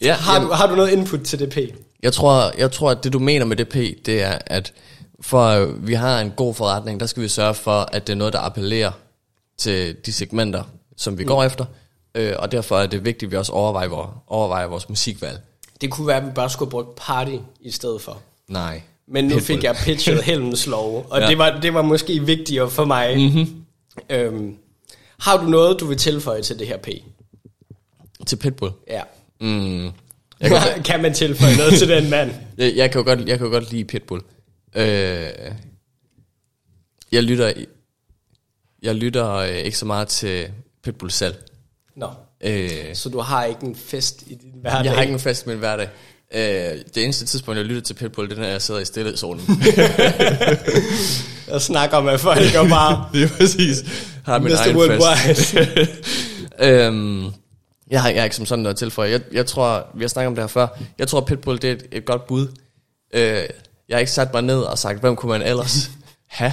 ja 0.00 0.14
har, 0.14 0.34
jamen, 0.34 0.48
du, 0.48 0.54
har 0.54 0.66
du 0.66 0.74
noget 0.74 0.90
input 0.90 1.20
til 1.20 1.38
det 1.38 1.50
P? 1.50 1.56
jeg, 2.02 2.12
tror, 2.12 2.52
jeg 2.58 2.72
tror, 2.72 2.90
at 2.90 3.04
det 3.04 3.12
du 3.12 3.18
mener 3.18 3.46
med 3.46 3.56
det 3.56 3.68
P, 3.68 3.74
det 4.06 4.22
er, 4.22 4.38
at 4.46 4.72
for 5.20 5.42
at 5.42 5.86
vi 5.88 5.94
har 5.94 6.20
en 6.20 6.30
god 6.30 6.54
forretning, 6.54 7.00
der 7.00 7.06
skal 7.06 7.22
vi 7.22 7.28
sørge 7.28 7.54
for, 7.54 7.88
at 7.92 8.06
det 8.06 8.12
er 8.12 8.16
noget, 8.16 8.32
der 8.32 8.38
appellerer 8.38 8.92
til 9.58 9.96
de 10.06 10.12
segmenter, 10.12 10.62
som 10.96 11.18
vi 11.18 11.22
mm. 11.24 11.28
går 11.28 11.44
efter. 11.44 11.64
Øh, 12.14 12.32
og 12.38 12.52
derfor 12.52 12.78
er 12.78 12.86
det 12.86 13.04
vigtigt, 13.04 13.28
at 13.28 13.30
vi 13.30 13.36
også 13.36 13.52
overvejer, 13.52 13.88
vores, 13.88 14.10
overvejer 14.26 14.66
vores 14.66 14.88
musikvalg. 14.88 15.40
Det 15.80 15.90
kunne 15.90 16.06
være, 16.06 16.16
at 16.16 16.26
vi 16.26 16.30
bare 16.34 16.50
skulle 16.50 16.70
bruge 16.70 16.84
party 16.96 17.36
i 17.60 17.70
stedet 17.70 18.02
for. 18.02 18.18
Nej. 18.48 18.82
Men 19.08 19.24
nu 19.24 19.40
fik 19.40 19.64
jeg 19.64 19.76
pitchet 19.84 20.22
Helms 20.30 20.66
lov, 20.66 21.06
og 21.10 21.20
ja. 21.20 21.28
det, 21.28 21.38
var, 21.38 21.60
det 21.60 21.74
var 21.74 21.82
måske 21.82 22.20
vigtigere 22.20 22.70
for 22.70 22.84
mig. 22.84 23.16
Mm-hmm. 23.16 23.64
Øhm, 24.10 24.56
har 25.20 25.36
du 25.36 25.42
noget, 25.42 25.80
du 25.80 25.86
vil 25.86 25.96
tilføje 25.96 26.42
til 26.42 26.58
det 26.58 26.66
her 26.66 26.76
P? 26.76 26.88
Til 28.26 28.36
Pitbull. 28.36 28.72
Ja. 28.88 29.02
Mm. 29.40 29.84
Jeg 30.40 30.50
kan, 30.50 30.82
kan, 30.82 31.02
man 31.02 31.14
tilføje 31.14 31.56
noget 31.56 31.78
til 31.78 31.88
den 31.88 32.10
mand? 32.10 32.30
jeg, 32.58 32.72
jeg, 32.76 32.90
kan 32.90 32.98
jo 33.00 33.04
godt, 33.04 33.28
jeg 33.28 33.38
kan 33.38 33.46
jo 33.46 33.52
godt 33.52 33.72
lide 33.72 33.84
Pitbull. 33.84 34.22
Øh, 34.74 35.26
jeg 37.12 37.22
lytter, 37.22 37.52
jeg 38.82 38.94
lytter 38.94 39.32
øh, 39.34 39.48
ikke 39.48 39.78
så 39.78 39.86
meget 39.86 40.08
til 40.08 40.48
Pitbull 40.82 41.10
selv. 41.10 41.34
Nå, 41.96 42.08
Øh, 42.44 42.94
så 42.94 43.08
du 43.08 43.20
har 43.20 43.44
ikke 43.44 43.62
en 43.62 43.76
fest 43.76 44.22
i 44.26 44.34
din 44.34 44.50
hverdag? 44.60 44.84
jeg 44.84 44.92
har 44.92 45.02
ikke 45.02 45.14
en 45.14 45.20
fest 45.20 45.46
med 45.46 45.54
min 45.54 45.58
hverdag. 45.58 45.88
Øh, 46.34 46.40
det 46.94 47.04
eneste 47.04 47.26
tidspunkt, 47.26 47.58
jeg 47.58 47.66
lytter 47.66 47.82
til 47.82 47.94
Pitbull, 47.94 48.28
det 48.28 48.36
er, 48.38 48.40
når 48.40 48.48
jeg 48.48 48.62
sidder 48.62 48.80
i 48.80 48.84
stillhedszonen. 48.84 49.42
Og 51.52 51.62
snakker 51.62 51.98
at 51.98 52.20
folk 52.20 52.40
går 52.54 52.68
bare... 52.68 53.06
det 53.12 53.22
er 53.22 53.28
præcis. 53.28 53.78
Har 54.24 54.38
min 54.38 54.52
Mr. 54.52 54.56
egen 54.56 54.76
Worldwide. 54.76 55.34
fest. 55.34 55.54
øhm, 56.60 57.24
jeg, 57.90 58.02
har, 58.02 58.08
jeg 58.10 58.20
har 58.20 58.24
ikke 58.24 58.36
som 58.36 58.46
sådan 58.46 58.62
noget 58.62 58.76
til 58.76 58.90
for. 58.90 59.04
Jeg, 59.04 59.20
jeg 59.32 59.46
tror, 59.46 59.86
vi 59.94 60.00
har 60.04 60.08
snakket 60.08 60.26
om 60.28 60.34
det 60.34 60.42
her 60.42 60.48
før. 60.48 60.66
Jeg 60.98 61.08
tror, 61.08 61.20
Pitbull 61.20 61.62
det 61.62 61.68
er 61.70 61.74
et, 61.74 61.86
et 61.92 62.04
godt 62.04 62.26
bud. 62.26 62.48
Øh, 63.14 63.22
jeg 63.88 63.96
har 63.96 63.98
ikke 63.98 64.12
sat 64.12 64.32
mig 64.32 64.42
ned 64.42 64.60
og 64.60 64.78
sagt, 64.78 65.00
hvem 65.00 65.16
kunne 65.16 65.30
man 65.38 65.42
ellers 65.48 65.90
have? 66.26 66.52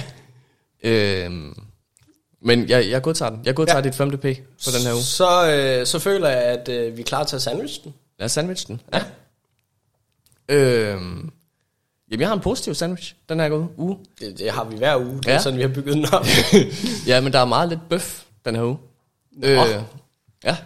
Øhm, 0.82 1.54
men 2.42 2.68
jeg, 2.68 2.90
jeg 2.90 3.02
godtager 3.02 3.30
den. 3.30 3.40
Jeg 3.44 3.54
godtager 3.54 3.78
ja. 3.78 3.82
Ja. 3.84 3.88
dit 3.90 3.94
5. 3.94 4.10
P 4.10 4.22
på 4.64 4.70
den 4.78 4.86
her 4.86 4.92
uge. 4.92 5.02
Så, 5.02 5.52
øh, 5.52 5.86
så 5.86 5.98
føler 5.98 6.28
jeg, 6.28 6.42
at 6.42 6.68
øh, 6.68 6.96
vi 6.96 7.00
er 7.00 7.04
klar 7.06 7.24
til 7.24 7.36
at 7.36 7.42
sandwich 7.42 7.84
den. 7.84 7.94
Lad 8.18 8.24
os 8.24 8.32
sandwich 8.32 8.66
den. 8.66 8.80
Ja. 8.94 9.02
Øhm, 10.48 11.30
jamen, 12.10 12.20
jeg 12.20 12.28
har 12.28 12.34
en 12.34 12.40
positiv 12.40 12.74
sandwich 12.74 13.14
den 13.28 13.40
her 13.40 13.68
uge. 13.76 13.98
Det, 14.20 14.38
det 14.38 14.50
har 14.50 14.64
vi 14.64 14.76
hver 14.76 14.96
uge. 14.96 15.16
Det 15.16 15.26
er 15.28 15.32
Ja. 15.32 15.38
sådan, 15.38 15.56
vi 15.56 15.62
har 15.62 15.68
bygget 15.68 15.94
den 15.94 16.06
op. 16.12 16.26
ja, 17.06 17.20
men 17.20 17.32
der 17.32 17.38
er 17.38 17.44
meget 17.44 17.68
lidt 17.68 17.80
bøf 17.90 18.22
den 18.44 18.54
her 18.56 18.62
uge. 18.62 18.78
Øh, 19.44 19.82
ja, 20.44 20.56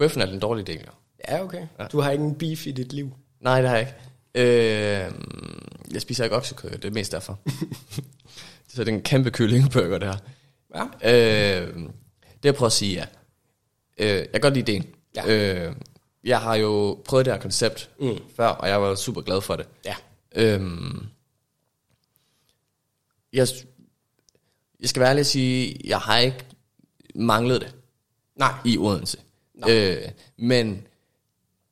bøffen 0.00 0.22
er 0.22 0.26
den 0.26 0.40
dårlige 0.40 0.64
del. 0.64 0.80
jo. 0.86 0.92
ja, 1.28 1.44
okay. 1.44 1.66
Du 1.92 2.00
har 2.00 2.10
ikke 2.10 2.24
en 2.24 2.34
beef 2.34 2.66
i 2.66 2.72
dit 2.72 2.92
liv. 2.92 3.12
Nej, 3.40 3.60
det 3.60 3.70
har 3.70 3.76
jeg 3.76 3.86
ikke. 3.86 3.94
Øh, 4.34 5.12
jeg 5.92 6.02
spiser 6.02 6.24
ikke 6.24 6.36
oksekød, 6.36 6.70
det 6.70 6.84
er 6.84 6.90
mest 6.90 7.12
derfor. 7.12 7.38
Så 8.68 8.76
det 8.84 8.88
er 8.88 8.92
en 8.92 9.02
kæmpe 9.02 9.30
kyllingburger, 9.30 9.98
det 9.98 10.08
her. 10.08 10.18
Ja. 11.02 11.62
Øh, 11.62 11.76
det 12.22 12.44
jeg 12.44 12.54
prøver 12.54 12.66
at 12.66 12.72
sige, 12.72 12.94
ja. 12.94 13.06
Øh, 13.98 14.18
jeg 14.18 14.28
kan 14.32 14.40
godt 14.40 14.54
lide 14.54 14.72
ideen. 14.72 14.86
Ja. 15.16 15.66
Øh, 15.66 15.74
jeg 16.24 16.40
har 16.40 16.54
jo 16.54 17.02
prøvet 17.04 17.26
det 17.26 17.34
her 17.34 17.40
koncept 17.40 17.90
mm. 18.00 18.18
før, 18.36 18.46
og 18.46 18.68
jeg 18.68 18.82
var 18.82 18.94
super 18.94 19.20
glad 19.20 19.40
for 19.40 19.56
det. 19.56 19.66
Ja. 19.84 19.96
Øhm, 20.34 21.06
jeg, 23.32 23.48
jeg 24.80 24.88
skal 24.88 25.00
være 25.00 25.10
ærlig 25.10 25.20
at 25.20 25.26
sige, 25.26 25.76
jeg 25.84 25.98
har 25.98 26.18
ikke 26.18 26.44
manglet 27.14 27.60
det 27.60 27.74
Nej. 28.36 28.54
i 28.64 28.78
Odense. 28.78 29.18
Øh, 29.68 29.96
men 30.38 30.82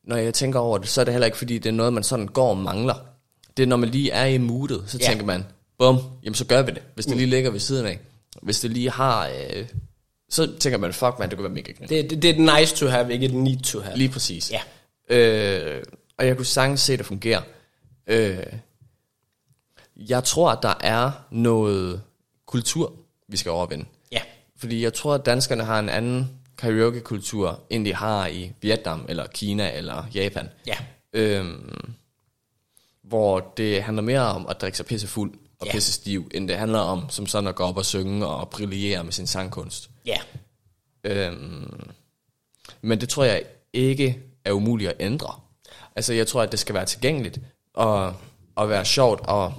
når 0.04 0.16
jeg 0.16 0.34
tænker 0.34 0.58
over 0.58 0.78
det, 0.78 0.88
så 0.88 1.00
er 1.00 1.04
det 1.04 1.14
heller 1.14 1.26
ikke, 1.26 1.38
fordi 1.38 1.58
det 1.58 1.68
er 1.68 1.72
noget, 1.72 1.92
man 1.92 2.02
sådan 2.02 2.26
går 2.26 2.50
og 2.50 2.56
mangler. 2.56 2.94
Det 3.56 3.62
er, 3.62 3.66
når 3.66 3.76
man 3.76 3.88
lige 3.88 4.10
er 4.10 4.24
i 4.26 4.38
moodet, 4.38 4.84
så 4.86 4.98
Ja. 5.00 5.06
tænker 5.06 5.24
man, 5.26 5.44
bum, 5.78 5.98
jamen 6.22 6.34
så 6.34 6.44
gør 6.46 6.62
vi 6.62 6.70
det. 6.72 6.82
Hvis 6.94 7.06
det 7.06 7.16
lige 7.16 7.26
ligger 7.26 7.50
ved 7.50 7.60
siden 7.60 7.86
af. 7.86 7.98
Hvis 8.42 8.60
det 8.60 8.70
lige 8.70 8.90
har... 8.90 9.26
Øh, 9.28 9.66
så 10.30 10.52
tænker 10.60 10.78
man, 10.78 10.92
fuck 10.92 11.18
man, 11.18 11.28
det 11.28 11.38
kunne 11.38 11.44
være 11.44 11.52
mega 11.54 11.72
grineren. 11.72 11.88
Det, 11.88 12.10
det, 12.10 12.22
det 12.22 12.30
er 12.30 12.58
nice 12.60 12.76
to 12.76 12.86
have, 12.86 13.12
ikke 13.12 13.26
et 13.26 13.34
need 13.34 13.58
to 13.60 13.80
have. 13.80 13.96
Lige 13.96 14.08
præcis. 14.08 14.52
Ja. 14.52 14.60
Øh, 15.16 15.82
og 16.18 16.26
jeg 16.26 16.36
kunne 16.36 16.46
sagtens 16.46 16.80
se, 16.80 16.92
at 16.92 16.98
det 16.98 17.06
fungerer. 17.06 17.40
Øh, 18.06 18.38
jeg 19.96 20.24
tror, 20.24 20.50
at 20.50 20.58
der 20.62 20.74
er 20.80 21.10
noget 21.30 22.02
kultur, 22.46 22.92
vi 23.28 23.36
skal 23.36 23.50
overvinde. 23.50 23.84
Ja. 24.12 24.20
Fordi 24.56 24.82
jeg 24.82 24.94
tror, 24.94 25.14
at 25.14 25.26
danskerne 25.26 25.64
har 25.64 25.78
en 25.78 25.88
anden 25.88 26.30
karaoke-kultur, 26.58 27.60
end 27.70 27.84
de 27.84 27.94
har 27.94 28.26
i 28.26 28.52
Vietnam, 28.60 29.06
eller 29.08 29.26
Kina, 29.26 29.72
eller 29.76 30.04
Japan. 30.14 30.48
Ja. 30.66 30.76
Øhm, 31.12 31.94
hvor 33.02 33.52
det 33.56 33.82
handler 33.82 34.02
mere 34.02 34.20
om 34.20 34.46
at 34.48 34.60
drikke 34.60 34.76
sig 34.76 34.86
pisse 34.86 35.06
fuld 35.06 35.34
og 35.60 35.66
Ja. 35.66 35.72
pisse 35.72 35.92
stiv, 35.92 36.30
end 36.34 36.48
det 36.48 36.56
handler 36.56 36.78
om 36.78 37.10
som 37.10 37.26
sådan 37.26 37.48
at 37.48 37.54
gå 37.54 37.62
op 37.64 37.76
og 37.76 37.86
synge 37.86 38.26
og 38.26 38.48
brillere 38.50 39.04
med 39.04 39.12
sin 39.12 39.26
sangkunst. 39.26 39.90
Ja. 40.06 40.18
Øhm, 41.04 41.90
men 42.82 43.00
det 43.00 43.08
tror 43.08 43.24
jeg 43.24 43.42
ikke 43.72 44.22
er 44.44 44.52
umuligt 44.52 44.90
at 44.90 44.96
ændre. 45.00 45.34
Altså 45.96 46.12
jeg 46.12 46.26
tror, 46.26 46.42
at 46.42 46.50
det 46.52 46.58
skal 46.60 46.74
være 46.74 46.86
tilgængeligt 46.86 47.40
og, 47.74 48.14
og 48.54 48.68
være 48.68 48.84
sjovt 48.84 49.20
og, 49.20 49.54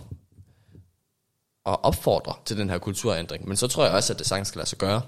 og 1.66 1.86
opfordre 1.86 2.34
til 2.46 2.58
den 2.58 2.70
her 2.70 2.78
kulturændring. 2.78 3.48
Men 3.48 3.58
så 3.58 3.68
tror 3.68 3.86
jeg 3.86 3.94
også, 3.94 4.14
at 4.14 4.20
det 4.20 4.28
sagtens 4.28 4.48
skal 4.48 4.60
lade 4.60 4.70
sig 4.70 4.78
gøre. 4.78 5.02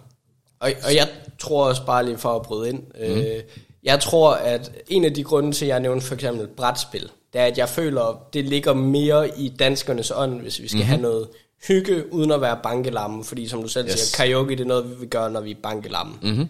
Og, 0.61 0.71
og 0.85 0.95
jeg 0.95 1.07
tror 1.39 1.65
også 1.67 1.85
bare 1.85 2.05
lige 2.05 2.17
for 2.17 2.35
at 2.35 2.41
bryde 2.41 2.69
ind. 2.69 2.79
Mm. 2.79 3.01
Øh, 3.19 3.39
jeg 3.83 3.99
tror, 3.99 4.33
at 4.33 4.71
en 4.87 5.05
af 5.05 5.13
de 5.13 5.23
grunde 5.23 5.51
til, 5.51 5.65
at 5.65 5.69
jeg 5.69 5.79
nævnte 5.79 6.05
for 6.05 6.15
eksempel 6.15 6.47
brætspil, 6.47 7.09
det 7.33 7.41
er, 7.41 7.45
at 7.45 7.57
jeg 7.57 7.69
føler, 7.69 8.21
det 8.33 8.45
ligger 8.45 8.73
mere 8.73 9.39
i 9.39 9.49
danskernes 9.49 10.11
ånd, 10.15 10.41
hvis 10.41 10.61
vi 10.61 10.67
skal 10.67 10.77
mm-hmm. 10.77 10.87
have 10.89 11.01
noget 11.01 11.27
hygge, 11.67 12.13
uden 12.13 12.31
at 12.31 12.41
være 12.41 12.59
bankelamme. 12.63 13.23
Fordi 13.23 13.47
som 13.47 13.61
du 13.61 13.67
selv 13.67 13.87
Yes. 13.87 13.99
siger, 13.99 14.25
karaoke 14.25 14.51
det 14.55 14.59
er 14.61 14.65
noget, 14.67 14.89
vi 14.89 14.95
vil 14.99 15.09
gøre, 15.09 15.31
når 15.31 15.41
vi 15.41 15.51
er 15.51 15.55
bankelamme. 15.63 16.13
Mm-hmm. 16.21 16.47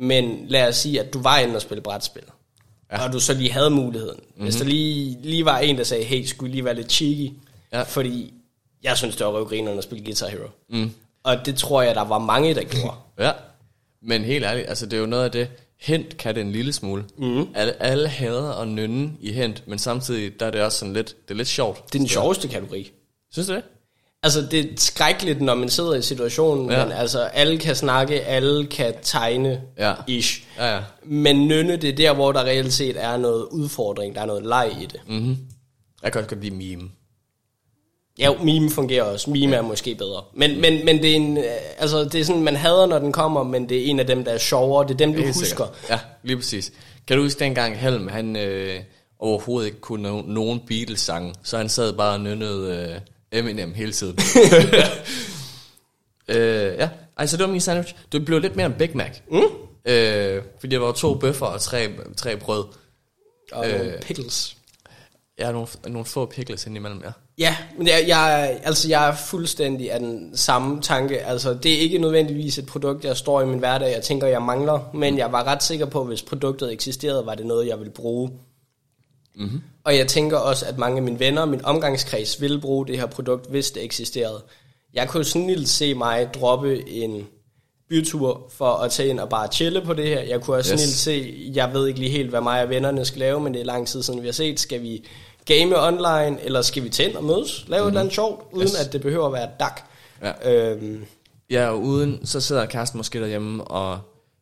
Men 0.00 0.44
lad 0.48 0.68
os 0.68 0.76
sige, 0.76 1.00
at 1.00 1.12
du 1.14 1.22
var 1.22 1.38
inde 1.38 1.56
og 1.56 1.62
spille 1.62 1.82
brætspil. 1.82 2.22
Ja. 2.92 3.04
Og 3.06 3.12
du 3.12 3.20
så 3.20 3.34
lige 3.34 3.52
havde 3.52 3.70
muligheden. 3.70 4.16
Mm-hmm. 4.22 4.42
Hvis 4.44 4.56
der 4.56 4.64
lige, 4.64 5.18
lige 5.22 5.44
var 5.44 5.58
en, 5.58 5.78
der 5.78 5.84
sagde, 5.84 6.04
hey, 6.04 6.24
skulle 6.24 6.52
lige 6.52 6.64
være 6.64 6.74
lidt 6.74 6.92
cheeky? 6.92 7.32
Ja. 7.72 7.82
Fordi 7.82 8.34
Jeg 8.82 8.96
synes, 8.96 9.16
det 9.16 9.26
var 9.26 9.32
røvgrinerne 9.32 9.78
at 9.78 9.84
spille 9.84 10.04
Guitar 10.04 10.28
Hero. 10.28 10.48
Mm. 10.70 10.90
Og 11.22 11.46
det 11.46 11.56
tror 11.56 11.82
jeg, 11.82 11.94
der 11.94 12.04
var 12.04 12.18
mange, 12.18 12.54
der 12.54 12.62
gjorde. 12.74 12.96
Ja, 13.18 13.30
men 14.02 14.24
helt 14.24 14.44
ærligt, 14.44 14.68
altså 14.68 14.86
det 14.86 14.92
er 14.92 15.00
jo 15.00 15.06
noget 15.06 15.24
af 15.24 15.30
det, 15.30 15.48
hent 15.80 16.16
kan 16.16 16.34
det 16.34 16.40
en 16.40 16.52
lille 16.52 16.72
smule. 16.72 17.04
Mm. 17.18 17.48
Alle, 17.54 17.82
alle 17.82 18.08
hader 18.08 18.52
at 18.52 18.68
nynne 18.68 19.10
i 19.20 19.32
hent, 19.32 19.62
men 19.68 19.78
samtidig 19.78 20.40
der 20.40 20.46
er 20.46 20.50
det 20.50 20.62
også 20.62 20.78
sådan 20.78 20.94
lidt, 20.94 21.16
det 21.28 21.30
er 21.30 21.36
lidt 21.38 21.48
sjovt. 21.48 21.86
Det 21.86 21.94
er 21.94 21.98
den 21.98 22.08
sjoveste 22.08 22.48
kategori. 22.48 22.92
Synes 23.32 23.48
du 23.48 23.54
det? 23.54 23.62
Altså, 24.22 24.46
det 24.50 24.60
er 24.60 24.64
skrækkeligt, 24.76 25.40
når 25.40 25.54
man 25.54 25.68
sidder 25.68 25.94
i 25.94 26.02
situationen, 26.02 26.70
ja. 26.70 26.84
men 26.84 26.92
altså, 26.92 27.20
alle 27.20 27.58
kan 27.58 27.76
snakke, 27.76 28.20
alle 28.22 28.66
kan 28.66 28.94
tegne, 29.02 29.60
Ja. 29.78 29.94
ish. 30.06 30.42
Ja, 30.58 30.74
ja. 30.74 30.80
Men 31.04 31.48
nynne, 31.48 31.76
det 31.76 31.90
er 31.90 31.96
der, 31.96 32.12
hvor 32.14 32.32
der 32.32 32.44
reelt 32.44 32.72
set 32.72 32.96
er 33.04 33.16
noget 33.16 33.44
udfordring, 33.50 34.14
der 34.14 34.20
er 34.20 34.26
noget 34.26 34.46
leg 34.46 34.72
i 34.82 34.86
det. 34.86 35.00
Mm. 35.08 35.36
Jeg 36.02 36.12
kan 36.12 36.18
også 36.20 36.28
godt 36.28 36.40
lide 36.44 36.54
meme. 36.54 36.90
Ja, 38.20 38.32
meme 38.42 38.70
fungerer 38.70 39.02
også. 39.02 39.30
Meme 39.30 39.52
ja. 39.52 39.58
er 39.58 39.62
måske 39.62 39.94
bedre. 39.94 40.22
Men, 40.34 40.60
men, 40.60 40.84
men 40.84 41.02
det 41.02 41.10
er 41.10 41.16
en, 41.16 41.38
øh, 41.38 41.44
altså, 41.78 42.04
det 42.04 42.14
er 42.20 42.24
sådan, 42.24 42.42
man 42.42 42.56
hader, 42.56 42.86
når 42.86 42.98
den 42.98 43.12
kommer, 43.12 43.42
men 43.42 43.68
det 43.68 43.80
er 43.80 43.84
en 43.90 44.00
af 44.00 44.06
dem, 44.06 44.24
der 44.24 44.32
er 44.32 44.38
sjovere. 44.38 44.84
Det 44.88 44.94
er 44.94 44.98
dem, 44.98 45.12
du 45.12 45.16
Helt 45.18 45.28
husker. 45.28 45.46
sikkert. 45.46 45.68
Ja, 45.90 45.98
lige 46.22 46.36
præcis. 46.36 46.72
Kan 47.08 47.16
du 47.16 47.22
huske 47.22 47.38
dengang 47.40 47.78
Helm, 47.78 48.08
han 48.08 48.36
øh, 48.36 48.80
overhovedet 49.18 49.66
ikke 49.68 49.80
kunne 49.80 50.08
no- 50.08 50.30
nogen 50.32 50.60
Beatles-sange, 50.66 51.34
så 51.42 51.56
han 51.56 51.68
sad 51.68 51.92
bare 51.92 52.14
og 52.14 52.20
nynnede 52.20 52.90
øh, 53.32 53.38
Eminem 53.40 53.74
hele 53.74 53.92
tiden. 53.92 54.18
øh, 56.28 56.74
ja, 56.78 56.88
altså 57.16 57.36
det 57.36 57.44
var 57.44 57.50
min 57.50 57.60
sandwich. 57.60 57.94
Det 58.12 58.24
blev 58.24 58.38
lidt 58.40 58.56
mere 58.56 58.66
en 58.66 58.74
Big 58.78 58.90
Mac. 58.96 59.10
Mm. 59.30 59.40
Øh, 59.84 60.42
fordi 60.60 60.74
der 60.74 60.80
var 60.80 60.92
to 60.92 61.14
bøffer 61.14 61.46
og 61.46 61.60
tre, 61.60 61.88
tre 62.16 62.36
brød. 62.36 62.64
Og 63.52 63.68
Øh. 63.68 64.00
pickles. 64.02 64.56
Jeg 65.40 65.48
har 65.48 65.52
nogle, 65.52 65.68
nogle 65.88 66.04
få 66.04 66.26
pickles 66.26 66.66
indimellem, 66.66 67.02
ja. 67.04 67.10
Ja, 67.38 67.56
men 67.78 67.86
jeg, 67.86 68.04
jeg, 68.08 68.60
altså 68.62 68.88
jeg 68.88 69.08
er 69.08 69.16
fuldstændig 69.16 69.92
af 69.92 70.00
den 70.00 70.36
samme 70.36 70.82
tanke. 70.82 71.20
Altså, 71.20 71.54
det 71.54 71.74
er 71.74 71.78
ikke 71.78 71.98
nødvendigvis 71.98 72.58
et 72.58 72.66
produkt, 72.66 73.04
jeg 73.04 73.16
står 73.16 73.40
i 73.40 73.46
min 73.46 73.58
hverdag, 73.58 73.92
jeg 73.94 74.02
tænker, 74.02 74.26
jeg 74.26 74.42
mangler. 74.42 74.90
Men 74.94 75.18
jeg 75.18 75.32
var 75.32 75.44
ret 75.44 75.62
sikker 75.62 75.86
på, 75.86 76.00
at 76.00 76.06
hvis 76.06 76.22
produktet 76.22 76.72
eksisterede, 76.72 77.26
var 77.26 77.34
det 77.34 77.46
noget, 77.46 77.66
jeg 77.66 77.78
ville 77.78 77.92
bruge. 77.92 78.30
Mm-hmm. 79.34 79.60
Og 79.84 79.96
jeg 79.96 80.06
tænker 80.06 80.38
også, 80.38 80.66
at 80.66 80.78
mange 80.78 80.96
af 80.96 81.02
mine 81.02 81.20
venner, 81.20 81.44
min 81.44 81.64
omgangskreds, 81.64 82.40
ville 82.40 82.60
bruge 82.60 82.86
det 82.86 82.98
her 82.98 83.06
produkt, 83.06 83.50
hvis 83.50 83.70
det 83.70 83.84
eksisterede. 83.84 84.42
Jeg 84.94 85.08
kunne 85.08 85.24
snilt 85.24 85.68
se 85.68 85.94
mig 85.94 86.34
droppe 86.34 86.88
en 86.88 87.26
bytur 87.88 88.46
for 88.50 88.72
at 88.72 88.90
tage 88.90 89.08
ind 89.08 89.20
og 89.20 89.28
bare 89.28 89.48
chille 89.52 89.80
på 89.80 89.94
det 89.94 90.06
her. 90.06 90.20
Jeg 90.20 90.40
kunne 90.40 90.56
også 90.56 90.72
yes. 90.72 90.80
snilt 90.80 90.96
se, 90.96 91.50
jeg 91.54 91.72
ved 91.72 91.88
ikke 91.88 92.00
lige 92.00 92.10
helt, 92.10 92.30
hvad 92.30 92.40
mig 92.40 92.62
og 92.62 92.68
vennerne 92.68 93.04
skal 93.04 93.18
lave, 93.18 93.40
men 93.40 93.54
det 93.54 93.60
er 93.60 93.64
lang 93.64 93.88
tid 93.88 94.02
siden, 94.02 94.22
vi 94.22 94.26
har 94.26 94.32
set. 94.32 94.60
Skal 94.60 94.82
vi 94.82 95.04
game 95.44 95.82
online, 95.86 96.42
eller 96.42 96.62
skal 96.62 96.82
vi 96.82 96.92
ind 97.00 97.16
og 97.16 97.24
mødes? 97.24 97.64
Lave 97.68 97.82
mm. 97.82 97.86
et 97.86 97.90
eller 97.90 98.00
andet 98.00 98.14
sjovt, 98.14 98.44
uden 98.52 98.68
Yes. 98.68 98.74
at 98.86 98.92
det 98.92 99.00
behøver 99.00 99.26
at 99.26 99.32
være 99.32 99.48
dak. 99.60 99.80
Ja. 100.22 100.52
Øhm, 100.72 101.04
Ja, 101.50 101.68
og 101.68 101.80
uden, 101.82 102.26
så 102.26 102.40
sidder 102.40 102.66
kæresten 102.66 102.98
måske 102.98 103.20
derhjemme 103.20 103.64
og 103.64 103.98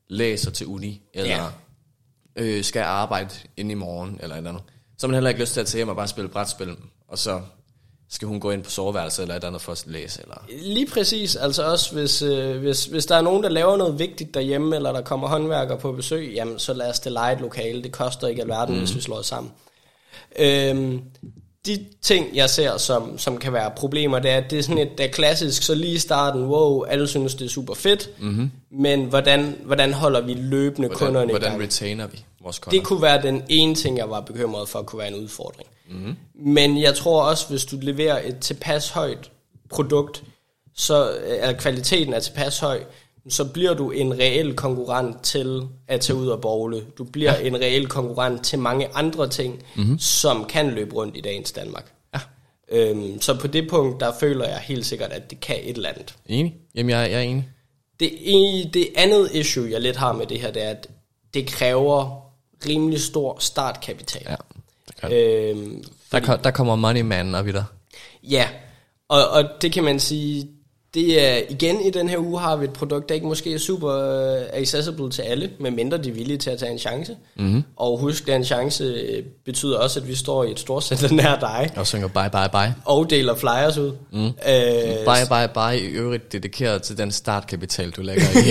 læser 0.08 0.50
til 0.50 0.66
uni, 0.66 1.02
eller 1.14 1.36
Ja. 1.36 1.44
øh, 2.36 2.64
skal 2.64 2.82
arbejde 2.82 3.30
ind 3.56 3.70
i 3.70 3.74
morgen, 3.74 4.18
eller 4.22 4.34
et 4.34 4.38
eller 4.38 4.50
andet. 4.50 4.64
Så 4.98 5.06
har 5.06 5.08
man 5.08 5.14
heller 5.14 5.28
ikke 5.30 5.40
lyst 5.40 5.52
til 5.52 5.60
at 5.60 5.66
tage 5.66 5.78
hjem 5.78 5.88
og 5.88 5.96
bare 5.96 6.08
spille 6.08 6.28
brætspil, 6.28 6.76
og 7.08 7.18
så 7.18 7.40
skal 8.10 8.28
hun 8.28 8.40
gå 8.40 8.50
ind 8.50 8.62
på 8.62 8.70
soveværelset 8.70 9.22
eller 9.22 9.34
et 9.34 9.36
eller 9.38 9.46
andet 9.48 9.62
for 9.62 9.72
at 9.72 9.82
læse. 9.86 10.22
Eller... 10.22 10.34
Lige 10.62 10.86
præcis, 10.86 11.36
altså 11.36 11.64
også 11.70 11.92
hvis, 11.92 12.22
øh, 12.22 12.58
hvis, 12.58 12.84
hvis 12.84 13.06
der 13.06 13.16
er 13.16 13.20
nogen, 13.22 13.42
der 13.42 13.48
laver 13.48 13.76
noget 13.76 13.98
vigtigt 13.98 14.34
derhjemme, 14.34 14.76
eller 14.76 14.92
der 14.92 15.00
kommer 15.02 15.28
håndværkere 15.28 15.78
på 15.78 15.92
besøg, 15.92 16.32
jamen 16.34 16.58
så 16.58 16.72
lad 16.74 16.90
os 16.90 17.00
det 17.00 17.12
lege 17.12 17.34
et 17.34 17.40
lokale. 17.40 17.82
Det 17.82 17.92
koster 17.92 18.28
ikke 18.28 18.42
alverden, 18.42 18.74
mm. 18.74 18.80
hvis 18.80 18.94
vi 18.94 19.00
slår 19.00 19.16
os 19.16 19.26
sammen. 19.26 19.52
Øhm, 20.38 21.02
de 21.66 21.86
ting, 22.02 22.36
jeg 22.36 22.50
ser, 22.50 22.76
som, 22.76 23.18
som 23.18 23.38
kan 23.38 23.52
være 23.52 23.70
problemer, 23.76 24.18
det 24.18 24.30
er, 24.30 24.36
at 24.36 24.50
det 24.50 24.58
er 24.58 24.62
sådan 24.62 24.78
et, 24.78 24.98
det 24.98 25.06
er 25.06 25.10
klassisk, 25.10 25.62
så 25.62 25.74
lige 25.74 25.92
i 25.92 25.98
starten, 25.98 26.44
wow, 26.44 26.82
alle 26.82 27.08
synes, 27.08 27.34
det 27.34 27.44
er 27.44 27.48
super 27.48 27.74
fedt, 27.74 28.10
mm-hmm. 28.18 28.50
men 28.70 29.04
hvordan, 29.04 29.56
hvordan 29.64 29.92
holder 29.92 30.20
vi 30.20 30.34
løbende 30.34 30.88
Hvordan, 30.88 31.06
kunderne 31.06 31.30
i 31.30 31.32
hvordan 31.32 31.50
gang? 31.50 31.62
retainer 31.62 32.06
vi 32.06 32.24
vores 32.42 32.58
kunder? 32.58 32.78
Det 32.78 32.86
kunne 32.86 33.02
være 33.02 33.22
den 33.22 33.42
ene 33.48 33.74
ting, 33.74 33.98
jeg 33.98 34.10
var 34.10 34.20
bekymret 34.20 34.68
for, 34.68 34.82
kunne 34.82 34.98
være 34.98 35.08
en 35.08 35.14
udfordring. 35.14 35.68
Mm-hmm. 35.90 36.16
Men 36.34 36.82
jeg 36.82 36.94
tror 36.94 37.22
også, 37.22 37.48
hvis 37.48 37.64
du 37.64 37.78
leverer 37.82 38.28
et 38.28 38.38
tilpas 38.38 38.88
højt 38.90 39.30
produkt, 39.70 40.24
så 40.76 41.12
er 41.26 41.52
kvaliteten 41.52 42.14
er 42.14 42.20
tilpas 42.20 42.58
høj, 42.58 42.80
så 43.30 43.44
bliver 43.44 43.74
du 43.74 43.90
en 43.90 44.18
reel 44.18 44.54
konkurrent 44.56 45.22
til 45.22 45.62
at 45.88 46.00
tage 46.00 46.16
ud 46.16 46.28
og 46.28 46.40
bowle. 46.40 46.82
Du 46.98 47.04
bliver 47.04 47.38
ja. 47.38 47.46
en 47.46 47.56
reel 47.60 47.86
konkurrent 47.88 48.44
til 48.44 48.58
mange 48.58 48.88
andre 48.94 49.28
ting, 49.28 49.62
mm-hmm. 49.76 49.98
som 49.98 50.44
kan 50.44 50.70
løbe 50.70 50.94
rundt 50.94 51.16
i 51.16 51.20
dagens 51.20 51.52
Danmark. 51.52 51.92
Ja, 52.14 52.20
Øhm, 52.70 53.20
så 53.20 53.34
på 53.40 53.46
det 53.46 53.68
punkt, 53.70 54.00
der 54.00 54.12
føler 54.20 54.48
jeg 54.48 54.58
helt 54.58 54.86
sikkert, 54.86 55.12
at 55.12 55.30
det 55.30 55.40
kan 55.40 55.56
et 55.62 55.76
eller 55.76 55.88
andet. 55.88 56.14
enig. 56.26 56.54
Jamen, 56.74 56.90
jeg, 56.90 57.10
jeg 57.10 57.18
er 57.18 57.22
enig. 57.22 57.48
Det, 58.00 58.10
det 58.74 58.88
andet 58.96 59.30
issue, 59.34 59.70
jeg 59.70 59.80
lidt 59.80 59.96
har 59.96 60.12
med 60.12 60.26
det 60.26 60.40
her, 60.40 60.50
det 60.50 60.62
er, 60.62 60.70
at 60.70 60.88
det 61.34 61.46
kræver 61.46 62.22
rimelig 62.66 63.00
stor 63.00 63.36
startkapital. 63.40 64.22
Ja, 64.28 64.36
det. 65.08 65.12
Øh. 65.12 65.56
Øhm, 65.58 65.84
Der, 66.12 66.20
ko- 66.20 66.42
der 66.44 66.50
kommer 66.50 66.76
money 66.76 67.00
man 67.00 67.34
op 67.34 67.48
i 67.48 67.52
dig. 67.52 67.64
ja, 68.22 68.48
og, 69.08 69.28
og 69.28 69.44
det 69.62 69.72
kan 69.72 69.84
man 69.84 70.00
sige, 70.00 70.48
det 70.94 71.26
er 71.28 71.40
igen 71.48 71.80
i 71.80 71.90
den 71.90 72.08
her 72.08 72.18
uge 72.18 72.40
har 72.40 72.56
vi 72.56 72.64
et 72.64 72.72
produkt, 72.72 73.08
der 73.08 73.14
ikke 73.14 73.26
måske 73.26 73.54
er 73.54 73.58
super 73.58 73.90
øh, 73.90 74.42
accessible 74.52 75.10
til 75.10 75.22
alle, 75.22 75.50
medmindre 75.60 75.98
de 75.98 76.08
er 76.08 76.12
villige 76.12 76.38
til 76.38 76.50
at 76.50 76.58
tage 76.58 76.72
en 76.72 76.78
chance. 76.78 77.16
Mm-hmm. 77.36 77.62
Og 77.76 77.98
husk, 77.98 78.28
at 78.28 78.36
en 78.36 78.44
chance 78.44 78.84
øh, 78.84 79.22
betyder 79.44 79.78
også, 79.78 80.00
at 80.00 80.08
vi 80.08 80.14
står 80.14 80.44
i 80.44 80.50
et 80.50 80.58
storcenter 80.60 81.12
nær 81.22 81.38
dig, 81.40 81.70
Og 81.76 81.86
synger 81.86 82.08
bye 82.08 82.30
bye 82.32 82.48
bye. 82.52 82.74
og 82.84 83.10
deler 83.10 83.34
flyers 83.34 83.78
ud. 83.78 83.92
Mm. 84.12 84.24
Øh, 84.26 84.32
Bye 85.04 85.26
bye 85.28 85.48
bye 85.54 85.80
i 85.80 85.84
øvrigt 85.84 86.32
dedikeret 86.32 86.82
til 86.82 86.98
den 86.98 87.12
startkapital, 87.12 87.90
du 87.90 88.02
lægger 88.02 88.24
i. 88.24 88.50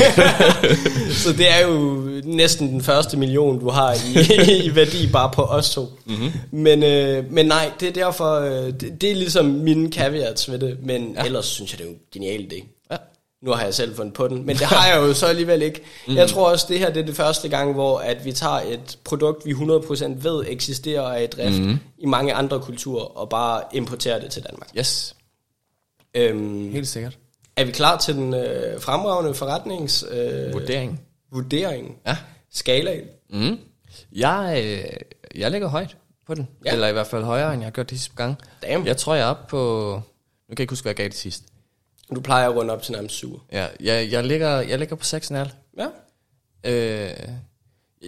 Så 1.24 1.34
det 1.34 1.52
er 1.52 1.68
jo 1.68 2.04
næsten 2.24 2.68
den 2.70 2.82
første 2.82 3.18
million, 3.18 3.60
du 3.60 3.70
har 3.70 3.94
i, 3.94 4.64
i 4.68 4.76
værdi 4.76 5.08
bare 5.12 5.30
på 5.34 5.42
os 5.42 5.70
to. 5.70 5.86
Mm-hmm. 6.06 6.32
Men, 6.52 6.84
øh, 6.84 7.32
men 7.32 7.46
nej, 7.46 7.72
det 7.80 7.88
er 7.88 7.94
derfor, 7.94 8.40
øh, 8.40 8.74
det, 8.74 9.02
det 9.02 9.12
er 9.12 9.16
ligesom 9.16 9.46
mine 9.46 9.92
caveats 9.92 10.52
ved 10.52 10.60
det, 10.60 10.78
men 10.84 11.16
ja. 11.18 11.26
ellers 11.26 11.46
synes 11.46 11.72
jeg, 11.72 11.78
det 11.80 11.86
er 11.86 11.90
jo 11.90 11.96
en 11.96 12.00
genial 12.38 12.54
idé. 12.54 12.68
ja. 12.92 12.98
Nu 13.42 13.52
har 13.52 13.64
jeg 13.64 13.74
selv 13.74 13.96
fundet 13.96 14.14
på 14.14 14.28
den, 14.28 14.46
men 14.46 14.56
det 14.56 14.66
har 14.66 14.88
jeg 14.88 15.08
jo 15.08 15.14
så 15.14 15.26
alligevel 15.26 15.62
ikke. 15.62 15.82
Mm. 16.08 16.16
Jeg 16.16 16.30
tror 16.30 16.50
også, 16.52 16.66
det 16.70 16.80
her 16.80 16.90
det 16.94 17.02
er 17.02 17.06
det 17.06 17.16
første 17.16 17.50
gang, 17.50 17.74
hvor 17.74 18.00
at 18.00 18.26
vi 18.26 18.32
tager 18.32 18.54
et 18.60 19.00
produkt, 19.04 19.46
vi 19.46 19.52
100% 19.52 20.06
ved 20.24 20.44
eksisterer 20.48 21.02
og 21.02 21.14
er 21.14 21.18
i 21.18 21.28
drift 21.28 21.62
mm. 21.62 21.78
i 21.98 22.06
mange 22.06 22.34
andre 22.34 22.60
kulturer, 22.60 23.04
og 23.18 23.30
bare 23.30 23.62
importerer 23.74 24.20
det 24.20 24.32
til 24.32 24.44
Danmark. 24.44 24.70
Yes, 24.78 25.16
Øhm, 26.16 26.72
helt 26.72 26.88
sikkert. 26.88 27.18
er 27.56 27.66
vi 27.66 27.72
klar 27.72 27.98
til 27.98 28.16
den 28.16 28.34
øh, 28.34 28.82
fremragende 28.82 29.34
forretnings... 29.34 30.06
Øh, 30.12 30.54
Vurdering. 30.54 31.02
vurdering? 31.32 31.98
Ja. 32.08 32.18
Skala? 32.52 33.02
Mm. 33.30 33.58
Jeg, 34.12 34.64
øh, 34.66 34.84
jeg 35.42 35.52
ligger 35.52 35.68
højt 35.68 35.98
på 36.28 36.34
den. 36.36 36.48
Ja. 36.66 36.70
Ja. 36.70 36.74
Eller 36.74 36.88
i 36.88 36.92
hvert 36.92 37.08
fald 37.08 37.24
højere, 37.24 37.54
end 37.54 37.62
jeg 37.62 37.66
har 37.66 37.72
gjort 37.72 37.90
de 37.90 37.98
sidste 37.98 38.16
gange. 38.16 38.36
Damn. 38.64 38.86
Jeg 38.86 38.98
tror, 38.98 39.16
jeg 39.16 39.24
er 39.24 39.30
oppe 39.30 39.44
på... 39.50 39.58
Nu 39.96 40.02
kan 40.50 40.50
jeg 40.50 40.60
ikke 40.60 40.72
huske, 40.72 40.84
hvad 40.84 40.90
jeg 40.90 40.96
gav 40.96 41.06
det 41.06 41.16
sidst. 41.16 41.44
Du 42.16 42.22
plejer 42.22 42.50
at 42.50 42.56
runde 42.56 42.74
op 42.74 42.82
til 42.84 42.92
nærmest 42.94 43.16
7. 43.16 43.42
Ja, 43.52 43.68
jeg, 43.80 44.12
jeg, 44.12 44.24
ligger, 44.24 44.50
jeg 44.60 44.80
ligger 44.80 44.96
på 44.96 45.04
6,5. 45.04 45.36
Ja. 45.78 45.88
Øh, 46.64 47.14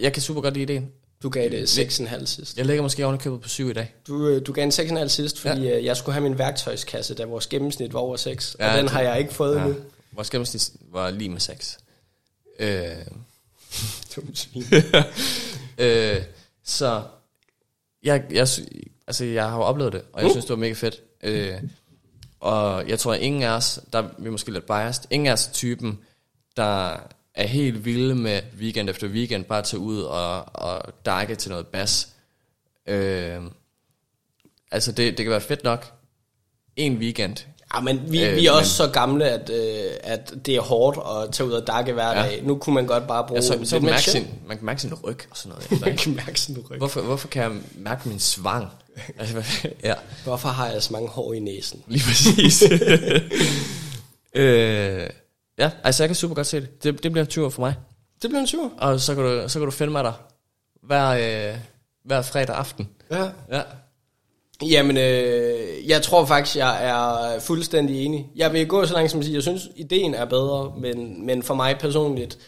jeg 0.00 0.12
kan 0.12 0.22
super 0.22 0.40
godt 0.40 0.54
lide 0.54 0.62
ideen. 0.72 0.90
Du 1.22 1.28
gav 1.28 1.50
det 1.50 1.78
6,5 1.78 2.26
sidst. 2.26 2.58
Jeg 2.58 2.66
ligger 2.66 2.82
måske 2.82 3.04
ovenikøbet 3.04 3.40
på 3.40 3.48
7 3.48 3.70
i 3.70 3.72
dag. 3.72 3.94
Du, 4.06 4.26
øh, 4.26 4.46
du 4.46 4.52
gav 4.52 4.64
en 4.64 4.70
6,5 4.70 5.08
sidst, 5.08 5.40
fordi 5.40 5.60
ja. 5.62 5.84
jeg 5.84 5.96
skulle 5.96 6.12
have 6.14 6.22
min 6.22 6.38
værktøjskasse, 6.38 7.14
da 7.14 7.24
vores 7.24 7.46
gennemsnit 7.46 7.92
var 7.92 8.00
over 8.00 8.16
6. 8.16 8.56
Ja, 8.58 8.72
og 8.72 8.78
den 8.78 8.88
har 8.88 9.00
jeg 9.00 9.18
ikke 9.18 9.34
fået 9.34 9.56
Ja. 9.56 9.60
endnu. 9.64 9.76
Vores 10.12 10.30
gennemsnit 10.30 10.70
var 10.92 11.10
lige 11.10 11.28
med 11.30 11.40
6. 11.40 11.78
Øh, 12.58 12.88
Dumt 14.16 14.38
svin. 14.38 14.64
øh, 15.78 16.22
så 16.64 17.02
jeg, 18.02 18.24
jeg, 18.30 18.48
altså, 19.06 19.24
jeg 19.24 19.48
har 19.50 19.56
jo 19.56 19.62
oplevet 19.62 19.92
det, 19.92 20.02
og 20.12 20.22
jeg 20.22 20.30
synes, 20.30 20.44
det 20.44 20.50
var 20.50 20.56
mega 20.56 20.72
fedt. 20.72 21.02
Øh, 21.22 21.54
og 22.40 22.88
jeg 22.88 22.98
tror, 22.98 23.14
at 23.14 23.20
ingen 23.20 23.42
af 23.42 23.50
os, 23.50 23.80
der 23.92 23.98
er 24.02 24.08
vi 24.18 24.30
måske 24.30 24.52
lidt 24.52 24.66
biased, 24.66 25.04
ingen 25.10 25.26
af 25.26 25.32
os 25.32 25.46
typen, 25.52 25.98
der 26.56 26.96
er 27.34 27.46
helt 27.46 27.84
vilde 27.84 28.14
med 28.14 28.40
weekend 28.58 28.90
efter 28.90 29.08
weekend, 29.08 29.44
bare 29.44 29.62
tage 29.62 29.80
ud 29.80 30.00
og, 30.02 30.44
og 30.56 30.82
dække 31.06 31.34
til 31.34 31.50
noget 31.50 31.66
bas. 31.66 32.08
Øh, 32.86 33.40
altså, 34.70 34.92
det, 34.92 35.18
det 35.18 35.24
kan 35.24 35.30
være 35.30 35.40
fedt 35.40 35.64
nok 35.64 35.92
en 36.76 36.96
weekend. 36.96 37.36
Ja, 37.74 37.80
men 37.80 38.12
vi, 38.12 38.24
Øh, 38.24 38.36
vi 38.36 38.46
er 38.46 38.50
også 38.52 38.82
men- 38.82 38.88
så 38.92 38.92
gamle, 39.00 39.24
at, 39.28 39.50
øh, 39.50 39.90
at 40.02 40.32
det 40.46 40.56
er 40.56 40.60
hårdt 40.60 40.98
at 41.28 41.34
tage 41.34 41.46
ud 41.46 41.52
og 41.52 41.66
dakke 41.66 41.92
hver 41.92 42.08
Ja. 42.08 42.22
dag. 42.22 42.42
Nu 42.44 42.56
kunne 42.58 42.74
man 42.74 42.86
godt 42.86 43.06
bare 43.06 43.26
bruge 43.26 43.40
Ja, 43.40 43.46
så, 43.46 43.56
lidt 43.56 43.68
så 43.68 43.76
man, 43.76 43.84
mærke 43.84 44.02
sin, 44.02 44.26
man 44.46 44.56
kan 44.56 44.66
mærke 44.66 44.80
sin 44.80 44.94
ryg 44.94 45.18
og 45.30 45.36
sådan 45.36 45.56
noget. 45.70 45.80
Man 45.86 45.96
kan 45.96 46.14
mærke 46.14 46.40
sin 46.40 46.64
ryg. 46.70 46.78
Hvorfor, 46.78 47.00
hvorfor 47.00 47.28
kan 47.28 47.42
jeg 47.42 47.52
mærke 47.74 48.08
min 48.08 48.18
svang? 48.20 48.68
Altså, 49.18 49.42
ja, 49.84 49.94
Hvorfor 50.24 50.48
har 50.48 50.70
jeg 50.70 50.82
så 50.82 50.92
mange 50.92 51.08
hår 51.08 51.32
i 51.32 51.38
næsen? 51.38 51.82
lige 51.86 52.04
præcis. 52.04 52.62
øh, 54.34 55.06
ja, 55.58 55.70
altså 55.84 56.02
jeg 56.02 56.08
kan 56.08 56.16
super 56.16 56.34
godt 56.34 56.46
se 56.46 56.60
det. 56.60 56.82
Det, 56.84 57.02
det 57.02 57.12
bliver 57.12 57.24
en 57.24 57.30
tur 57.30 57.48
for 57.48 57.62
mig. 57.62 57.74
Det 58.22 58.30
bliver 58.30 58.40
en 58.40 58.46
tur. 58.46 58.72
Og 58.78 59.00
så 59.00 59.14
kan 59.14 59.24
du, 59.24 59.48
så 59.48 59.58
kan 59.58 59.66
du 59.66 59.70
finde 59.70 59.92
mig 59.92 60.04
der 60.04 60.12
hver, 60.82 61.08
øh, 61.08 61.58
hver 62.04 62.22
fredag 62.22 62.56
aften. 62.56 62.88
Ja. 63.10 63.24
Ja. 63.52 63.62
Jamen, 64.62 64.96
øh, 64.96 65.88
jeg 65.88 66.02
tror 66.02 66.24
faktisk, 66.24 66.56
jeg 66.56 66.86
er 66.86 67.40
fuldstændig 67.40 68.04
enig. 68.04 68.26
Jeg 68.36 68.52
vil 68.52 68.66
gå 68.66 68.86
så 68.86 68.94
langt 68.94 69.10
som 69.10 69.20
at 69.20 69.26
sige, 69.26 69.34
jeg 69.34 69.42
synes, 69.42 69.68
ideen 69.76 70.14
er 70.14 70.24
bedre, 70.24 70.72
men, 70.78 71.26
men 71.26 71.42
for 71.42 71.54
mig 71.54 71.78
personligt, 71.78 72.38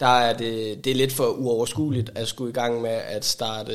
der 0.00 0.06
er 0.06 0.36
det, 0.36 0.84
det 0.84 0.90
er 0.90 0.94
lidt 0.94 1.12
for 1.12 1.26
uoverskueligt 1.26 2.10
at 2.14 2.28
skulle 2.28 2.50
i 2.50 2.54
gang 2.54 2.82
med 2.82 2.90
at 2.90 3.24
starte, 3.24 3.72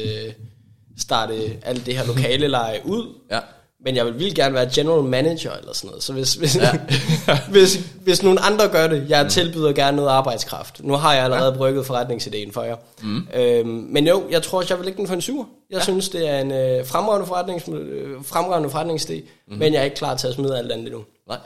starte 0.97 1.33
alt 1.63 1.85
det 1.85 1.97
her 1.97 2.05
lokale 2.05 2.47
leje 2.47 2.81
ud. 2.85 3.13
Ja. 3.31 3.39
Men 3.85 3.95
jeg 3.95 4.05
vil 4.05 4.19
vildt 4.19 4.35
gerne 4.35 4.53
være 4.53 4.69
general 4.73 5.03
manager 5.03 5.51
eller 5.51 5.73
sådan 5.73 5.87
noget. 5.87 6.03
Så 6.03 6.13
hvis, 6.13 6.33
hvis, 6.33 6.55
ja. 6.55 6.79
hvis, 7.51 7.75
hvis 7.75 8.23
nogen 8.23 8.39
andre 8.41 8.67
gør 8.67 8.87
det, 8.87 9.09
jeg 9.09 9.29
tilbyder 9.29 9.73
gerne 9.73 9.97
noget 9.97 10.09
arbejdskraft. 10.09 10.83
Nu 10.83 10.93
har 10.93 11.13
jeg 11.13 11.23
allerede 11.23 11.51
ja. 11.51 11.57
brygget 11.57 11.85
forretningsideen 11.85 12.51
for 12.51 12.63
jer. 12.63 12.75
Mm. 13.03 13.27
Øhm, 13.33 13.67
men 13.67 14.07
jo, 14.07 14.23
jeg 14.31 14.43
tror 14.43 14.57
også, 14.57 14.73
jeg 14.73 14.79
vil 14.79 14.85
lægge 14.85 14.97
den 14.97 15.07
for 15.07 15.13
en 15.13 15.21
syver. 15.21 15.45
Jeg 15.69 15.77
ja. 15.77 15.83
synes, 15.83 16.09
det 16.09 16.29
er 16.29 16.39
en 16.39 16.51
øh, 16.51 16.85
fremragende, 16.85 17.27
forretnings, 17.27 17.69
øh, 17.69 18.23
fremragende 18.23 18.69
forretningsidé, 18.69 19.13
mm. 19.47 19.57
men 19.57 19.73
jeg 19.73 19.79
er 19.79 19.83
ikke 19.83 19.95
klar 19.95 20.15
til 20.15 20.27
at 20.27 20.33
smide 20.33 20.57
alt 20.57 20.71
andet 20.71 20.87
endnu. 20.87 21.03
Nej. 21.27 21.39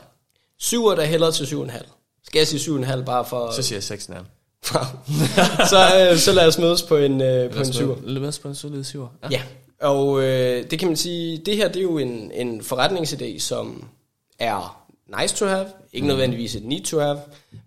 Syver, 0.58 0.94
der 0.94 1.04
hælder 1.04 1.30
til 1.30 1.46
syv 1.46 1.58
og 1.58 1.64
en 1.64 1.70
halv. 1.70 1.86
Skal 2.24 2.38
jeg 2.38 2.46
sige 2.46 2.60
syv 2.60 2.72
og 2.72 2.78
en 2.78 2.84
halv 2.84 3.04
bare 3.04 3.24
for... 3.24 3.50
Så 3.52 3.62
siger 3.62 3.76
jeg 3.76 3.82
seks 3.82 4.08
nærmere. 4.08 4.26
Så, 4.62 6.10
øh, 6.10 6.18
så 6.18 6.32
lad 6.32 6.46
os 6.46 6.58
mødes 6.58 6.82
på 6.82 6.96
en, 6.96 7.22
øh, 7.22 7.50
på 7.50 7.58
en 7.58 7.72
syver. 7.72 7.96
Lad 8.02 8.28
os 8.28 8.38
på 8.38 8.48
en 8.48 8.54
solid 8.54 8.84
syver. 8.84 9.08
Ja. 9.22 9.28
ja. 9.30 9.42
Og 9.80 10.22
øh, 10.22 10.70
det 10.70 10.78
kan 10.78 10.88
man 10.88 10.96
sige, 10.96 11.38
det 11.38 11.56
her 11.56 11.68
det 11.68 11.76
er 11.76 11.82
jo 11.82 11.98
en, 11.98 12.30
en 12.34 12.60
forretningsidé, 12.60 13.38
som 13.38 13.84
er 14.38 14.86
nice 15.20 15.36
to 15.36 15.46
have, 15.46 15.66
ikke 15.92 16.04
mm. 16.04 16.08
nødvendigvis 16.08 16.54
et 16.54 16.64
need 16.64 16.82
to 16.82 16.98
have, 16.98 17.18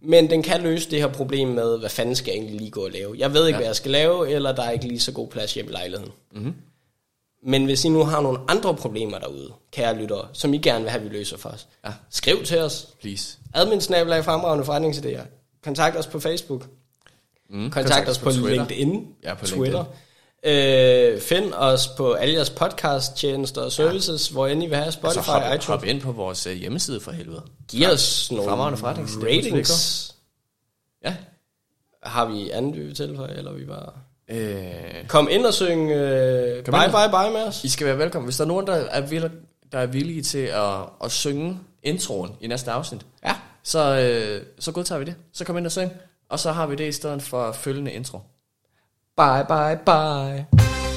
men 0.01 0.29
den 0.29 0.43
kan 0.43 0.61
løse 0.61 0.91
det 0.91 0.99
her 0.99 1.07
problem 1.07 1.47
med, 1.47 1.79
hvad 1.79 1.89
fanden 1.89 2.15
skal 2.15 2.31
jeg 2.31 2.37
egentlig 2.37 2.57
lige 2.57 2.71
gå 2.71 2.85
og 2.85 2.91
lave. 2.91 3.15
Jeg 3.17 3.33
ved 3.33 3.47
ikke, 3.47 3.55
ja. 3.55 3.57
hvad 3.57 3.67
jeg 3.67 3.75
skal 3.75 3.91
lave, 3.91 4.29
eller 4.29 4.51
der 4.51 4.63
er 4.63 4.71
ikke 4.71 4.87
lige 4.87 4.99
så 4.99 5.11
god 5.11 5.27
plads 5.27 5.53
hjemme 5.53 5.71
i 5.71 5.73
lejligheden. 5.73 6.11
Mm. 6.31 6.53
Men 7.45 7.65
hvis 7.65 7.85
I 7.85 7.89
nu 7.89 8.03
har 8.03 8.21
nogle 8.21 8.39
andre 8.47 8.75
problemer 8.75 9.19
derude, 9.19 9.51
kære 9.71 9.95
lyttere, 9.95 10.27
som 10.33 10.53
I 10.53 10.57
gerne 10.57 10.81
vil 10.81 10.91
have, 10.91 11.03
vi 11.03 11.09
løser 11.09 11.37
for 11.37 11.49
os, 11.49 11.67
ja. 11.85 11.91
skriv 12.09 12.43
til 12.43 12.59
os. 12.59 12.87
Please. 13.01 13.37
Admin 13.53 13.77
i 13.77 14.23
fremragende 14.23 14.65
forretningsidéer. 14.65 15.21
Kontakt 15.63 15.97
os 15.97 16.07
på 16.07 16.19
Facebook. 16.19 16.67
Mm. 17.53 17.59
Kontakt, 17.59 17.85
Kontakt 17.85 18.09
os 18.09 18.17
på, 18.17 18.31
på 18.41 18.47
LinkedIn, 18.47 19.07
ja, 19.23 19.33
på 19.33 19.45
Twitter. 19.45 19.77
LinkedIn. 19.77 19.99
Øh, 20.45 21.21
find 21.21 21.53
os 21.53 21.87
på 21.87 22.13
alle 22.13 22.33
jeres 22.33 22.49
podcast 22.49 23.17
tjenester 23.17 23.61
og 23.61 23.71
services, 23.71 24.29
ja. 24.29 24.33
hvor 24.33 24.47
end 24.47 24.63
I 24.63 24.67
vil 24.67 24.77
have 24.77 24.91
Spotify, 24.91 25.17
altså 25.17 25.31
hop, 25.31 25.41
iTunes. 25.41 25.65
Hop 25.65 25.83
ind 25.83 26.01
på 26.01 26.11
vores 26.11 26.47
uh, 26.47 26.53
hjemmeside 26.53 26.99
for 26.99 27.11
helvede. 27.11 27.41
Giv 27.67 27.87
os 27.87 28.31
nogle 28.31 28.51
ratings. 28.51 30.15
Ja. 31.03 31.15
Har 32.03 32.25
vi 32.25 32.49
andet, 32.49 32.75
vi 32.75 32.83
vil 32.83 32.95
tilføje, 32.95 33.33
eller 33.37 33.53
vi 33.53 33.65
bare... 33.65 33.91
Øh. 34.29 35.07
Kom 35.07 35.27
ind 35.31 35.45
og 35.45 35.53
syng 35.53 35.81
uh, 35.81 35.87
bye, 35.87 36.63
bye 36.63 36.89
bye 36.91 37.09
bye 37.11 37.33
med 37.33 37.43
os. 37.47 37.63
I 37.63 37.69
skal 37.69 37.87
være 37.87 37.97
velkommen. 37.97 38.27
Hvis 38.27 38.37
der 38.37 38.43
er 38.43 38.47
nogen, 38.47 38.67
der 38.67 38.73
er, 38.73 39.01
villige, 39.01 39.31
der 39.71 39.79
er 39.79 39.85
villige 39.85 40.21
til 40.21 40.45
at, 40.45 40.79
at 41.03 41.11
synge 41.11 41.59
introen 41.83 42.31
i 42.41 42.47
næste 42.47 42.71
afsnit, 42.71 43.05
ja. 43.25 43.35
så, 43.63 43.99
øh, 43.99 44.45
så 44.59 44.71
godtager 44.71 44.99
vi 44.99 45.05
det. 45.05 45.15
Så 45.33 45.45
kom 45.45 45.57
ind 45.57 45.65
og 45.65 45.71
syng, 45.71 45.91
og 46.33 46.39
så 46.39 46.51
har 46.51 46.67
vi 46.67 46.75
det 46.75 46.87
i 46.87 46.91
stedet 46.91 47.21
for 47.21 47.51
følgende 47.51 47.91
intro. 47.91 48.19
Bye, 49.17 49.45
bye, 49.47 49.77
bye. 49.85 50.92